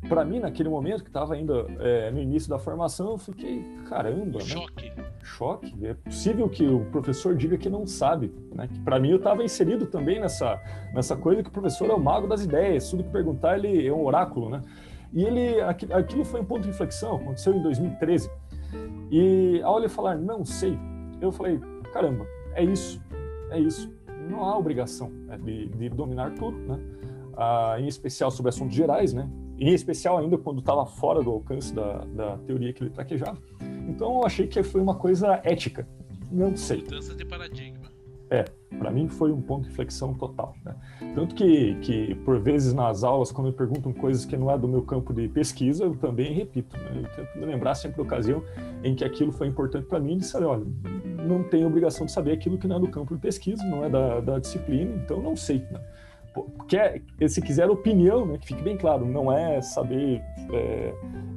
para 0.08 0.24
mim, 0.24 0.40
naquele 0.40 0.70
momento, 0.70 1.04
que 1.04 1.10
estava 1.10 1.34
ainda 1.34 1.66
é, 1.80 2.10
no 2.12 2.20
início 2.20 2.50
da 2.50 2.58
formação, 2.58 3.12
eu 3.12 3.18
fiquei, 3.18 3.64
caramba, 3.90 4.40
né? 4.40 4.46
Choque. 4.46 4.92
Choque. 5.22 5.86
É 5.86 5.94
possível 5.94 6.48
que 6.48 6.66
o 6.66 6.86
professor 6.86 7.36
diga 7.36 7.58
que 7.58 7.70
não 7.70 7.86
sabe, 7.86 8.34
né? 8.54 8.68
Que 8.68 8.80
para 8.80 9.00
mim 9.00 9.10
eu 9.10 9.18
estava 9.18 9.44
inserido 9.44 9.86
também 9.86 10.20
nessa, 10.20 10.60
nessa 10.94 11.18
coisa 11.18 11.44
que 11.44 11.50
o 11.50 11.52
professor 11.52 11.90
é 11.90 11.94
o 11.94 12.00
mago 12.00 12.28
das 12.28 12.44
ideias, 12.44 12.90
tudo 12.90 13.04
que 13.04 13.10
perguntar 13.10 13.58
ele 13.58 13.86
é 13.86 13.92
um 13.92 14.06
oráculo, 14.06 14.50
né? 14.50 14.62
E 15.14 15.24
ele, 15.24 15.60
aquilo 15.62 16.24
foi 16.24 16.42
um 16.42 16.46
ponto 16.46 16.64
de 16.64 16.70
inflexão, 16.70 17.16
aconteceu 17.16 17.54
em 17.54 17.62
2013. 17.62 18.30
E 19.12 19.62
ao 19.64 19.80
ele 19.80 19.90
falar, 19.90 20.16
não 20.16 20.46
sei, 20.46 20.78
eu 21.20 21.32
falei, 21.32 21.60
caramba, 21.92 22.26
é 22.54 22.64
isso, 22.64 23.02
é 23.50 23.60
isso. 23.60 23.92
Não 24.30 24.44
há 24.46 24.58
obrigação 24.58 25.10
né, 25.10 25.38
de, 25.38 25.68
de 25.70 25.90
dominar 25.90 26.36
tudo, 26.36 26.58
né? 26.58 26.80
Ah, 27.36 27.78
em 27.80 27.88
especial 27.88 28.30
sobre 28.30 28.50
assuntos 28.50 28.76
gerais, 28.76 29.14
né? 29.14 29.28
em 29.60 29.74
especial 29.74 30.18
ainda 30.18 30.38
quando 30.38 30.60
estava 30.60 30.86
fora 30.86 31.22
do 31.22 31.32
alcance 31.32 31.74
da, 31.74 32.06
da 32.06 32.38
teoria 32.38 32.72
que 32.72 32.82
ele 32.82 32.90
traquejava. 32.90 33.38
Então 33.88 34.16
eu 34.16 34.26
achei 34.26 34.48
que 34.48 34.64
foi 34.64 34.80
uma 34.80 34.96
coisa 34.96 35.42
ética. 35.44 35.88
Não 36.32 36.56
sei. 36.56 36.82
Mudança 36.82 37.14
de 37.14 37.26
paradigma. 37.26 37.79
É, 38.32 38.46
para 38.78 38.92
mim 38.92 39.08
foi 39.08 39.32
um 39.32 39.42
ponto 39.42 39.64
de 39.64 39.72
inflexão 39.72 40.14
total. 40.14 40.56
Né? 40.64 40.76
Tanto 41.16 41.34
que, 41.34 41.76
que, 41.82 42.16
por 42.24 42.40
vezes, 42.40 42.74
nas 42.74 43.04
aulas, 43.04 43.32
quando 43.32 43.48
me 43.48 43.54
perguntam 43.54 43.92
coisas 43.92 44.24
que 44.24 44.38
não 44.38 44.52
é 44.52 44.58
do 44.58 44.68
meu 44.68 44.84
campo 44.84 45.14
de 45.14 45.28
pesquisa, 45.28 45.86
eu 45.86 45.96
também 45.96 46.34
repito. 46.34 46.78
Né? 46.78 47.04
Eu 47.04 47.10
tento 47.16 47.38
me 47.38 47.46
lembrar 47.46 47.76
sempre 47.76 48.00
a 48.00 48.04
ocasião 48.04 48.44
em 48.84 48.96
que 48.96 49.04
aquilo 49.04 49.32
foi 49.32 49.48
importante 49.48 49.88
para 49.88 50.00
mim 50.00 50.14
e 50.14 50.18
disse: 50.18 50.38
olha, 50.38 50.66
não 51.28 51.44
tenho 51.44 51.68
obrigação 51.68 52.06
de 52.06 52.12
saber 52.12 52.34
aquilo 52.34 52.58
que 52.58 52.68
não 52.68 52.78
é 52.78 52.80
do 52.80 52.88
campo 52.88 53.16
de 53.16 53.22
pesquisa, 53.22 53.64
não 53.64 53.84
é 53.84 53.90
da, 53.90 54.20
da 54.20 54.40
disciplina, 54.40 54.96
então 55.04 55.22
não 55.22 55.36
sei. 55.36 55.66
Né? 55.72 55.80
quer, 56.68 57.02
se 57.28 57.42
quiser 57.42 57.70
opinião, 57.70 58.26
né, 58.26 58.38
que 58.38 58.48
fique 58.48 58.62
bem 58.62 58.78
claro, 58.78 59.06
não 59.06 59.32
é 59.32 59.62
saber 59.62 60.22
é, 60.54 60.94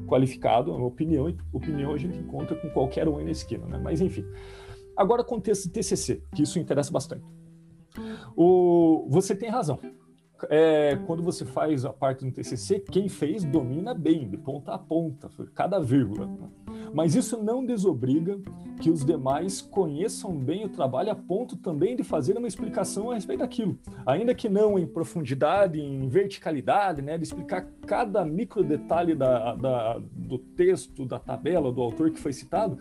qualificado, 0.06 0.70
é 0.70 0.74
uma 0.74 0.86
opinião, 0.86 1.34
opinião 1.52 1.94
a 1.94 1.98
gente 1.98 2.18
encontra 2.18 2.54
com 2.56 2.68
qualquer 2.70 3.08
um 3.08 3.16
aí 3.16 3.24
na 3.24 3.30
esquina, 3.30 3.64
né? 3.66 3.80
Mas 3.82 4.00
enfim. 4.00 4.24
Agora, 5.02 5.24
contexto 5.24 5.64
de 5.64 5.70
TCC, 5.70 6.22
que 6.32 6.44
isso 6.44 6.60
interessa 6.60 6.92
bastante. 6.92 7.24
O, 8.36 9.04
você 9.10 9.34
tem 9.34 9.50
razão 9.50 9.80
é, 10.48 10.96
quando 11.06 11.22
você 11.22 11.44
faz 11.44 11.84
a 11.84 11.92
parte 11.92 12.24
do 12.24 12.32
TCC, 12.32 12.80
quem 12.80 13.08
fez 13.08 13.44
domina 13.44 13.94
bem, 13.94 14.28
de 14.28 14.36
ponta 14.36 14.72
a 14.72 14.78
ponta, 14.78 15.30
cada 15.54 15.78
vírgula. 15.78 16.28
Mas 16.92 17.14
isso 17.14 17.42
não 17.42 17.64
desobriga 17.64 18.38
que 18.80 18.90
os 18.90 19.04
demais 19.04 19.60
conheçam 19.60 20.36
bem 20.36 20.64
o 20.64 20.68
trabalho 20.68 21.10
a 21.10 21.14
ponto 21.14 21.56
também 21.56 21.96
de 21.96 22.02
fazer 22.02 22.36
uma 22.36 22.48
explicação 22.48 23.10
a 23.10 23.14
respeito 23.14 23.40
daquilo. 23.40 23.78
Ainda 24.04 24.34
que 24.34 24.48
não 24.48 24.78
em 24.78 24.86
profundidade, 24.86 25.80
em 25.80 26.08
verticalidade, 26.08 27.00
né, 27.00 27.16
de 27.16 27.24
explicar 27.24 27.66
cada 27.86 28.24
micro 28.24 28.62
detalhe 28.62 29.14
da, 29.14 29.54
da, 29.54 29.98
do 30.12 30.38
texto, 30.38 31.06
da 31.06 31.18
tabela, 31.18 31.72
do 31.72 31.80
autor 31.80 32.10
que 32.10 32.18
foi 32.18 32.32
citado, 32.32 32.78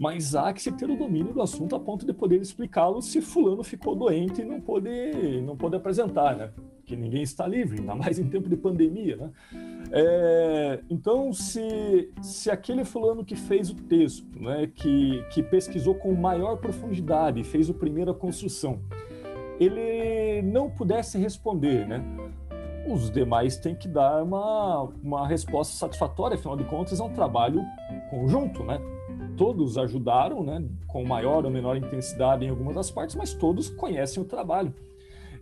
mas 0.00 0.34
há 0.34 0.50
que 0.50 0.62
se 0.62 0.72
ter 0.72 0.88
o 0.88 0.96
domínio 0.96 1.34
do 1.34 1.42
assunto 1.42 1.76
a 1.76 1.78
ponto 1.78 2.06
de 2.06 2.14
poder 2.14 2.40
explicá-lo 2.40 3.02
se 3.02 3.20
fulano 3.20 3.62
ficou 3.62 3.94
doente 3.94 4.40
e 4.40 4.44
não 4.46 4.58
pôde, 4.58 5.42
não 5.42 5.54
pôde 5.54 5.76
apresentar, 5.76 6.34
né? 6.34 6.50
que 6.86 6.96
ninguém 6.96 7.22
está 7.22 7.46
livre, 7.46 7.78
ainda 7.78 7.94
mais 7.94 8.18
em 8.18 8.28
tempo 8.28 8.48
de 8.48 8.56
pandemia, 8.56 9.16
né? 9.16 9.30
É, 9.92 10.80
então, 10.90 11.32
se, 11.32 12.10
se 12.20 12.50
aquele 12.50 12.84
fulano 12.84 13.24
que 13.24 13.36
fez 13.36 13.70
o 13.70 13.74
texto, 13.74 14.26
né, 14.40 14.68
que, 14.74 15.22
que 15.30 15.40
pesquisou 15.40 15.94
com 15.94 16.12
maior 16.14 16.56
profundidade, 16.56 17.44
fez 17.44 17.70
a 17.70 17.74
primeira 17.74 18.12
construção, 18.12 18.80
ele 19.60 20.42
não 20.42 20.68
pudesse 20.68 21.16
responder, 21.16 21.86
né? 21.86 22.02
Os 22.88 23.08
demais 23.10 23.56
têm 23.56 23.76
que 23.76 23.86
dar 23.86 24.24
uma, 24.24 24.88
uma 25.00 25.28
resposta 25.28 25.76
satisfatória, 25.76 26.34
afinal 26.34 26.56
de 26.56 26.64
contas 26.64 26.98
é 26.98 27.04
um 27.04 27.12
trabalho 27.12 27.62
conjunto, 28.10 28.64
né? 28.64 28.80
Todos 29.40 29.78
ajudaram, 29.78 30.42
né, 30.42 30.62
com 30.86 31.02
maior 31.02 31.46
ou 31.46 31.50
menor 31.50 31.74
intensidade 31.74 32.44
em 32.44 32.50
algumas 32.50 32.74
das 32.74 32.90
partes, 32.90 33.16
mas 33.16 33.32
todos 33.32 33.70
conhecem 33.70 34.22
o 34.22 34.26
trabalho. 34.26 34.70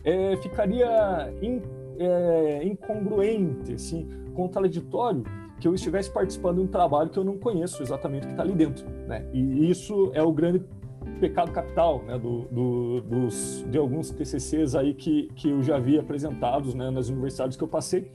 É, 0.05 0.37
ficaria 0.37 1.35
in, 1.43 1.61
é, 1.99 2.65
incongruente, 2.65 3.73
assim, 3.73 4.09
contraditório 4.37 5.25
que 5.59 5.67
eu 5.67 5.75
estivesse 5.75 6.13
participando 6.13 6.59
de 6.59 6.63
um 6.63 6.67
trabalho 6.69 7.11
que 7.11 7.19
eu 7.19 7.25
não 7.25 7.37
conheço 7.39 7.83
exatamente 7.83 8.23
o 8.23 8.27
que 8.27 8.35
está 8.35 8.45
ali 8.45 8.53
dentro. 8.53 8.89
Né? 9.09 9.29
E 9.33 9.69
isso 9.69 10.13
é 10.15 10.23
o 10.23 10.31
grande 10.31 10.63
pecado 11.19 11.51
capital 11.51 12.01
né, 12.05 12.17
do, 12.17 12.43
do, 12.43 13.01
dos, 13.01 13.67
de 13.69 13.79
alguns 13.79 14.13
TCCs 14.13 14.77
aí 14.77 14.95
que, 14.95 15.29
que 15.35 15.51
eu 15.51 15.61
já 15.61 15.77
vi 15.77 15.99
apresentados 15.99 16.73
né, 16.73 16.89
nas 16.89 17.09
universidades 17.09 17.57
que 17.57 17.65
eu 17.65 17.69
passei. 17.69 18.13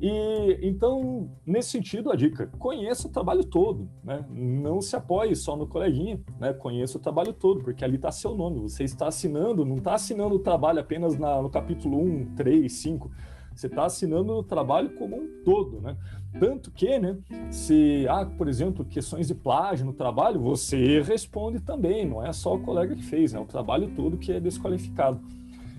E 0.00 0.58
então, 0.62 1.30
nesse 1.44 1.70
sentido, 1.70 2.10
a 2.10 2.16
dica: 2.16 2.48
conheça 2.58 3.08
o 3.08 3.10
trabalho 3.10 3.44
todo, 3.44 3.88
né? 4.04 4.24
Não 4.30 4.80
se 4.80 4.94
apoie 4.94 5.34
só 5.34 5.56
no 5.56 5.66
coleguinha, 5.66 6.20
né? 6.38 6.52
Conheça 6.52 6.98
o 6.98 7.00
trabalho 7.00 7.32
todo, 7.32 7.62
porque 7.62 7.84
ali 7.84 7.96
está 7.96 8.10
seu 8.12 8.34
nome. 8.34 8.60
Você 8.60 8.84
está 8.84 9.08
assinando, 9.08 9.64
não 9.64 9.76
está 9.76 9.94
assinando 9.94 10.34
o 10.34 10.40
trabalho 10.40 10.80
apenas 10.80 11.18
na, 11.18 11.40
no 11.40 11.50
capítulo 11.50 11.98
1, 11.98 12.34
3, 12.34 12.72
5 12.72 13.10
você 13.56 13.68
está 13.68 13.86
assinando 13.86 14.34
o 14.34 14.42
trabalho 14.42 14.90
como 14.90 15.16
um 15.16 15.42
todo, 15.42 15.80
né? 15.80 15.96
Tanto 16.38 16.70
que, 16.70 16.98
né, 16.98 17.16
se 17.50 18.06
há, 18.06 18.26
por 18.26 18.48
exemplo, 18.48 18.84
questões 18.84 19.28
de 19.28 19.34
plágio 19.34 19.86
no 19.86 19.94
trabalho, 19.94 20.38
você 20.38 21.00
responde 21.00 21.60
também, 21.60 22.06
não 22.06 22.24
é 22.24 22.34
só 22.34 22.54
o 22.54 22.60
colega 22.60 22.94
que 22.94 23.02
fez, 23.02 23.32
é 23.32 23.38
né? 23.38 23.42
o 23.42 23.46
trabalho 23.46 23.90
todo 23.96 24.18
que 24.18 24.30
é 24.30 24.38
desqualificado. 24.38 25.18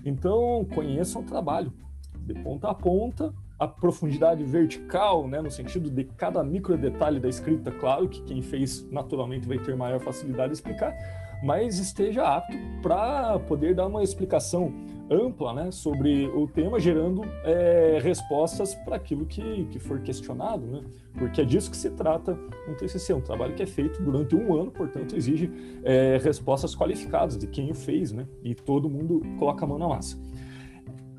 Então, 0.04 0.66
conheçam 0.74 1.22
o 1.22 1.24
trabalho, 1.24 1.72
de 2.18 2.34
ponta 2.34 2.68
a 2.68 2.74
ponta, 2.74 3.32
a 3.58 3.66
profundidade 3.66 4.44
vertical, 4.44 5.26
né, 5.26 5.40
no 5.40 5.50
sentido 5.50 5.90
de 5.90 6.04
cada 6.04 6.42
micro 6.44 6.76
detalhe 6.78 7.18
da 7.18 7.28
escrita, 7.28 7.72
claro 7.72 8.08
que 8.08 8.22
quem 8.22 8.40
fez 8.40 8.88
naturalmente 8.90 9.48
vai 9.48 9.58
ter 9.58 9.76
maior 9.76 10.00
facilidade 10.00 10.48
de 10.48 10.54
explicar, 10.54 10.94
mas 11.42 11.78
esteja 11.78 12.24
apto 12.24 12.56
para 12.82 13.38
poder 13.40 13.74
dar 13.74 13.86
uma 13.86 14.02
explicação 14.02 14.72
ampla 15.10 15.54
né, 15.54 15.70
sobre 15.70 16.26
o 16.26 16.46
tema, 16.46 16.78
gerando 16.78 17.22
é, 17.44 17.98
respostas 18.02 18.74
para 18.74 18.96
aquilo 18.96 19.24
que, 19.24 19.64
que 19.66 19.78
for 19.78 20.00
questionado, 20.00 20.66
né? 20.66 20.82
porque 21.16 21.40
é 21.40 21.44
disso 21.44 21.70
que 21.70 21.76
se 21.76 21.90
trata 21.90 22.38
um 22.68 22.74
TCC, 22.74 23.14
um 23.14 23.20
trabalho 23.20 23.54
que 23.54 23.62
é 23.62 23.66
feito 23.66 24.02
durante 24.02 24.36
um 24.36 24.54
ano, 24.54 24.70
portanto, 24.70 25.16
exige 25.16 25.50
é, 25.82 26.18
respostas 26.22 26.76
qualificadas 26.76 27.38
de 27.38 27.46
quem 27.46 27.70
o 27.70 27.74
fez, 27.74 28.12
né? 28.12 28.26
e 28.44 28.54
todo 28.54 28.88
mundo 28.88 29.22
coloca 29.38 29.64
a 29.64 29.68
mão 29.68 29.78
na 29.78 29.88
massa. 29.88 30.18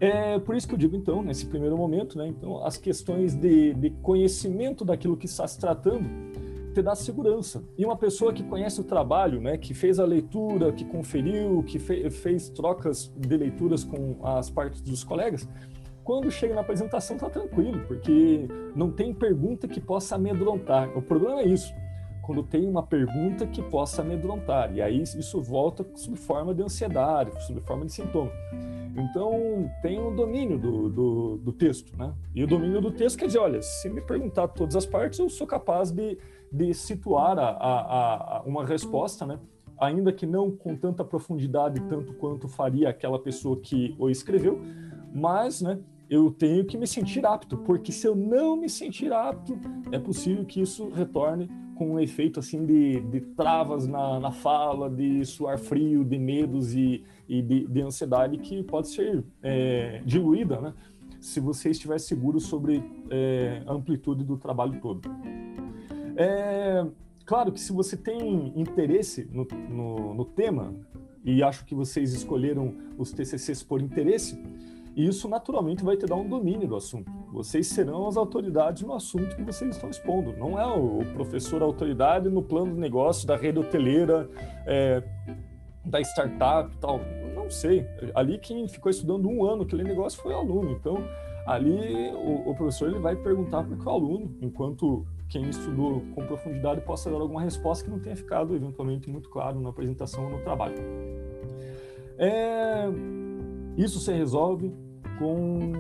É 0.02 0.40
por 0.40 0.56
isso 0.56 0.68
que 0.68 0.74
eu 0.74 0.78
digo, 0.78 0.96
então, 0.96 1.22
nesse 1.22 1.46
primeiro 1.46 1.78
momento, 1.78 2.18
né, 2.18 2.28
então, 2.28 2.64
as 2.66 2.78
questões 2.78 3.36
de, 3.36 3.74
de 3.74 3.90
conhecimento 4.02 4.86
daquilo 4.86 5.18
que 5.18 5.26
está 5.26 5.46
se 5.46 5.60
tratando 5.60 6.08
te 6.74 6.82
dá 6.82 6.96
segurança. 6.96 7.64
E 7.78 7.84
uma 7.84 7.98
pessoa 7.98 8.32
que 8.32 8.44
conhece 8.44 8.80
o 8.80 8.84
trabalho, 8.84 9.42
né, 9.42 9.58
que 9.58 9.74
fez 9.74 10.00
a 10.00 10.06
leitura, 10.06 10.72
que 10.72 10.86
conferiu, 10.86 11.64
que 11.64 11.78
fe 11.80 12.10
fez 12.10 12.48
trocas 12.50 13.12
de 13.18 13.36
leituras 13.36 13.84
com 13.84 14.18
as 14.24 14.50
partes 14.50 14.80
dos 14.82 15.04
colegas, 15.04 15.48
quando 16.04 16.32
chega 16.32 16.56
na 16.56 16.62
apresentação 16.62 17.18
está 17.18 17.30
tranquilo, 17.30 17.82
porque 17.88 18.48
não 18.76 18.92
tem 18.92 19.14
pergunta 19.14 19.68
que 19.68 19.82
possa 19.82 20.16
amedrontar. 20.16 20.90
O 20.98 21.02
problema 21.02 21.42
é 21.42 21.48
isso, 21.48 21.74
quando 22.30 22.44
tem 22.44 22.68
uma 22.68 22.84
pergunta 22.84 23.48
que 23.48 23.60
possa 23.60 24.04
amedrontar, 24.04 24.72
e 24.72 24.84
aí 24.84 25.02
isso 25.02 25.42
volta 25.42 25.84
sob 25.96 26.16
forma 26.16 26.54
de 26.54 26.62
ansiedade, 26.62 27.32
sob 27.44 27.60
forma 27.62 27.88
de 27.88 27.92
sintoma. 27.92 28.32
Então, 28.96 29.68
tem 29.82 30.00
o 30.00 30.12
domínio 30.12 30.60
do, 30.60 30.90
do, 30.90 31.38
do, 31.38 31.52
texto, 31.52 31.98
né? 31.98 32.14
E 32.36 32.44
o 32.44 32.48
domínio 32.48 32.82
do 32.82 32.92
texto 32.92 33.18
quer 33.18 33.26
dizer, 33.26 33.40
olha, 33.40 33.60
se 33.64 33.90
me 33.90 34.00
perguntar 34.00 34.48
todas 34.50 34.76
as 34.76 34.86
partes, 34.86 35.18
eu 35.18 35.28
sou 35.28 35.48
capaz 35.48 35.90
de 35.90 36.20
de 36.52 36.74
situar 36.74 37.38
a, 37.38 37.50
a, 37.50 38.38
a 38.38 38.42
uma 38.42 38.66
resposta, 38.66 39.26
né? 39.26 39.40
ainda 39.80 40.12
que 40.12 40.26
não 40.26 40.52
com 40.52 40.76
tanta 40.76 41.06
profundidade 41.06 41.80
tanto 41.82 42.14
quanto 42.14 42.48
faria 42.48 42.90
aquela 42.90 43.18
pessoa 43.18 43.58
que 43.60 43.96
o 43.98 44.10
escreveu, 44.10 44.60
mas 45.14 45.62
né, 45.62 45.80
eu 46.10 46.32
tenho 46.32 46.66
que 46.66 46.78
me 46.78 46.88
sentir 46.88 47.26
apto, 47.26 47.58
porque 47.58 47.92
se 47.92 48.08
eu 48.08 48.16
não 48.16 48.58
me 48.58 48.68
sentir 48.68 49.14
apto, 49.14 49.60
é 49.92 50.00
possível 50.00 50.44
que 50.44 50.62
isso 50.62 50.90
retorne 50.90 51.48
com 51.76 51.94
um 51.94 52.00
efeito 52.00 52.40
assim 52.40 52.66
de, 52.66 53.00
de 53.00 53.22
travas 53.22 53.88
na, 53.88 54.20
na 54.20 54.32
fala, 54.32 54.90
de 54.90 55.24
suar 55.24 55.58
frio, 55.58 56.04
de 56.04 56.18
medos 56.18 56.74
e, 56.76 57.04
e 57.28 57.42
de, 57.42 57.68
de 57.68 57.82
ansiedade 57.82 58.38
que 58.38 58.62
pode 58.64 58.90
ser 58.90 59.24
é, 59.42 60.02
diluída, 60.06 60.60
né? 60.60 60.74
Se 61.22 61.40
você 61.40 61.70
estiver 61.70 62.00
seguro 62.00 62.40
sobre 62.40 62.84
é, 63.10 63.62
a 63.66 63.74
amplitude 63.74 64.24
do 64.24 64.38
trabalho 64.38 64.80
todo. 64.82 65.10
É, 66.16 66.86
claro 67.26 67.52
que 67.52 67.60
se 67.60 67.72
você 67.72 67.96
tem 67.96 68.54
interesse 68.60 69.30
no, 69.32 69.48
no, 69.70 70.14
no 70.14 70.26
tema, 70.26 70.74
e 71.24 71.44
acho 71.44 71.66
que 71.66 71.76
vocês 71.76 72.14
escolheram 72.14 72.74
os 72.98 73.12
TCCs 73.12 73.64
por 73.64 73.82
interesse, 73.82 74.42
isso 75.06 75.28
naturalmente 75.28 75.84
vai 75.84 75.96
te 75.96 76.06
dar 76.06 76.16
um 76.16 76.28
domínio 76.28 76.68
do 76.68 76.76
assunto. 76.76 77.12
Vocês 77.32 77.68
serão 77.68 78.08
as 78.08 78.18
autoridades 78.18 78.82
no 78.84 78.94
assunto 78.94 79.36
que 79.36 79.44
vocês 79.44 79.76
estão 79.76 79.90
expondo. 79.90 80.34
Não 80.34 80.60
é 80.60 80.66
o 80.66 81.06
professor 81.14 81.62
autoridade 81.62 82.30
no 82.30 82.42
plano 82.42 82.74
de 82.74 82.80
negócio 82.80 83.28
da 83.28 83.36
rede 83.36 83.60
hoteleira, 83.60 84.30
é, 84.66 85.04
da 85.86 86.02
startup 86.02 86.76
tal. 86.78 87.00
Não 87.36 87.50
sei. 87.50 87.86
Ali 88.16 88.38
quem 88.38 88.68
ficou 88.68 88.90
estudando 88.90 89.30
um 89.30 89.46
ano 89.46 89.64
aquele 89.64 89.84
negócio 89.84 90.22
foi 90.22 90.34
o 90.34 90.38
aluno. 90.38 90.72
Então, 90.72 90.98
ali 91.46 92.10
o, 92.14 92.50
o 92.50 92.56
professor 92.56 92.90
ele 92.90 93.00
vai 93.00 93.16
perguntar 93.16 93.64
para 93.64 93.90
o 93.90 93.90
aluno, 93.90 94.36
enquanto 94.42 95.06
quem 95.30 95.48
estudou 95.50 96.02
com 96.16 96.26
profundidade 96.26 96.82
possa 96.82 97.10
dar 97.10 97.18
alguma 97.18 97.42
resposta 97.42 97.86
que 97.86 97.92
não 97.92 98.00
tenha 98.00 98.16
ficado 98.16 98.56
eventualmente 98.56 99.10
muito 99.10 99.30
claro 99.30 99.60
na 99.62 99.70
apresentação 99.70 100.26
ou 100.26 100.32
no 100.32 100.40
trabalho. 100.40 100.76
É, 102.18 102.86
isso 103.78 104.00
se 104.00 104.12
resolve 104.12 104.74
com 105.20 105.74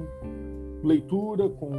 leitura, 0.83 1.49
com 1.49 1.71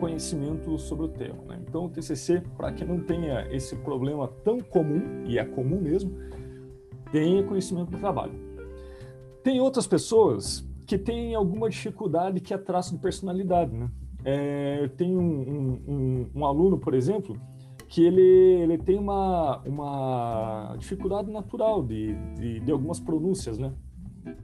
conhecimento 0.00 0.78
sobre 0.78 1.06
o 1.06 1.08
tema. 1.08 1.42
Né? 1.46 1.60
Então, 1.68 1.86
o 1.86 1.88
TCC, 1.88 2.42
para 2.56 2.72
que 2.72 2.84
não 2.84 3.00
tenha 3.00 3.46
esse 3.54 3.76
problema 3.76 4.28
tão 4.42 4.60
comum, 4.60 5.24
e 5.26 5.38
é 5.38 5.44
comum 5.44 5.80
mesmo, 5.80 6.12
tenha 7.10 7.42
conhecimento 7.44 7.90
do 7.90 7.98
trabalho. 7.98 8.32
Tem 9.42 9.60
outras 9.60 9.86
pessoas 9.86 10.66
que 10.86 10.96
têm 10.96 11.34
alguma 11.34 11.68
dificuldade 11.68 12.40
que 12.40 12.54
é 12.54 12.58
traço 12.58 12.94
de 12.94 13.00
personalidade, 13.00 13.72
né? 13.74 13.90
É, 14.24 14.78
eu 14.82 14.88
tenho 14.88 15.20
um, 15.20 15.82
um, 15.86 16.30
um, 16.34 16.46
aluno, 16.46 16.78
por 16.78 16.94
exemplo, 16.94 17.36
que 17.88 18.04
ele, 18.04 18.22
ele 18.22 18.78
tem 18.78 18.96
uma, 18.96 19.58
uma 19.66 20.76
dificuldade 20.78 21.30
natural 21.30 21.82
de, 21.82 22.14
de, 22.34 22.60
de 22.60 22.72
algumas 22.72 23.00
pronúncias, 23.00 23.58
né? 23.58 23.72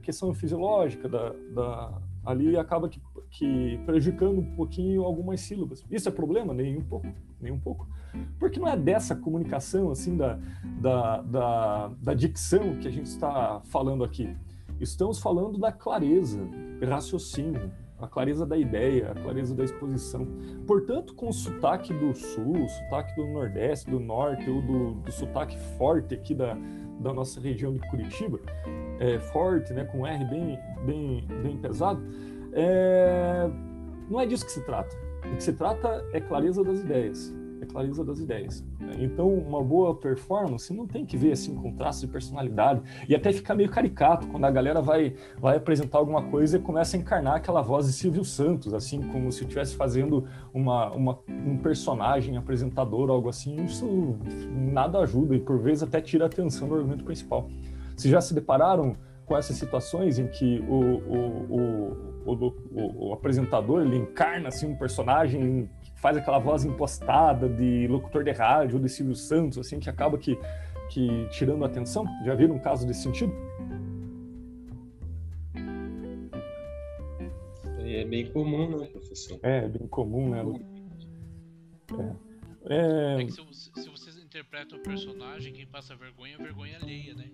Questão 0.01 0.33
fisiológica 0.33 1.07
da, 1.07 1.33
da, 1.53 2.01
ali 2.25 2.57
acaba 2.57 2.89
que, 2.89 3.01
que 3.29 3.79
prejudicando 3.85 4.39
um 4.39 4.55
pouquinho 4.55 5.03
algumas 5.03 5.41
sílabas. 5.41 5.83
Isso 5.89 6.09
é 6.09 6.11
problema? 6.11 6.53
Nem 6.53 6.77
um 6.77 6.81
pouco, 6.81 7.07
nem 7.39 7.51
um 7.51 7.59
pouco. 7.59 7.87
Porque 8.39 8.59
não 8.59 8.67
é 8.67 8.77
dessa 8.77 9.15
comunicação, 9.15 9.91
assim, 9.91 10.17
da, 10.17 10.39
da, 10.81 11.21
da, 11.21 11.87
da 12.01 12.13
dicção 12.13 12.75
que 12.77 12.87
a 12.87 12.91
gente 12.91 13.07
está 13.07 13.61
falando 13.65 14.03
aqui. 14.03 14.35
Estamos 14.79 15.19
falando 15.19 15.57
da 15.57 15.71
clareza, 15.71 16.39
raciocínio, 16.87 17.71
a 17.99 18.07
clareza 18.07 18.45
da 18.45 18.57
ideia, 18.57 19.11
a 19.11 19.15
clareza 19.15 19.53
da 19.53 19.63
exposição. 19.63 20.25
Portanto, 20.65 21.13
com 21.13 21.27
o 21.29 21.33
sotaque 21.33 21.93
do 21.93 22.13
sul, 22.13 22.63
o 22.63 22.69
sotaque 22.69 23.15
do 23.15 23.27
nordeste, 23.27 23.89
do 23.89 23.99
norte, 23.99 24.49
ou 24.49 24.61
do, 24.61 24.93
do 24.93 25.11
sotaque 25.11 25.57
forte 25.77 26.13
aqui 26.13 26.33
da, 26.33 26.57
da 26.99 27.13
nossa 27.13 27.39
região 27.39 27.73
de 27.73 27.79
Curitiba, 27.89 28.39
é, 28.99 29.19
forte, 29.19 29.73
né, 29.73 29.85
com 29.85 30.05
R 30.05 30.25
bem, 30.25 30.59
bem, 30.85 31.25
bem 31.41 31.57
pesado, 31.57 32.01
é, 32.53 33.49
não 34.09 34.19
é 34.19 34.25
disso 34.25 34.45
que 34.45 34.51
se 34.51 34.65
trata. 34.65 34.95
O 35.25 35.35
que 35.35 35.43
se 35.43 35.53
trata 35.53 36.05
é 36.13 36.19
clareza 36.19 36.63
das 36.63 36.79
ideias 36.79 37.33
é 37.61 37.65
clareza 37.65 38.03
das 38.03 38.19
ideias. 38.19 38.63
Né? 38.79 38.93
Então, 38.99 39.27
uma 39.27 39.63
boa 39.63 39.95
performance 39.95 40.73
não 40.73 40.87
tem 40.87 41.05
que 41.05 41.17
ver 41.17 41.31
assim 41.31 41.55
com 41.55 41.71
traços 41.73 42.01
de 42.01 42.07
personalidade 42.07 42.81
e 43.07 43.15
até 43.15 43.31
fica 43.31 43.53
meio 43.53 43.69
caricato 43.69 44.27
quando 44.27 44.45
a 44.45 44.51
galera 44.51 44.81
vai 44.81 45.15
vai 45.39 45.57
apresentar 45.57 45.97
alguma 45.97 46.23
coisa 46.23 46.57
e 46.57 46.59
começa 46.59 46.95
a 46.95 46.99
encarnar 46.99 47.35
aquela 47.35 47.61
voz 47.61 47.87
de 47.87 47.93
Silvio 47.93 48.23
Santos, 48.23 48.73
assim 48.73 49.01
como 49.01 49.31
se 49.31 49.43
estivesse 49.43 49.75
fazendo 49.75 50.25
uma, 50.53 50.91
uma, 50.91 51.19
um 51.27 51.57
personagem 51.57 52.37
apresentador, 52.37 53.09
algo 53.09 53.29
assim. 53.29 53.63
Isso 53.63 54.17
nada 54.49 54.99
ajuda 54.99 55.35
e 55.35 55.39
por 55.39 55.59
vezes 55.59 55.83
até 55.83 56.01
tira 56.01 56.25
a 56.25 56.27
atenção 56.27 56.67
do 56.67 56.75
argumento 56.75 57.03
principal. 57.03 57.49
Se 57.95 58.09
já 58.09 58.21
se 58.21 58.33
depararam 58.33 58.95
com 59.25 59.37
essas 59.37 59.57
situações 59.57 60.17
em 60.17 60.27
que 60.27 60.59
o, 60.67 60.73
o, 60.73 62.09
o, 62.25 63.09
o 63.09 63.13
apresentador 63.13 63.81
ele 63.81 63.97
encarna 63.97 64.47
assim 64.49 64.67
um 64.67 64.75
personagem 64.75 65.69
faz 66.01 66.17
aquela 66.17 66.39
voz 66.39 66.65
impostada 66.65 67.47
de 67.47 67.87
locutor 67.87 68.23
de 68.23 68.31
rádio 68.31 68.77
ou 68.77 68.81
de 68.81 68.89
Silvio 68.89 69.15
Santos, 69.15 69.57
assim, 69.57 69.79
que 69.79 69.89
acaba 69.89 70.17
que, 70.17 70.37
que 70.89 71.27
tirando 71.31 71.63
a 71.63 71.67
atenção. 71.67 72.05
Já 72.25 72.35
viram 72.35 72.55
um 72.55 72.59
caso 72.59 72.85
desse 72.87 73.03
sentido? 73.03 73.33
bem 78.09 78.31
comum, 78.31 78.77
né, 78.77 78.87
professor? 78.87 79.39
É, 79.43 79.67
bem 79.67 79.87
comum, 79.87 80.29
né? 80.29 80.43
É. 82.67 82.75
é... 82.75 83.21
é 83.21 83.25
que 83.25 83.31
se, 83.31 83.71
se, 83.75 83.89
vocês 83.89 84.17
interpretam 84.17 84.79
o 84.79 84.81
personagem, 84.81 85.53
quem 85.53 85.65
passa 85.67 85.95
vergonha 85.95 86.35
é 86.35 86.37
vergonha 86.37 86.77
alheia, 86.77 87.13
né? 87.13 87.29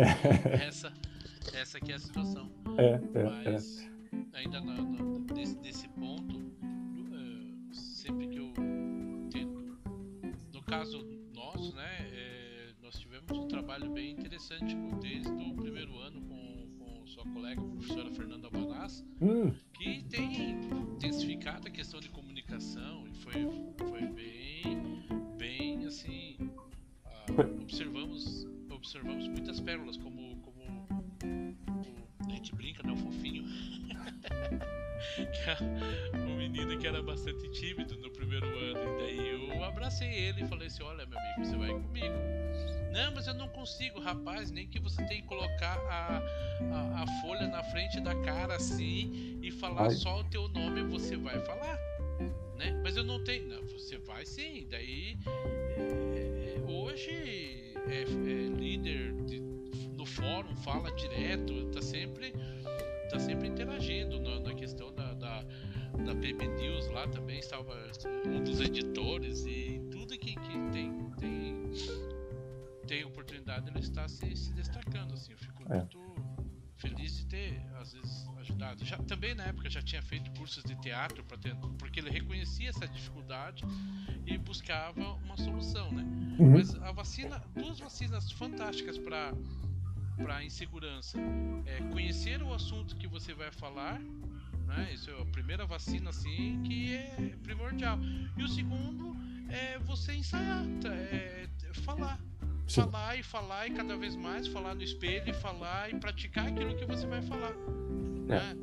essa, 0.66 0.92
essa 1.52 1.78
aqui 1.78 1.92
é 1.92 1.96
a 1.96 1.98
situação. 1.98 2.50
É, 2.78 3.00
é, 3.18 3.24
Mas, 3.24 3.80
é. 3.82 4.38
ainda 4.38 4.60
no, 4.60 4.74
no, 4.74 5.34
nesse, 5.34 5.58
nesse 5.58 5.88
ponto, 5.88 6.38
uh, 6.38 6.53
sempre 8.04 8.28
que 8.28 8.36
eu 8.36 8.52
tento. 9.30 9.78
No 10.52 10.62
caso 10.62 11.02
nosso, 11.32 11.74
né? 11.74 12.08
É, 12.12 12.72
nós 12.82 12.98
tivemos 12.98 13.38
um 13.38 13.48
trabalho 13.48 13.90
bem 13.90 14.12
interessante 14.12 14.76
desde 15.00 15.32
o 15.32 15.54
primeiro 15.54 15.98
ano 15.98 16.20
sua 17.06 17.24
colega, 17.24 17.60
a 17.60 17.64
professora 17.64 18.10
Fernanda 18.10 18.50
Banás, 18.50 19.04
hum. 19.20 19.52
que 19.74 20.02
tem 20.04 20.52
intensificado 20.94 21.68
a 21.68 21.70
questão 21.70 22.00
de 22.00 22.08
comunicação 22.08 23.06
e 23.06 23.14
foi, 23.14 23.32
foi 23.88 24.06
bem, 24.08 25.06
bem 25.38 25.84
assim, 25.86 26.36
uh, 26.40 27.62
observamos, 27.62 28.46
observamos 28.70 29.28
muitas 29.28 29.60
pérolas, 29.60 29.96
como, 29.96 30.36
como 30.38 30.60
o, 31.22 32.26
a 32.26 32.30
gente 32.30 32.54
brinca, 32.54 32.82
né, 32.82 32.92
o 32.92 32.96
fofinho, 32.96 33.44
que 35.16 36.16
um 36.16 36.36
menino 36.36 36.78
que 36.78 36.86
era 36.86 37.02
bastante 37.02 37.48
tímido 37.50 37.96
no 37.96 38.10
primeiro 38.10 38.46
ano, 38.46 38.78
e 38.78 38.98
daí 38.98 39.52
eu 39.52 39.64
abracei 39.64 40.08
ele 40.08 40.44
e 40.44 40.48
falei 40.48 40.68
assim, 40.68 40.82
olha 40.82 41.06
meu 41.06 41.18
amigo, 41.18 41.44
você 41.44 41.56
vai 41.56 41.70
comigo 41.70 42.44
não, 42.94 43.10
mas 43.12 43.26
eu 43.26 43.34
não 43.34 43.48
consigo, 43.48 43.98
rapaz, 43.98 44.52
nem 44.52 44.68
que 44.68 44.78
você 44.78 45.04
tenha 45.06 45.20
que 45.20 45.26
colocar 45.26 45.76
a, 45.90 46.22
a, 46.72 47.02
a 47.02 47.06
folha 47.20 47.48
na 47.48 47.60
frente 47.64 48.00
da 48.00 48.14
cara 48.22 48.54
assim 48.54 49.40
e 49.42 49.50
falar 49.50 49.86
Ai. 49.86 49.96
só 49.96 50.20
o 50.20 50.24
teu 50.24 50.46
nome, 50.46 50.80
você 50.84 51.16
vai 51.16 51.40
falar. 51.40 51.76
Né? 52.56 52.80
Mas 52.84 52.96
eu 52.96 53.02
não 53.02 53.18
tenho. 53.24 53.48
Não, 53.48 53.66
você 53.66 53.98
vai 53.98 54.24
sim. 54.24 54.68
Daí 54.70 55.18
é, 55.26 56.56
é, 56.56 56.70
hoje 56.70 57.74
é, 57.88 58.02
é 58.02 58.04
líder 58.04 59.12
de, 59.24 59.40
no 59.40 60.06
fórum, 60.06 60.54
fala 60.54 60.92
direto, 60.92 61.72
tá 61.72 61.82
sempre, 61.82 62.32
tá 63.14 63.20
sempre 63.20 63.46
interagindo 63.46 64.20
na, 64.20 64.40
na 64.40 64.54
questão 64.54 64.92
da, 64.92 65.14
da, 65.14 65.42
da 66.04 66.14
PB 66.16 66.48
News 66.48 66.88
lá 66.88 67.06
também, 67.06 67.38
estava 67.38 67.72
um 68.26 68.42
dos 68.42 68.60
editores 68.60 69.46
e 69.46 69.80
tudo 69.92 70.18
que, 70.18 70.34
que 70.34 70.70
tem, 70.72 70.92
tem 71.20 71.54
tem 72.86 73.02
oportunidade, 73.04 73.70
ele 73.70 73.78
está 73.78 74.06
se, 74.06 74.36
se 74.36 74.52
destacando. 74.52 75.14
Assim, 75.14 75.32
eu 75.32 75.38
fico 75.38 75.62
é. 75.72 75.78
muito 75.78 75.98
feliz 76.76 77.16
de 77.16 77.26
ter, 77.26 77.66
às 77.76 77.94
vezes, 77.94 78.28
ajudado. 78.40 78.84
Já, 78.84 78.98
também 78.98 79.34
na 79.34 79.44
época 79.44 79.70
já 79.70 79.80
tinha 79.80 80.02
feito 80.02 80.30
cursos 80.32 80.62
de 80.64 80.78
teatro 80.82 81.24
para 81.24 81.38
ter, 81.38 81.56
porque 81.78 82.00
ele 82.00 82.10
reconhecia 82.10 82.68
essa 82.68 82.86
dificuldade 82.86 83.64
e 84.26 84.36
buscava 84.36 85.14
uma 85.14 85.36
solução, 85.38 85.90
né? 85.92 86.02
Uhum. 86.38 86.50
Mas 86.50 86.74
a 86.74 86.92
vacina, 86.92 87.42
duas 87.54 87.78
vacinas 87.78 88.30
fantásticas 88.32 88.98
para 88.98 89.32
para 90.16 90.44
insegurança, 90.44 91.18
é 91.66 91.80
conhecer 91.92 92.42
o 92.42 92.52
assunto 92.52 92.96
que 92.96 93.06
você 93.06 93.34
vai 93.34 93.50
falar 93.50 94.00
né? 94.66 94.90
Isso 94.92 95.10
é 95.10 95.22
a 95.22 95.26
primeira 95.26 95.66
vacina 95.66 96.10
assim 96.10 96.62
que 96.64 96.94
é 96.94 97.32
primordial. 97.42 97.98
E 98.36 98.42
o 98.42 98.48
segundo 98.48 99.16
é 99.50 99.78
você 99.80 100.14
ensaiar, 100.14 100.64
tá? 100.80 100.92
é, 100.94 101.46
falar. 101.84 102.18
Sim. 102.66 102.80
falar 102.80 103.16
e 103.16 103.22
falar 103.22 103.66
e 103.66 103.72
cada 103.72 103.94
vez 103.94 104.16
mais 104.16 104.46
falar 104.46 104.74
no 104.74 104.82
espelho 104.82 105.28
e 105.28 105.34
falar 105.34 105.90
e 105.90 106.00
praticar 106.00 106.48
aquilo 106.48 106.74
que 106.74 106.86
você 106.86 107.06
vai 107.06 107.20
falar. 107.20 107.52
É. 108.28 108.54
Né? 108.54 108.56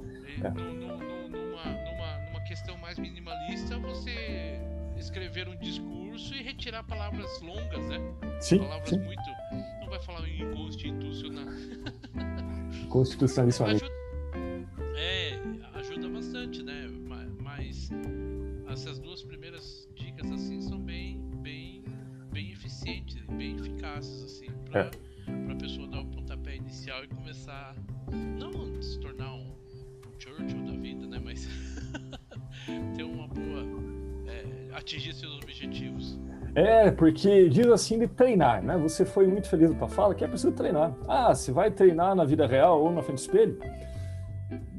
É. 0.44 0.50
No, 0.50 0.74
no, 0.74 0.98
no, 0.98 1.28
numa, 1.30 1.66
numa, 1.66 2.30
numa 2.30 2.42
questão 2.46 2.76
mais 2.78 2.98
minimalista, 2.98 3.78
você 3.78 4.60
escrever 4.98 5.48
um 5.48 5.56
discurso 5.56 6.34
e 6.34 6.42
retirar 6.42 6.84
palavras 6.84 7.40
longas, 7.42 7.88
né? 7.90 8.00
Sim, 8.40 8.58
palavras 8.58 8.90
sim. 8.90 9.00
muito. 9.00 9.22
Vai 9.92 10.00
falar 10.00 10.26
em 10.30 10.50
constitucional. 10.56 11.46
Constitucionalmente. 12.90 13.62
Ajuda, 13.62 13.92
é, 14.96 15.38
ajuda 15.74 16.08
bastante, 16.08 16.64
né? 16.64 16.88
Mas 17.38 17.90
essas 18.70 19.00
duas 19.00 19.22
primeiras 19.22 19.90
dicas 19.94 20.32
assim 20.32 20.62
são 20.62 20.80
bem, 20.80 21.20
bem, 21.44 21.84
bem 22.32 22.52
eficientes 22.52 23.22
bem 23.42 23.58
eficazes, 23.58 24.24
assim, 24.24 24.48
pra, 24.70 24.80
é. 24.80 24.92
pra 25.46 25.56
pessoa 25.58 25.86
dar 25.90 26.00
o 26.00 26.06
pontapé 26.06 26.56
inicial 26.56 27.04
e 27.04 27.10
começar. 27.10 27.76
Não 28.40 28.82
se 28.82 28.98
tornar 29.02 29.34
um, 29.34 29.50
um 29.50 30.20
Churchill 30.20 30.64
da 30.64 30.78
vida, 30.78 31.06
né? 31.06 31.20
Mas 31.22 31.50
ter 32.96 33.04
uma 33.04 33.28
boa. 33.28 33.66
É, 34.26 34.74
atingir 34.74 35.14
seus 35.14 35.36
objetivos. 35.36 36.18
É, 36.54 36.92
porque 36.92 37.48
diz 37.50 37.68
assim 37.68 37.98
de 37.98 38.08
treinar, 38.08 38.62
né? 38.62 38.78
Você 38.78 39.06
foi 39.06 39.26
muito 39.26 39.48
feliz 39.48 39.72
com 39.74 39.86
a 39.86 39.88
fala 39.88 40.14
que 40.14 40.24
é 40.24 40.28
preciso 40.28 40.52
treinar. 40.52 40.94
Ah, 41.08 41.34
se 41.34 41.52
vai 41.52 41.72
treinar 41.72 42.14
na 42.16 42.26
vida 42.26 42.46
real 42.46 42.82
ou 42.82 42.92
na 42.92 43.02
frente 43.02 43.20
do 43.20 43.22
espelho, 43.22 43.60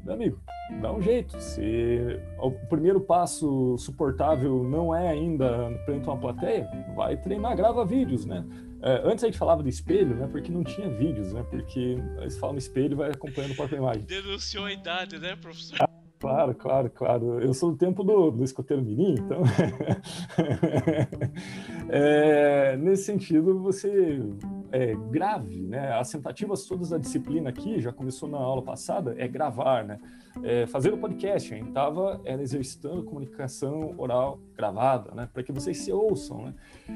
meu 0.03 0.13
amigo, 0.13 0.39
dá 0.81 0.93
um 0.93 1.01
jeito. 1.01 1.39
Se 1.39 2.19
o 2.37 2.51
primeiro 2.51 3.01
passo 3.01 3.75
suportável 3.77 4.63
não 4.63 4.93
é 4.93 5.09
ainda 5.09 5.71
frente 5.85 6.07
a 6.07 6.11
uma 6.11 6.19
plateia, 6.19 6.69
vai 6.95 7.17
treinar, 7.17 7.55
grava 7.55 7.83
vídeos, 7.85 8.25
né? 8.25 8.45
É, 8.81 9.01
antes 9.05 9.23
a 9.23 9.27
gente 9.27 9.37
falava 9.37 9.63
do 9.63 9.69
espelho, 9.69 10.13
né? 10.15 10.27
Porque 10.29 10.51
não 10.51 10.63
tinha 10.63 10.89
vídeos, 10.89 11.31
né? 11.33 11.43
Porque 11.49 11.97
eles 12.19 12.37
falam 12.37 12.57
espelho 12.57 12.91
e 12.91 12.95
vai 12.95 13.09
acompanhando 13.09 13.53
a 13.53 13.55
própria 13.55 13.77
imagem. 13.77 14.03
Denunciou 14.03 14.65
a 14.65 14.73
idade, 14.73 15.17
né, 15.17 15.35
professor? 15.37 15.87
Ah, 16.23 16.23
claro, 16.23 16.55
claro, 16.55 16.89
claro. 16.89 17.41
Eu 17.41 17.53
sou 17.53 17.71
do 17.71 17.77
tempo 17.77 18.03
do, 18.03 18.31
do 18.31 18.43
escoteiro 18.43 18.81
mirim, 18.81 19.15
então... 19.15 19.41
é, 21.89 22.77
nesse 22.77 23.03
sentido, 23.03 23.59
você 23.59 24.21
é, 24.71 24.95
grave, 25.11 25.61
né? 25.61 25.91
As 25.93 26.09
tentativas 26.09 26.65
todas 26.65 26.89
da 26.89 26.97
disciplina 26.97 27.49
aqui, 27.49 27.81
já 27.81 27.91
começou 27.91 28.29
na 28.29 28.37
aula 28.37 28.61
passada, 28.61 29.13
é 29.17 29.27
gravar, 29.27 29.83
né? 29.83 29.99
É, 30.41 30.65
fazer 30.65 30.93
o 30.93 30.97
podcast, 30.97 31.53
a 31.53 31.57
gente 31.57 31.67
estava 31.67 32.21
exercitando 32.25 33.03
comunicação 33.03 33.93
oral 33.97 34.39
gravada, 34.55 35.13
né? 35.13 35.29
Para 35.31 35.43
que 35.43 35.51
vocês 35.51 35.77
se 35.77 35.91
ouçam, 35.91 36.45
né? 36.45 36.53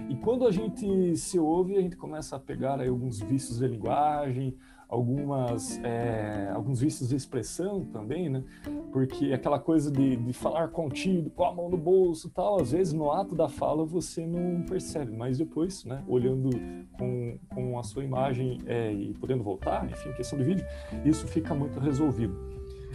E 0.10 0.16
quando 0.16 0.48
a 0.48 0.52
gente 0.52 1.16
se 1.18 1.38
ouve, 1.38 1.76
a 1.76 1.82
gente 1.82 1.98
começa 1.98 2.36
a 2.36 2.40
pegar 2.40 2.80
aí, 2.80 2.88
alguns 2.88 3.20
vícios 3.20 3.60
de 3.60 3.68
linguagem, 3.68 4.56
algumas 4.90 5.80
é, 5.84 6.50
alguns 6.54 6.80
vícios 6.80 7.10
de 7.10 7.16
expressão 7.16 7.84
também, 7.86 8.30
né? 8.30 8.44
Porque 8.92 9.34
aquela 9.34 9.60
coisa 9.60 9.92
de, 9.92 10.16
de 10.16 10.34
falar 10.34 10.70
contido, 10.70 11.30
com 11.30 11.44
a 11.44 11.54
mão 11.54 11.70
no 11.70 11.78
bolso, 11.78 12.30
tal, 12.30 12.62
às 12.62 12.72
vezes 12.72 12.94
no 12.94 13.12
ato 13.12 13.36
da 13.36 13.50
fala 13.50 13.86
você 13.86 14.26
não 14.26 14.64
percebe, 14.64 15.16
mas 15.16 15.38
depois, 15.38 15.84
né? 15.86 16.04
Olhando 16.08 16.50
com, 16.98 17.38
com 17.54 17.78
a 17.78 17.84
sua 17.84 18.04
imagem 18.04 18.60
é, 18.66 18.92
e 18.92 19.14
podendo 19.16 19.44
voltar, 19.44 19.86
enfim, 19.90 20.12
questão 20.14 20.38
de 20.40 20.46
vídeo, 20.46 20.66
isso 21.06 21.28
fica 21.28 21.54
muito 21.54 21.80
resolvido. 21.80 22.36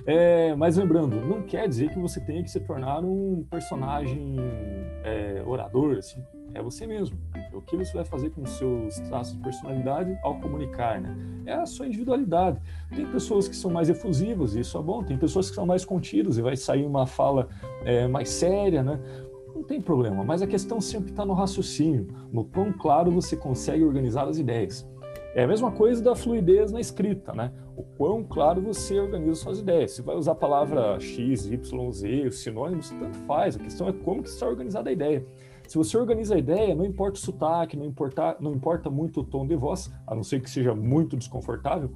É, 0.06 0.54
mas 0.56 0.76
lembrando, 0.76 1.16
não 1.20 1.42
quer 1.42 1.68
dizer 1.68 1.90
que 1.90 1.98
você 1.98 2.20
tenha 2.20 2.42
que 2.42 2.50
se 2.50 2.58
tornar 2.60 3.04
um 3.04 3.44
personagem 3.48 4.36
é, 5.04 5.42
orador, 5.46 5.98
assim, 5.98 6.20
é 6.54 6.62
você 6.62 6.86
mesmo. 6.86 7.16
O 7.52 7.60
que 7.60 7.76
você 7.76 7.92
vai 7.94 8.04
fazer 8.04 8.30
com 8.30 8.42
os 8.42 8.50
seus 8.50 8.98
traços 9.00 9.34
de 9.36 9.42
personalidade 9.42 10.18
ao 10.22 10.40
comunicar, 10.40 11.00
né? 11.00 11.16
É 11.46 11.52
a 11.54 11.66
sua 11.66 11.86
individualidade. 11.86 12.60
Tem 12.94 13.06
pessoas 13.06 13.46
que 13.46 13.54
são 13.56 13.70
mais 13.70 13.88
efusivas, 13.88 14.54
e 14.54 14.60
isso 14.60 14.76
é 14.76 14.82
bom. 14.82 15.02
Tem 15.02 15.16
pessoas 15.16 15.48
que 15.48 15.54
são 15.54 15.66
mais 15.66 15.84
contidas 15.84 16.36
e 16.36 16.42
vai 16.42 16.56
sair 16.56 16.84
uma 16.84 17.06
fala 17.06 17.48
é, 17.84 18.06
mais 18.08 18.28
séria, 18.28 18.82
né? 18.82 18.98
Não 19.54 19.62
tem 19.62 19.80
problema, 19.80 20.24
mas 20.24 20.42
a 20.42 20.46
questão 20.46 20.80
sempre 20.80 21.10
está 21.10 21.24
no 21.24 21.34
raciocínio, 21.34 22.08
no 22.32 22.44
quão 22.44 22.72
claro 22.72 23.10
você 23.10 23.36
consegue 23.36 23.84
organizar 23.84 24.26
as 24.26 24.38
ideias. 24.38 24.86
É 25.34 25.44
a 25.44 25.46
mesma 25.46 25.70
coisa 25.70 26.02
da 26.02 26.14
fluidez 26.14 26.72
na 26.72 26.80
escrita, 26.80 27.32
né? 27.32 27.52
O 27.82 27.96
quão 27.96 28.22
claro 28.22 28.62
você 28.62 29.00
organiza 29.00 29.34
suas 29.34 29.58
ideias. 29.58 29.90
Se 29.90 30.02
vai 30.02 30.14
usar 30.14 30.32
a 30.32 30.36
palavra 30.36 31.00
X, 31.00 31.46
Y, 31.46 31.90
Z, 31.90 32.26
os 32.28 32.38
sinônimos, 32.40 32.90
tanto 32.90 33.18
faz. 33.18 33.56
A 33.56 33.58
questão 33.58 33.88
é 33.88 33.92
como 33.92 34.22
que 34.22 34.28
está 34.28 34.46
organizada 34.46 34.88
a 34.88 34.92
ideia. 34.92 35.26
Se 35.66 35.76
você 35.76 35.96
organiza 35.96 36.36
a 36.36 36.38
ideia, 36.38 36.74
não 36.76 36.84
importa 36.84 37.18
o 37.18 37.22
sotaque, 37.22 37.76
não 37.76 37.84
importa, 37.84 38.36
não 38.38 38.52
importa 38.52 38.88
muito 38.88 39.20
o 39.20 39.24
tom 39.24 39.46
de 39.46 39.56
voz, 39.56 39.92
a 40.06 40.14
não 40.14 40.22
ser 40.22 40.40
que 40.40 40.50
seja 40.50 40.74
muito 40.74 41.16
desconfortável, 41.16 41.90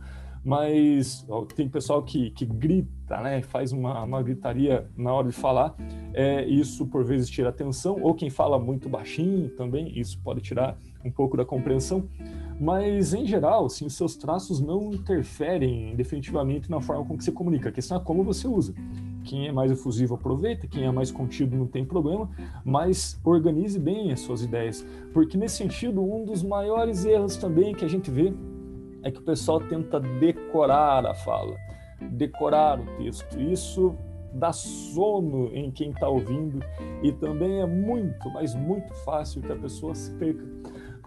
mas 0.44 1.26
ó, 1.28 1.44
tem 1.44 1.68
pessoal 1.68 2.02
que, 2.02 2.30
que 2.30 2.46
grita, 2.46 3.20
né, 3.20 3.42
faz 3.42 3.72
uma, 3.72 4.02
uma 4.02 4.22
gritaria 4.22 4.88
na 4.96 5.12
hora 5.12 5.28
de 5.28 5.34
falar, 5.34 5.74
é, 6.14 6.44
isso 6.46 6.86
por 6.86 7.04
vezes 7.04 7.28
tira 7.28 7.50
atenção, 7.50 7.98
ou 8.00 8.14
quem 8.14 8.30
fala 8.30 8.58
muito 8.58 8.88
baixinho 8.88 9.50
também, 9.50 9.98
isso 9.98 10.18
pode 10.22 10.40
tirar 10.40 10.78
um 11.06 11.10
pouco 11.10 11.36
da 11.36 11.44
compreensão, 11.44 12.08
mas 12.58 13.12
em 13.12 13.26
geral, 13.26 13.66
assim, 13.66 13.86
os 13.86 13.94
seus 13.94 14.16
traços 14.16 14.60
não 14.60 14.90
interferem 14.92 15.94
definitivamente 15.94 16.70
na 16.70 16.80
forma 16.80 17.04
com 17.04 17.16
que 17.16 17.24
você 17.24 17.32
comunica, 17.32 17.68
a 17.68 17.72
questão 17.72 17.98
é 17.98 18.00
como 18.00 18.24
você 18.24 18.48
usa. 18.48 18.74
Quem 19.24 19.48
é 19.48 19.52
mais 19.52 19.70
efusivo 19.70 20.14
aproveita, 20.14 20.66
quem 20.66 20.84
é 20.84 20.90
mais 20.90 21.10
contido 21.10 21.56
não 21.56 21.66
tem 21.66 21.84
problema, 21.84 22.30
mas 22.64 23.20
organize 23.24 23.78
bem 23.78 24.12
as 24.12 24.20
suas 24.20 24.42
ideias, 24.42 24.86
porque 25.12 25.36
nesse 25.36 25.56
sentido, 25.56 26.02
um 26.02 26.24
dos 26.24 26.42
maiores 26.42 27.04
erros 27.04 27.36
também 27.36 27.74
que 27.74 27.84
a 27.84 27.88
gente 27.88 28.10
vê 28.10 28.32
é 29.02 29.10
que 29.10 29.18
o 29.20 29.22
pessoal 29.22 29.60
tenta 29.60 30.00
decorar 30.00 31.06
a 31.06 31.14
fala, 31.14 31.56
decorar 32.12 32.80
o 32.80 32.86
texto. 32.96 33.38
Isso 33.40 33.94
dá 34.32 34.52
sono 34.52 35.50
em 35.54 35.70
quem 35.70 35.90
está 35.90 36.08
ouvindo 36.08 36.60
e 37.02 37.12
também 37.12 37.60
é 37.60 37.66
muito, 37.66 38.30
mas 38.30 38.54
muito 38.54 38.92
fácil 39.04 39.42
que 39.42 39.52
a 39.52 39.56
pessoa 39.56 39.94
se 39.94 40.10
perca. 40.12 40.44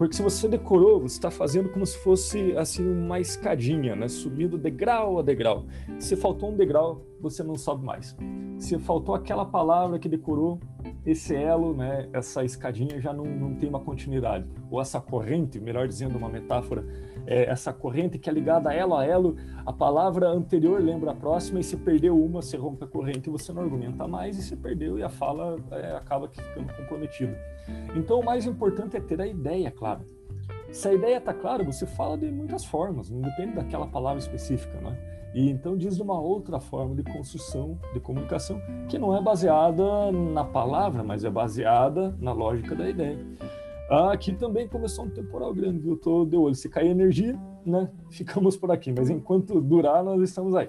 Porque 0.00 0.16
se 0.16 0.22
você 0.22 0.48
decorou, 0.48 0.98
você 0.98 1.16
está 1.16 1.30
fazendo 1.30 1.68
como 1.68 1.84
se 1.84 1.98
fosse 1.98 2.56
assim 2.56 2.90
uma 2.90 3.20
escadinha, 3.20 3.94
né? 3.94 4.08
subindo 4.08 4.56
degrau 4.56 5.18
a 5.18 5.22
degrau. 5.22 5.66
Se 5.98 6.16
faltou 6.16 6.50
um 6.50 6.56
degrau, 6.56 7.04
você 7.20 7.42
não 7.42 7.54
sobe 7.54 7.84
mais. 7.84 8.16
Se 8.56 8.78
faltou 8.78 9.14
aquela 9.14 9.44
palavra 9.44 9.98
que 9.98 10.08
decorou, 10.08 10.58
esse 11.04 11.34
elo, 11.34 11.74
né, 11.74 12.08
essa 12.14 12.42
escadinha 12.42 12.98
já 12.98 13.12
não, 13.12 13.26
não 13.26 13.54
tem 13.54 13.68
uma 13.68 13.80
continuidade. 13.80 14.48
Ou 14.70 14.80
essa 14.80 15.02
corrente, 15.02 15.60
melhor 15.60 15.86
dizendo, 15.86 16.16
uma 16.16 16.30
metáfora, 16.30 16.82
é 17.26 17.50
essa 17.50 17.70
corrente 17.70 18.18
que 18.18 18.30
é 18.30 18.32
ligada 18.32 18.72
elo 18.72 18.94
a 18.94 19.04
elo, 19.04 19.36
a 19.66 19.72
palavra 19.72 20.28
anterior 20.28 20.82
lembra 20.82 21.10
a 21.10 21.14
próxima 21.14 21.60
e 21.60 21.62
se 21.62 21.76
perdeu 21.76 22.18
uma, 22.18 22.40
você 22.40 22.56
rompe 22.56 22.84
a 22.84 22.86
corrente 22.86 23.28
e 23.28 23.30
você 23.30 23.52
não 23.52 23.62
argumenta 23.62 24.08
mais 24.08 24.38
e 24.38 24.42
se 24.42 24.56
perdeu 24.56 24.98
e 24.98 25.02
a 25.02 25.10
fala 25.10 25.58
é, 25.70 25.92
acaba 25.92 26.26
ficando 26.26 26.74
comprometida. 26.74 27.36
Então 27.94 28.20
o 28.20 28.24
mais 28.24 28.46
importante 28.46 28.96
é 28.96 29.00
ter 29.00 29.20
a 29.20 29.26
ideia 29.26 29.70
clara. 29.70 30.00
Se 30.70 30.88
a 30.88 30.94
ideia 30.94 31.16
está 31.16 31.34
clara, 31.34 31.64
você 31.64 31.84
fala 31.84 32.16
de 32.16 32.30
muitas 32.30 32.64
formas, 32.64 33.10
não 33.10 33.20
depende 33.20 33.54
daquela 33.54 33.86
palavra 33.86 34.20
específica, 34.20 34.80
né? 34.80 34.96
E 35.34 35.48
então 35.48 35.76
diz 35.76 36.00
uma 36.00 36.20
outra 36.20 36.58
forma 36.60 36.94
de 36.94 37.02
construção, 37.04 37.78
de 37.92 38.00
comunicação, 38.00 38.60
que 38.88 38.98
não 38.98 39.16
é 39.16 39.22
baseada 39.22 40.10
na 40.12 40.44
palavra, 40.44 41.02
mas 41.02 41.24
é 41.24 41.30
baseada 41.30 42.16
na 42.20 42.32
lógica 42.32 42.74
da 42.74 42.88
ideia. 42.88 43.18
Aqui 43.90 44.32
também 44.32 44.68
começou 44.68 45.04
um 45.04 45.10
temporal 45.10 45.52
grande, 45.52 45.80
viu? 45.80 45.96
Tô 45.96 46.24
de 46.24 46.36
olho. 46.36 46.54
Se 46.54 46.68
cair 46.68 46.90
energia, 46.90 47.38
né? 47.66 47.90
Ficamos 48.08 48.56
por 48.56 48.70
aqui. 48.70 48.92
Mas 48.92 49.10
enquanto 49.10 49.60
durar, 49.60 50.04
nós 50.04 50.22
estamos 50.22 50.54
aí. 50.54 50.68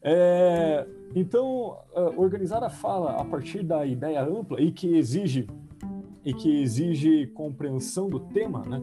É, 0.00 0.86
então, 1.16 1.76
organizar 2.16 2.62
a 2.62 2.68
fala 2.68 3.20
a 3.20 3.24
partir 3.24 3.64
da 3.64 3.84
ideia 3.84 4.22
ampla 4.22 4.60
e 4.60 4.70
que 4.70 4.96
exige 4.96 5.48
e 6.24 6.32
que 6.32 6.62
exige 6.62 7.26
compreensão 7.28 8.08
do 8.08 8.18
tema, 8.20 8.64
né? 8.64 8.82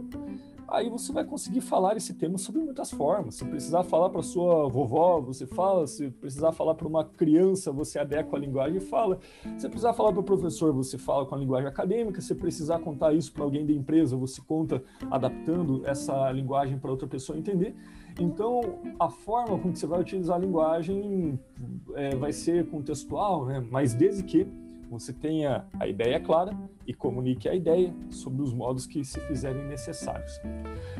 aí 0.71 0.89
você 0.89 1.11
vai 1.11 1.25
conseguir 1.25 1.61
falar 1.61 1.97
esse 1.97 2.13
tema 2.13 2.37
sobre 2.37 2.61
muitas 2.61 2.89
formas. 2.89 3.35
Se 3.35 3.45
precisar 3.45 3.83
falar 3.83 4.09
para 4.09 4.23
sua 4.23 4.67
vovó, 4.69 5.19
você 5.19 5.45
fala. 5.45 5.85
Se 5.85 6.09
precisar 6.09 6.53
falar 6.53 6.75
para 6.75 6.87
uma 6.87 7.03
criança, 7.03 7.71
você 7.71 7.99
adequa 7.99 8.37
a 8.37 8.39
linguagem 8.39 8.77
e 8.77 8.79
fala. 8.79 9.19
Se 9.57 9.67
precisar 9.67 9.93
falar 9.93 10.13
para 10.13 10.21
o 10.21 10.23
professor, 10.23 10.73
você 10.73 10.97
fala 10.97 11.25
com 11.25 11.35
a 11.35 11.37
linguagem 11.37 11.67
acadêmica. 11.67 12.21
Se 12.21 12.33
precisar 12.33 12.79
contar 12.79 13.13
isso 13.13 13.33
para 13.33 13.43
alguém 13.43 13.65
da 13.65 13.73
empresa, 13.73 14.15
você 14.15 14.41
conta 14.41 14.81
adaptando 15.11 15.85
essa 15.85 16.31
linguagem 16.31 16.79
para 16.79 16.89
outra 16.89 17.07
pessoa 17.07 17.37
entender. 17.37 17.75
Então, 18.19 18.79
a 18.99 19.09
forma 19.09 19.57
com 19.59 19.71
que 19.71 19.79
você 19.79 19.87
vai 19.87 19.99
utilizar 19.99 20.37
a 20.37 20.39
linguagem 20.39 21.39
é, 21.95 22.15
vai 22.15 22.31
ser 22.31 22.67
contextual, 22.69 23.45
né? 23.45 23.65
mas 23.69 23.93
desde 23.93 24.23
que 24.23 24.47
você 24.91 25.13
tenha 25.13 25.65
a 25.79 25.87
ideia 25.87 26.19
clara 26.19 26.51
e 26.85 26.93
comunique 26.93 27.47
a 27.47 27.55
ideia 27.55 27.93
sobre 28.09 28.41
os 28.41 28.53
modos 28.53 28.85
que 28.85 29.05
se 29.05 29.21
fizerem 29.21 29.65
necessários. 29.65 30.37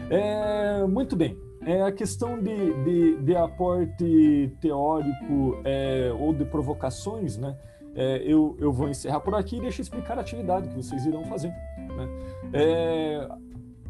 É, 0.09 0.85
muito 0.87 1.13
bem. 1.17 1.37
É, 1.65 1.81
a 1.81 1.91
questão 1.91 2.41
de, 2.41 2.73
de, 2.85 3.17
de 3.17 3.35
aporte 3.35 4.49
teórico 4.61 5.59
é, 5.65 6.09
ou 6.17 6.33
de 6.33 6.45
provocações, 6.45 7.37
né? 7.37 7.57
É, 7.93 8.23
eu, 8.25 8.55
eu 8.57 8.71
vou 8.71 8.87
encerrar 8.87 9.19
por 9.19 9.35
aqui 9.35 9.57
e 9.57 9.59
deixo 9.59 9.81
explicar 9.81 10.17
a 10.17 10.21
atividade 10.21 10.69
que 10.69 10.75
vocês 10.75 11.05
irão 11.05 11.25
fazer. 11.25 11.49
Né? 11.49 12.09
É, 12.53 13.29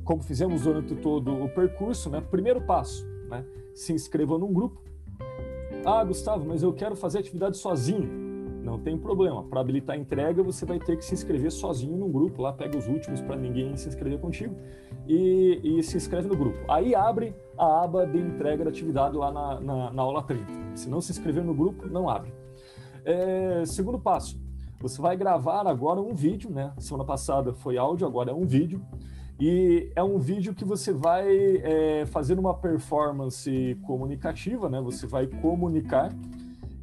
como 0.04 0.24
fizemos 0.24 0.64
durante 0.64 0.96
todo 0.96 1.32
o 1.44 1.48
percurso, 1.48 2.10
né? 2.10 2.20
primeiro 2.20 2.60
passo, 2.62 3.08
né? 3.30 3.46
se 3.76 3.94
inscreva 3.94 4.40
num 4.40 4.52
grupo. 4.52 4.82
Ah, 5.86 6.04
Gustavo, 6.04 6.44
mas 6.48 6.64
eu 6.64 6.74
quero 6.74 6.96
fazer 6.96 7.20
atividade 7.20 7.58
sozinho. 7.58 8.21
Não 8.62 8.80
tem 8.80 8.98
problema. 8.98 9.44
Para 9.44 9.62
habilitar 9.62 9.96
a 9.96 10.00
entrega, 10.00 10.44
você 10.44 10.66
vai 10.66 10.80
ter 10.80 10.98
que 10.98 11.04
se 11.04 11.14
inscrever 11.14 11.52
sozinho 11.52 11.98
no 11.98 12.08
grupo. 12.08 12.42
Lá 12.42 12.54
pega 12.54 12.78
os 12.78 12.88
últimos 12.88 13.22
para 13.22 13.36
ninguém 13.36 13.76
se 13.76 13.90
inscrever 13.90 14.20
contigo 14.20 14.56
e, 15.08 15.60
e, 15.64 15.84
se 15.84 15.98
inscreve 15.98 16.28
no 16.28 16.36
grupo. 16.36 16.60
Aí 16.70 16.94
abre 16.94 17.36
a 17.58 17.84
aba 17.84 18.06
de 18.06 18.20
entrega 18.20 18.64
da 18.64 18.70
atividade 18.70 19.18
lá 19.18 19.32
na, 19.32 19.60
na, 19.60 19.92
na 19.92 20.02
aula 20.02 20.22
30. 20.24 20.46
Se 20.76 20.90
não 20.90 21.02
se 21.02 21.12
inscrever 21.12 21.44
no 21.44 21.54
grupo, 21.54 21.88
não 21.88 22.08
abre. 22.08 22.32
É, 23.04 23.64
segundo 23.66 24.00
passo, 24.00 24.40
você 24.80 25.02
vai 25.02 25.18
gravar 25.18 25.68
agora 25.68 26.00
um 26.00 26.14
vídeo, 26.14 26.52
né? 26.52 26.72
Semana 26.78 27.04
passada 27.04 27.54
foi 27.54 27.78
áudio, 27.78 28.06
agora 28.06 28.32
é 28.32 28.34
um 28.34 28.46
vídeo. 28.46 28.82
E 29.40 29.92
é 29.96 30.04
um 30.04 30.20
vídeo 30.20 30.54
que 30.54 30.64
você 30.64 30.94
vai 30.94 31.28
é, 31.64 32.06
fazer 32.06 32.38
uma 32.38 32.54
performance 32.54 33.76
comunicativa, 33.88 34.70
né? 34.70 34.80
Você 34.82 35.08
vai 35.08 35.26
comunicar 35.26 36.10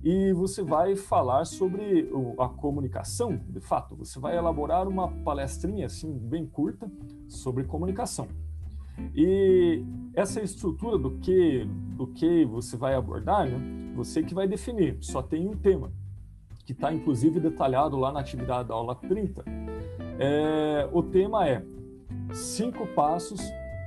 e 0.03 0.33
você 0.33 0.63
vai 0.63 0.95
falar 0.95 1.45
sobre 1.45 2.09
a 2.39 2.49
comunicação, 2.49 3.41
de 3.49 3.61
fato. 3.61 3.97
Você 3.97 4.19
vai 4.19 4.37
elaborar 4.37 4.87
uma 4.87 5.09
palestrinha 5.09 5.87
assim 5.87 6.17
bem 6.17 6.47
curta 6.47 6.91
sobre 7.27 7.65
comunicação. 7.65 8.29
E 9.15 9.85
essa 10.15 10.41
estrutura 10.41 10.99
do 10.99 11.19
que 11.19 11.65
do 11.97 12.07
que 12.07 12.45
você 12.45 12.77
vai 12.77 12.95
abordar, 12.95 13.49
né? 13.49 13.93
Você 13.95 14.23
que 14.23 14.35
vai 14.35 14.47
definir. 14.47 14.99
Só 15.01 15.23
tem 15.23 15.49
um 15.49 15.57
tema 15.57 15.93
que 16.65 16.73
está 16.73 16.93
inclusive 16.93 17.41
detalhado 17.41 17.97
lá 17.97 18.13
na 18.13 18.21
atividade 18.21 18.69
da 18.69 18.75
aula 18.75 18.95
30. 18.95 19.45
É, 20.19 20.89
o 20.93 21.03
tema 21.03 21.49
é 21.49 21.65
cinco 22.33 22.87
passos 22.89 23.41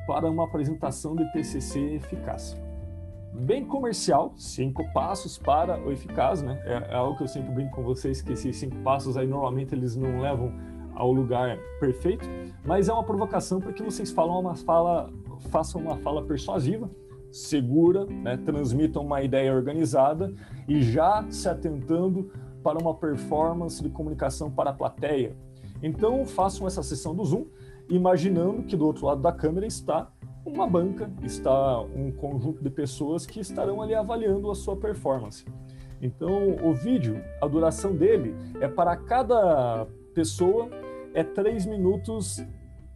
para 0.08 0.30
uma 0.30 0.46
apresentação 0.46 1.16
de 1.16 1.30
TCC 1.32 1.96
eficaz 1.96 2.58
bem 3.34 3.66
comercial, 3.66 4.34
cinco 4.36 4.84
passos 4.94 5.38
para 5.38 5.80
o 5.80 5.92
eficaz, 5.92 6.42
né? 6.42 6.62
É, 6.66 6.94
é, 6.94 6.96
algo 6.96 7.18
que 7.18 7.24
eu 7.24 7.28
sempre 7.28 7.52
brinco 7.52 7.76
com 7.76 7.84
vocês 7.84 8.22
que 8.22 8.34
esses 8.34 8.56
cinco 8.58 8.76
passos 8.78 9.18
aí 9.18 9.28
normalmente 9.28 9.74
eles 9.74 9.96
não 9.96 10.20
levam 10.20 10.52
ao 10.94 11.12
lugar 11.12 11.58
perfeito, 11.80 12.28
mas 12.66 12.90
é 12.90 12.94
uma 12.94 13.04
provocação 13.04 13.60
para 13.60 13.72
que 13.72 13.82
vocês 13.82 14.12
falam 14.12 14.40
uma 14.40 14.56
fala, 14.56 15.10
façam 15.50 15.82
uma 15.82 15.98
fala 15.98 16.24
persuasiva, 16.24 16.90
segura, 17.32 18.06
né? 18.06 18.38
transmitam 18.38 19.04
uma 19.04 19.22
ideia 19.22 19.54
organizada 19.54 20.34
e 20.68 20.82
já 20.82 21.26
se 21.30 21.48
atentando 21.48 22.30
para 22.62 22.78
uma 22.78 22.94
performance 22.94 23.82
de 23.82 23.90
comunicação 23.90 24.52
para 24.52 24.72
a 24.72 24.74
plateia. 24.74 25.36
Então 25.82 26.26
façam 26.26 26.68
essa 26.68 26.84
sessão 26.84 27.16
do 27.16 27.24
Zoom, 27.24 27.46
imaginando 27.90 28.64
que 28.64 28.76
do 28.76 28.86
outro 28.86 29.06
lado 29.06 29.22
da 29.22 29.32
câmera 29.32 29.66
está 29.66 30.12
uma 30.46 30.68
banca, 30.68 31.12
está 31.24 31.82
um 31.82 32.12
conjunto 32.12 32.64
de 32.64 32.70
pessoas 32.70 33.26
que 33.26 33.40
estarão 33.40 33.82
ali 33.82 33.94
avaliando 33.94 34.50
a 34.50 34.56
sua 34.56 34.76
performance. 34.76 35.46
Então, 36.02 36.56
o 36.64 36.74
vídeo, 36.74 37.24
a 37.42 37.48
duração 37.48 37.96
dele 37.96 38.36
é 38.60 38.68
para 38.68 38.96
cada 38.96 39.86
pessoa 40.14 40.70
é 41.14 41.24
três 41.24 41.66
minutos 41.66 42.44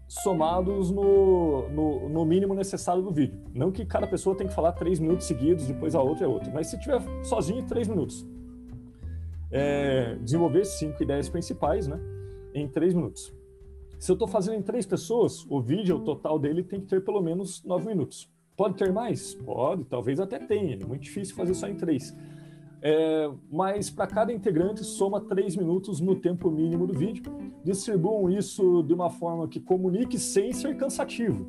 somados 0.07 0.91
no, 0.91 1.67
no, 1.69 2.09
no, 2.09 2.25
mínimo 2.25 2.53
necessário 2.53 3.01
do 3.01 3.11
vídeo. 3.11 3.39
Não 3.53 3.71
que 3.71 3.85
cada 3.85 4.07
pessoa 4.07 4.35
tem 4.35 4.47
que 4.47 4.53
falar 4.53 4.71
três 4.73 4.99
minutos 4.99 5.25
seguidos, 5.25 5.67
depois 5.67 5.95
a 5.95 6.01
outra 6.01 6.25
é 6.25 6.27
outra, 6.27 6.51
mas 6.53 6.67
se 6.67 6.79
tiver 6.79 7.01
sozinho, 7.23 7.65
três 7.65 7.87
minutos. 7.87 8.25
É, 9.51 10.15
desenvolver 10.21 10.65
cinco 10.65 11.01
ideias 11.01 11.29
principais, 11.29 11.87
né, 11.87 11.99
em 12.53 12.67
três 12.67 12.93
minutos. 12.93 13.33
Se 13.97 14.11
eu 14.11 14.13
estou 14.13 14.27
fazendo 14.27 14.57
em 14.57 14.61
três 14.61 14.85
pessoas, 14.85 15.45
o 15.49 15.61
vídeo, 15.61 15.97
o 15.97 16.01
total 16.01 16.37
dele 16.37 16.63
tem 16.63 16.79
que 16.79 16.87
ter 16.87 17.03
pelo 17.03 17.21
menos 17.21 17.63
nove 17.63 17.87
minutos. 17.87 18.29
Pode 18.55 18.75
ter 18.75 18.91
mais? 18.91 19.33
Pode, 19.33 19.83
talvez 19.85 20.19
até 20.19 20.39
tenha. 20.39 20.75
É 20.75 20.85
muito 20.85 21.03
difícil 21.03 21.35
fazer 21.35 21.53
só 21.53 21.67
em 21.67 21.75
três. 21.75 22.15
É, 22.81 23.31
mas 23.51 23.89
para 23.89 24.05
cada 24.05 24.31
integrante 24.31 24.83
soma 24.83 25.19
três 25.19 25.55
minutos 25.55 25.99
no 25.99 26.15
tempo 26.15 26.51
mínimo 26.51 26.85
do 26.85 26.93
vídeo. 26.93 27.23
Distribuam 27.63 28.29
isso 28.29 28.83
de 28.83 28.93
uma 28.93 29.09
forma 29.09 29.47
que 29.47 29.59
comunique 29.59 30.19
sem 30.19 30.53
ser 30.53 30.77
cansativo, 30.77 31.47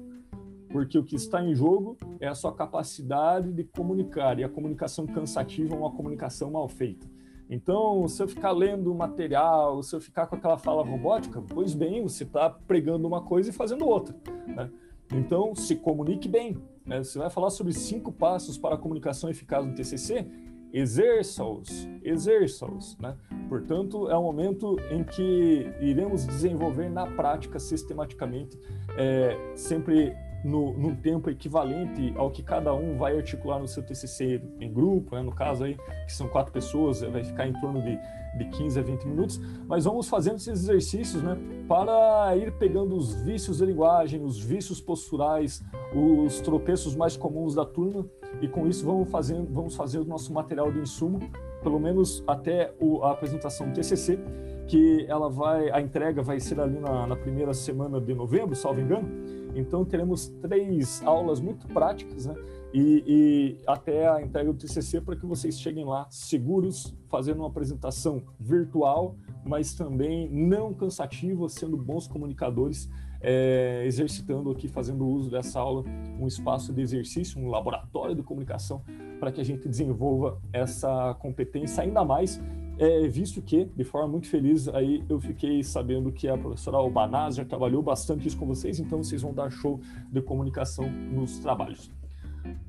porque 0.70 0.98
o 0.98 1.04
que 1.04 1.14
está 1.14 1.44
em 1.44 1.54
jogo 1.54 1.96
é 2.20 2.26
a 2.26 2.34
sua 2.34 2.54
capacidade 2.54 3.52
de 3.52 3.64
comunicar, 3.64 4.38
e 4.38 4.44
a 4.44 4.48
comunicação 4.48 5.06
cansativa 5.06 5.74
é 5.74 5.78
uma 5.78 5.92
comunicação 5.92 6.50
mal 6.50 6.68
feita. 6.68 7.06
Então, 7.48 8.08
se 8.08 8.20
eu 8.22 8.26
ficar 8.26 8.50
lendo 8.50 8.92
material, 8.94 9.82
se 9.82 9.94
eu 9.94 10.00
ficar 10.00 10.26
com 10.26 10.34
aquela 10.34 10.58
fala 10.58 10.82
robótica, 10.82 11.40
pois 11.40 11.74
bem, 11.74 12.02
você 12.02 12.24
está 12.24 12.50
pregando 12.50 13.06
uma 13.06 13.22
coisa 13.22 13.50
e 13.50 13.52
fazendo 13.52 13.86
outra. 13.86 14.14
Né? 14.46 14.68
Então, 15.12 15.54
se 15.54 15.76
comunique 15.76 16.28
bem. 16.28 16.56
Né? 16.84 17.02
Você 17.02 17.18
vai 17.18 17.30
falar 17.30 17.50
sobre 17.50 17.72
cinco 17.72 18.10
passos 18.10 18.58
para 18.58 18.74
a 18.74 18.78
comunicação 18.78 19.30
eficaz 19.30 19.64
no 19.64 19.74
TCC, 19.74 20.26
exerça-os, 20.72 21.88
exerça-os. 22.02 22.98
Né? 22.98 23.16
Portanto, 23.48 24.10
é 24.10 24.18
um 24.18 24.22
momento 24.24 24.76
em 24.90 25.04
que 25.04 25.72
iremos 25.80 26.26
desenvolver 26.26 26.90
na 26.90 27.06
prática, 27.06 27.60
sistematicamente, 27.60 28.58
é, 28.98 29.52
sempre 29.54 30.12
no, 30.44 30.72
num 30.74 30.94
tempo 30.94 31.30
equivalente 31.30 32.12
ao 32.16 32.30
que 32.30 32.42
cada 32.42 32.74
um 32.74 32.96
vai 32.96 33.16
articular 33.16 33.58
no 33.58 33.66
seu 33.66 33.82
TCC 33.82 34.40
em 34.60 34.72
grupo, 34.72 35.14
né? 35.14 35.22
no 35.22 35.32
caso 35.32 35.64
aí, 35.64 35.76
que 36.06 36.12
são 36.12 36.28
quatro 36.28 36.52
pessoas, 36.52 37.00
vai 37.00 37.24
ficar 37.24 37.46
em 37.46 37.52
torno 37.60 37.82
de, 37.82 37.98
de 38.38 38.44
15 38.56 38.78
a 38.78 38.82
20 38.82 39.04
minutos, 39.04 39.40
mas 39.66 39.84
vamos 39.84 40.08
fazendo 40.08 40.36
esses 40.36 40.48
exercícios 40.48 41.22
né, 41.22 41.36
para 41.68 42.36
ir 42.36 42.52
pegando 42.52 42.96
os 42.96 43.14
vícios 43.22 43.58
de 43.58 43.66
linguagem, 43.66 44.22
os 44.22 44.38
vícios 44.38 44.80
posturais, 44.80 45.62
os 45.94 46.40
tropeços 46.40 46.94
mais 46.94 47.16
comuns 47.16 47.54
da 47.54 47.64
turma, 47.64 48.06
e 48.40 48.48
com 48.48 48.66
isso 48.66 48.84
vamos 48.84 49.10
fazer, 49.10 49.40
vamos 49.50 49.74
fazer 49.74 49.98
o 49.98 50.04
nosso 50.04 50.32
material 50.32 50.70
de 50.70 50.78
insumo 50.80 51.20
pelo 51.66 51.80
menos 51.80 52.22
até 52.28 52.72
o, 52.78 53.02
a 53.02 53.10
apresentação 53.10 53.68
do 53.68 53.74
TCC, 53.74 54.20
que 54.68 55.04
ela 55.08 55.28
vai, 55.28 55.68
a 55.70 55.80
entrega 55.80 56.22
vai 56.22 56.38
ser 56.38 56.60
ali 56.60 56.78
na, 56.78 57.08
na 57.08 57.16
primeira 57.16 57.52
semana 57.52 58.00
de 58.00 58.14
novembro, 58.14 58.54
salvo 58.54 58.80
engano. 58.80 59.08
Então 59.56 59.84
teremos 59.84 60.28
três 60.40 61.02
aulas 61.02 61.40
muito 61.40 61.66
práticas, 61.68 62.26
né? 62.26 62.34
E, 62.74 63.02
e, 63.06 63.58
até 63.66 64.06
a 64.06 64.20
entrega 64.20 64.52
do 64.52 64.58
TCC 64.58 65.00
para 65.00 65.16
que 65.16 65.24
vocês 65.24 65.58
cheguem 65.58 65.84
lá 65.84 66.06
seguros, 66.10 66.94
fazendo 67.08 67.38
uma 67.38 67.48
apresentação 67.48 68.22
virtual, 68.38 69.16
mas 69.46 69.74
também 69.74 70.28
não 70.28 70.74
cansativa, 70.74 71.48
sendo 71.48 71.76
bons 71.76 72.06
comunicadores, 72.06 72.90
é, 73.22 73.82
exercitando 73.86 74.50
aqui, 74.50 74.68
fazendo 74.68 75.06
uso 75.06 75.30
dessa 75.30 75.58
aula, 75.58 75.84
um 76.20 76.26
espaço 76.26 76.72
de 76.72 76.82
exercício, 76.82 77.40
um 77.40 77.48
laboratório 77.48 78.14
de 78.14 78.22
comunicação, 78.22 78.82
para 79.18 79.32
que 79.32 79.40
a 79.40 79.44
gente 79.44 79.66
desenvolva 79.66 80.38
essa 80.52 81.14
competência 81.14 81.82
ainda 81.82 82.04
mais 82.04 82.40
é, 82.78 83.08
visto 83.08 83.40
que, 83.40 83.64
de 83.64 83.84
forma 83.84 84.08
muito 84.08 84.28
feliz, 84.28 84.68
aí 84.68 85.02
eu 85.08 85.20
fiquei 85.20 85.62
sabendo 85.62 86.12
que 86.12 86.28
a 86.28 86.36
professora 86.36 86.76
Albanaz 86.76 87.36
já 87.36 87.44
trabalhou 87.44 87.82
bastante 87.82 88.28
isso 88.28 88.36
com 88.36 88.46
vocês, 88.46 88.78
então 88.78 89.02
vocês 89.02 89.22
vão 89.22 89.32
dar 89.32 89.50
show 89.50 89.80
de 90.10 90.20
comunicação 90.20 90.90
nos 90.90 91.38
trabalhos. 91.38 91.90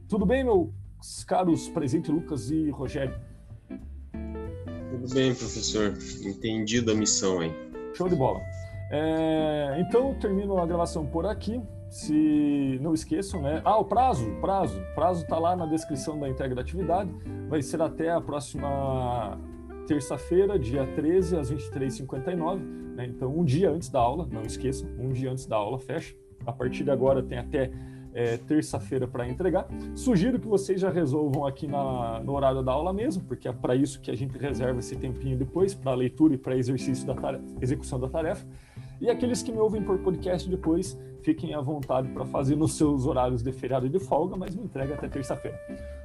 Tudo 0.08 0.26
bem, 0.26 0.44
meus 0.44 1.24
caros 1.26 1.68
presente 1.70 2.12
Lucas 2.12 2.50
e 2.50 2.70
Rogério? 2.70 3.20
Tudo 4.90 5.14
bem, 5.14 5.36
professor. 5.36 5.94
Entendido 6.24 6.92
a 6.92 6.96
missão 6.96 7.42
aí. 7.42 7.52
Show 7.94 8.08
de 8.08 8.16
bola. 8.16 8.40
É, 8.90 9.78
então, 9.80 10.14
termino 10.16 10.58
a 10.58 10.66
gravação 10.66 11.06
por 11.06 11.26
aqui. 11.26 11.62
Se 11.90 12.80
não 12.82 12.94
esqueçam, 12.94 13.42
né? 13.42 13.62
Ah, 13.64 13.78
o 13.78 13.86
prazo, 13.86 14.26
prazo. 14.42 14.82
Prazo 14.96 15.24
está 15.24 15.38
lá 15.38 15.56
na 15.56 15.66
descrição 15.66 16.20
da 16.20 16.28
entrega 16.28 16.56
da 16.56 16.62
atividade. 16.62 17.10
Vai 17.50 17.62
ser 17.62 17.82
até 17.82 18.12
a 18.12 18.20
próxima 18.20 19.38
terça-feira, 19.88 20.60
dia 20.60 20.86
13, 20.86 21.38
às 21.38 21.52
23h59. 21.52 22.60
Né? 22.96 23.06
Então, 23.06 23.36
um 23.36 23.44
dia 23.44 23.72
antes 23.72 23.90
da 23.90 24.00
aula, 24.00 24.28
não 24.32 24.42
esqueçam, 24.42 24.88
um 25.00 25.10
dia 25.10 25.32
antes 25.32 25.46
da 25.46 25.56
aula 25.56 25.80
fecha. 25.80 26.14
A 26.46 26.52
partir 26.52 26.84
de 26.84 26.92
agora 26.92 27.24
tem 27.24 27.38
até 27.38 27.72
é, 28.14 28.38
terça-feira 28.38 29.08
para 29.08 29.28
entregar. 29.28 29.68
Sugiro 29.96 30.40
que 30.40 30.48
vocês 30.48 30.82
já 30.82 30.90
resolvam 30.90 31.46
aqui 31.46 31.68
na, 31.68 32.20
no 32.20 32.34
horário 32.34 32.62
da 32.62 32.72
aula 32.72 32.92
mesmo, 32.92 33.24
porque 33.24 33.48
é 33.48 33.54
para 33.54 33.76
isso 33.76 34.02
que 34.02 34.12
a 34.12 34.16
gente 34.16 34.38
reserva 34.38 34.80
esse 34.80 34.96
tempinho 34.96 35.38
depois, 35.38 35.74
para 35.74 35.94
leitura 35.94 36.34
e 36.34 36.38
para 36.38 36.58
exercício 36.58 37.06
da 37.06 37.14
tarefa, 37.14 37.44
execução 37.62 38.00
da 38.00 38.10
tarefa. 38.10 38.46
E 39.00 39.10
aqueles 39.10 39.44
que 39.44 39.52
me 39.52 39.60
ouvem 39.60 39.84
por 39.84 40.00
podcast 40.00 40.50
depois, 40.50 41.00
fiquem 41.22 41.54
à 41.54 41.62
vontade 41.62 42.08
para 42.10 42.26
fazer 42.26 42.56
nos 42.56 42.76
seus 42.76 43.06
horários 43.06 43.44
de 43.44 43.52
feriado 43.52 43.86
e 43.86 43.90
de 43.90 44.00
folga, 44.00 44.36
mas 44.36 44.56
me 44.56 44.64
entrega 44.64 44.96
até 44.96 45.08
terça-feira. 45.08 45.60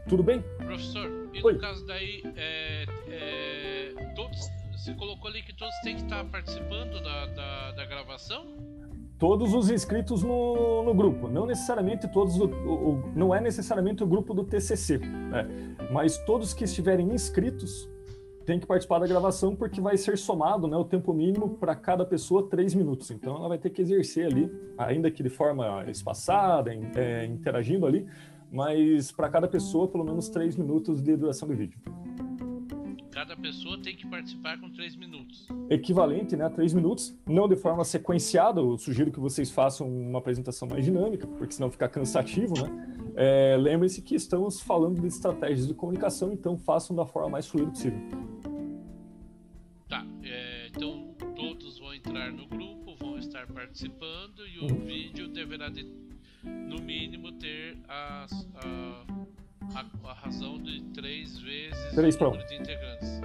Tudo 0.07 0.23
bem? 0.23 0.43
Professor, 0.59 1.11
e 1.33 1.43
Oi. 1.43 1.53
no 1.55 1.59
caso 1.59 1.87
daí, 1.87 2.23
é, 2.37 2.85
é, 3.09 3.62
todos, 4.15 4.51
você 4.73 4.95
colocou 4.95 5.29
ali 5.29 5.43
que 5.43 5.55
todos 5.55 5.75
têm 5.83 5.97
que 5.97 6.03
estar 6.03 6.25
participando 6.27 7.03
da, 7.03 7.27
da, 7.27 7.73
da 7.73 7.85
gravação? 7.85 8.47
Todos 9.19 9.55
os 9.55 9.71
inscritos 9.71 10.23
no, 10.25 10.83
no 10.83 10.93
grupo, 10.93 11.29
não 11.29 11.47
necessariamente 11.47 12.09
todos, 12.09 12.37
o, 12.41 12.47
o, 12.47 13.13
não 13.15 13.33
é 13.33 13.41
necessariamente 13.41 14.03
o 14.03 14.07
grupo 14.07 14.35
do 14.35 14.43
TCC, 14.43 14.99
né? 14.99 15.77
mas 15.93 16.19
todos 16.19 16.53
que 16.53 16.65
estiverem 16.65 17.13
inscritos 17.13 17.89
tem 18.45 18.59
que 18.59 18.67
participar 18.67 18.99
da 18.99 19.07
gravação 19.07 19.55
porque 19.55 19.81
vai 19.81 19.97
ser 19.97 20.19
somado 20.19 20.67
né, 20.67 20.77
o 20.77 20.85
tempo 20.85 21.13
mínimo 21.13 21.51
para 21.51 21.75
cada 21.77 22.05
pessoa 22.05 22.49
três 22.49 22.75
minutos. 22.75 23.11
Então 23.11 23.37
ela 23.37 23.49
vai 23.49 23.59
ter 23.59 23.71
que 23.71 23.81
exercer 23.81 24.27
ali, 24.27 24.51
ainda 24.77 25.11
que 25.11 25.23
de 25.23 25.31
forma 25.31 25.85
espaçada, 25.89 26.73
é, 26.97 27.25
interagindo 27.27 27.87
ali, 27.87 28.07
mas 28.51 29.13
para 29.13 29.29
cada 29.29 29.49
pessoa 29.49 29.89
pelo 29.89 30.05
menos 30.05 30.29
três 30.29 30.57
minutos 30.57 31.01
de 31.01 31.17
duração 31.17 31.49
do 31.49 31.55
vídeo. 31.55 31.79
Cada 33.23 33.37
pessoa 33.37 33.79
tem 33.79 33.95
que 33.95 34.05
participar 34.05 34.59
com 34.59 34.69
três 34.69 34.97
minutos. 34.97 35.47
Equivalente 35.71 36.35
né, 36.35 36.45
a 36.45 36.51
três 36.51 36.75
minutos, 36.75 37.17
não 37.25 37.47
de 37.47 37.55
forma 37.55 37.85
sequenciada. 37.85 38.61
Eu 38.61 38.77
sugiro 38.77 39.13
que 39.13 39.21
vocês 39.21 39.49
façam 39.49 39.89
uma 39.89 40.19
apresentação 40.19 40.67
mais 40.67 40.85
dinâmica, 40.85 41.25
porque 41.25 41.55
senão 41.55 41.71
fica 41.71 41.89
cansativo, 41.89 42.53
né? 42.61 43.13
É, 43.15 43.57
Lembre-se 43.57 44.03
que 44.03 44.17
estamos 44.17 44.61
falando 44.61 45.01
de 45.01 45.07
estratégias 45.07 45.69
de 45.69 45.75
comunicação, 45.75 46.33
então 46.33 46.59
façam 46.59 46.97
da 46.97 47.07
forma 47.07 47.29
mais 47.29 47.47
fluida 47.47 47.71
possível. 47.71 48.01
Tá, 49.89 50.05
é, 50.25 50.67
então 50.67 51.15
todos 51.37 51.79
vão 51.79 51.95
entrar 51.95 52.33
no 52.33 52.49
grupo, 52.49 52.97
vão 52.97 53.19
estar 53.19 53.47
participando 53.47 54.45
e 54.49 54.59
o 54.59 54.63
uhum. 54.63 54.85
vídeo 54.85 55.29
deverá, 55.29 55.69
de, 55.69 55.85
no 56.43 56.83
mínimo, 56.83 57.31
ter 57.31 57.79
a, 57.89 58.27
a, 59.75 60.11
a, 60.11 60.15
razão 60.15 60.59
de 60.63 60.83
três 60.95 61.39
vezes 61.39 61.95
três 61.95 62.17
o 62.17 62.25
número 62.25 62.47
de 62.47 62.55
integrantes. 62.57 63.21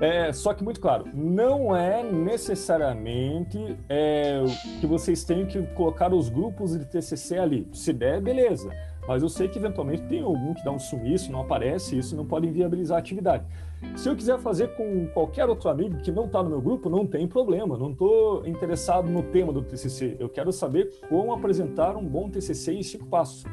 É, 0.00 0.28
é, 0.28 0.32
só 0.32 0.54
que 0.54 0.62
muito 0.62 0.80
claro, 0.80 1.06
não 1.12 1.74
é 1.74 2.02
necessariamente 2.02 3.58
é, 3.88 4.44
que 4.80 4.86
vocês 4.86 5.24
tenham 5.24 5.46
que 5.46 5.60
colocar 5.74 6.14
os 6.14 6.28
grupos 6.28 6.78
de 6.78 6.84
TCC 6.84 7.38
ali. 7.38 7.68
Se 7.72 7.92
der, 7.92 8.20
beleza. 8.20 8.70
Mas 9.08 9.22
eu 9.22 9.28
sei 9.28 9.48
que 9.48 9.58
eventualmente 9.58 10.02
tem 10.02 10.20
algum 10.20 10.52
que 10.52 10.62
dá 10.62 10.70
um 10.70 10.78
sumiço, 10.78 11.32
não 11.32 11.40
aparece, 11.40 11.98
isso 11.98 12.14
não 12.14 12.26
pode 12.26 12.46
inviabilizar 12.46 12.96
a 12.96 13.00
atividade. 13.00 13.42
Se 13.96 14.08
eu 14.08 14.14
quiser 14.14 14.38
fazer 14.38 14.74
com 14.76 15.06
qualquer 15.08 15.48
outro 15.48 15.70
amigo 15.70 15.96
que 16.02 16.12
não 16.12 16.26
está 16.26 16.42
no 16.42 16.50
meu 16.50 16.60
grupo, 16.60 16.90
não 16.90 17.06
tem 17.06 17.26
problema. 17.26 17.78
Não 17.78 17.92
estou 17.92 18.46
interessado 18.46 19.08
no 19.08 19.22
tema 19.22 19.50
do 19.50 19.62
TCC. 19.62 20.16
Eu 20.20 20.28
quero 20.28 20.52
saber 20.52 20.90
como 21.08 21.32
apresentar 21.32 21.96
um 21.96 22.04
bom 22.04 22.28
TCC 22.28 22.74
em 22.74 22.82
cinco 22.82 23.06
passos. 23.06 23.44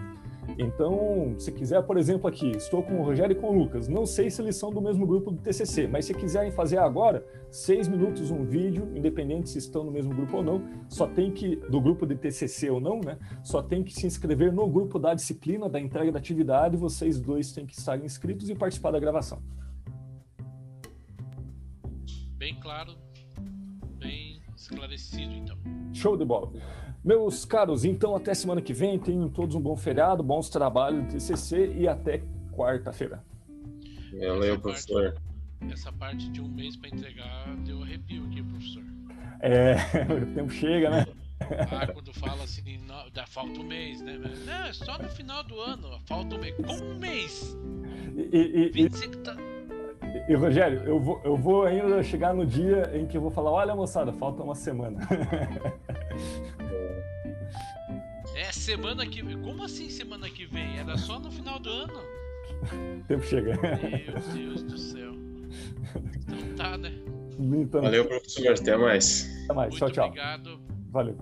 Então, 0.57 1.35
se 1.37 1.51
quiser, 1.51 1.81
por 1.83 1.97
exemplo, 1.97 2.27
aqui, 2.27 2.51
estou 2.51 2.81
com 2.81 2.99
o 2.99 3.03
Rogério 3.03 3.33
e 3.33 3.39
com 3.39 3.49
o 3.49 3.57
Lucas. 3.57 3.87
Não 3.87 4.05
sei 4.05 4.29
se 4.29 4.41
eles 4.41 4.55
são 4.55 4.71
do 4.71 4.81
mesmo 4.81 5.05
grupo 5.05 5.31
do 5.31 5.41
TCC, 5.41 5.87
mas 5.87 6.05
se 6.05 6.13
quiserem 6.13 6.51
fazer 6.51 6.77
agora, 6.77 7.25
seis 7.51 7.87
minutos 7.87 8.31
um 8.31 8.43
vídeo, 8.43 8.89
independente 8.95 9.49
se 9.49 9.57
estão 9.57 9.83
no 9.83 9.91
mesmo 9.91 10.13
grupo 10.13 10.37
ou 10.37 10.43
não, 10.43 10.63
só 10.87 11.07
tem 11.07 11.31
que, 11.31 11.55
do 11.55 11.81
grupo 11.81 12.05
de 12.05 12.15
TCC 12.15 12.69
ou 12.69 12.79
não, 12.79 13.01
né? 13.01 13.17
Só 13.43 13.61
tem 13.61 13.83
que 13.83 13.93
se 13.93 14.05
inscrever 14.05 14.51
no 14.51 14.67
grupo 14.67 14.97
da 14.97 15.13
disciplina, 15.13 15.67
da 15.67 15.79
entrega 15.79 16.11
da 16.11 16.19
atividade. 16.19 16.77
Vocês 16.77 17.19
dois 17.19 17.51
têm 17.51 17.65
que 17.65 17.77
estar 17.77 17.97
inscritos 17.97 18.49
e 18.49 18.55
participar 18.55 18.91
da 18.91 18.99
gravação. 18.99 19.41
Bem 22.37 22.59
claro, 22.59 22.95
esclarecido, 24.65 25.33
então. 25.33 25.57
Show 25.93 26.17
de 26.17 26.25
bola. 26.25 26.51
Meus 27.03 27.45
caros, 27.45 27.85
então 27.85 28.15
até 28.15 28.33
semana 28.33 28.61
que 28.61 28.73
vem. 28.73 28.97
Tenham 28.97 29.29
todos 29.29 29.55
um 29.55 29.61
bom 29.61 29.75
feriado, 29.75 30.23
bons 30.23 30.49
trabalhos 30.49 31.03
no 31.03 31.09
TCC 31.09 31.73
e 31.75 31.87
até 31.87 32.23
quarta-feira. 32.51 33.23
Valeu, 34.19 34.59
professor. 34.59 35.13
Parte, 35.13 35.73
essa 35.73 35.91
parte 35.91 36.29
de 36.29 36.41
um 36.41 36.47
mês 36.47 36.75
para 36.75 36.89
entregar 36.89 37.55
deu 37.57 37.81
arrepio 37.83 38.25
aqui, 38.25 38.41
professor. 38.41 38.83
É, 39.41 39.75
o 40.23 40.33
tempo 40.33 40.51
chega, 40.51 40.89
né? 40.89 41.05
Ah, 41.41 41.85
quando 41.87 42.13
fala 42.13 42.43
assim, 42.43 42.77
não, 42.87 43.09
dá, 43.11 43.27
falta 43.27 43.59
um 43.59 43.63
mês, 43.63 44.01
né? 44.01 44.17
Não, 44.45 44.65
é 44.65 44.73
só 44.73 44.97
no 44.97 45.09
final 45.09 45.43
do 45.43 45.59
ano, 45.59 45.99
falta 46.05 46.35
um 46.35 46.39
mês. 46.39 46.55
Como 46.55 46.85
um 46.85 46.97
mês? 46.97 47.55
E, 48.15 48.37
e, 48.37 48.69
25 48.69 49.17
tá... 49.17 49.35
e, 50.27 50.33
Rogério, 50.35 50.81
eu 50.85 50.99
vou, 50.99 51.21
eu 51.23 51.37
vou 51.37 51.63
ainda 51.63 52.01
chegar 52.03 52.33
no 52.33 52.45
dia 52.45 52.91
em 52.93 53.05
que 53.05 53.17
eu 53.17 53.21
vou 53.21 53.31
falar: 53.31 53.51
olha, 53.51 53.75
moçada, 53.75 54.11
falta 54.13 54.43
uma 54.43 54.55
semana. 54.55 54.99
É 58.35 58.51
semana 58.51 59.07
que 59.07 59.23
vem. 59.23 59.41
Como 59.41 59.63
assim 59.63 59.89
semana 59.89 60.29
que 60.29 60.45
vem? 60.45 60.77
Era 60.77 60.97
só 60.97 61.17
no 61.17 61.31
final 61.31 61.57
do 61.57 61.69
ano? 61.69 62.01
Tempo 63.07 63.23
chega. 63.23 63.53
Meu 63.53 64.21
Deus 64.33 64.63
do 64.63 64.77
céu. 64.77 65.13
Então 66.27 66.55
tá, 66.57 66.77
né? 66.77 66.91
Então, 67.39 67.81
Valeu, 67.81 68.05
professor. 68.05 68.47
Até 68.49 68.75
mais. 68.75 69.29
Até 69.45 69.53
mais. 69.53 69.69
Muito 69.69 69.79
tchau, 69.79 69.91
tchau. 69.91 70.07
Obrigado. 70.07 70.59
Valeu. 70.91 71.17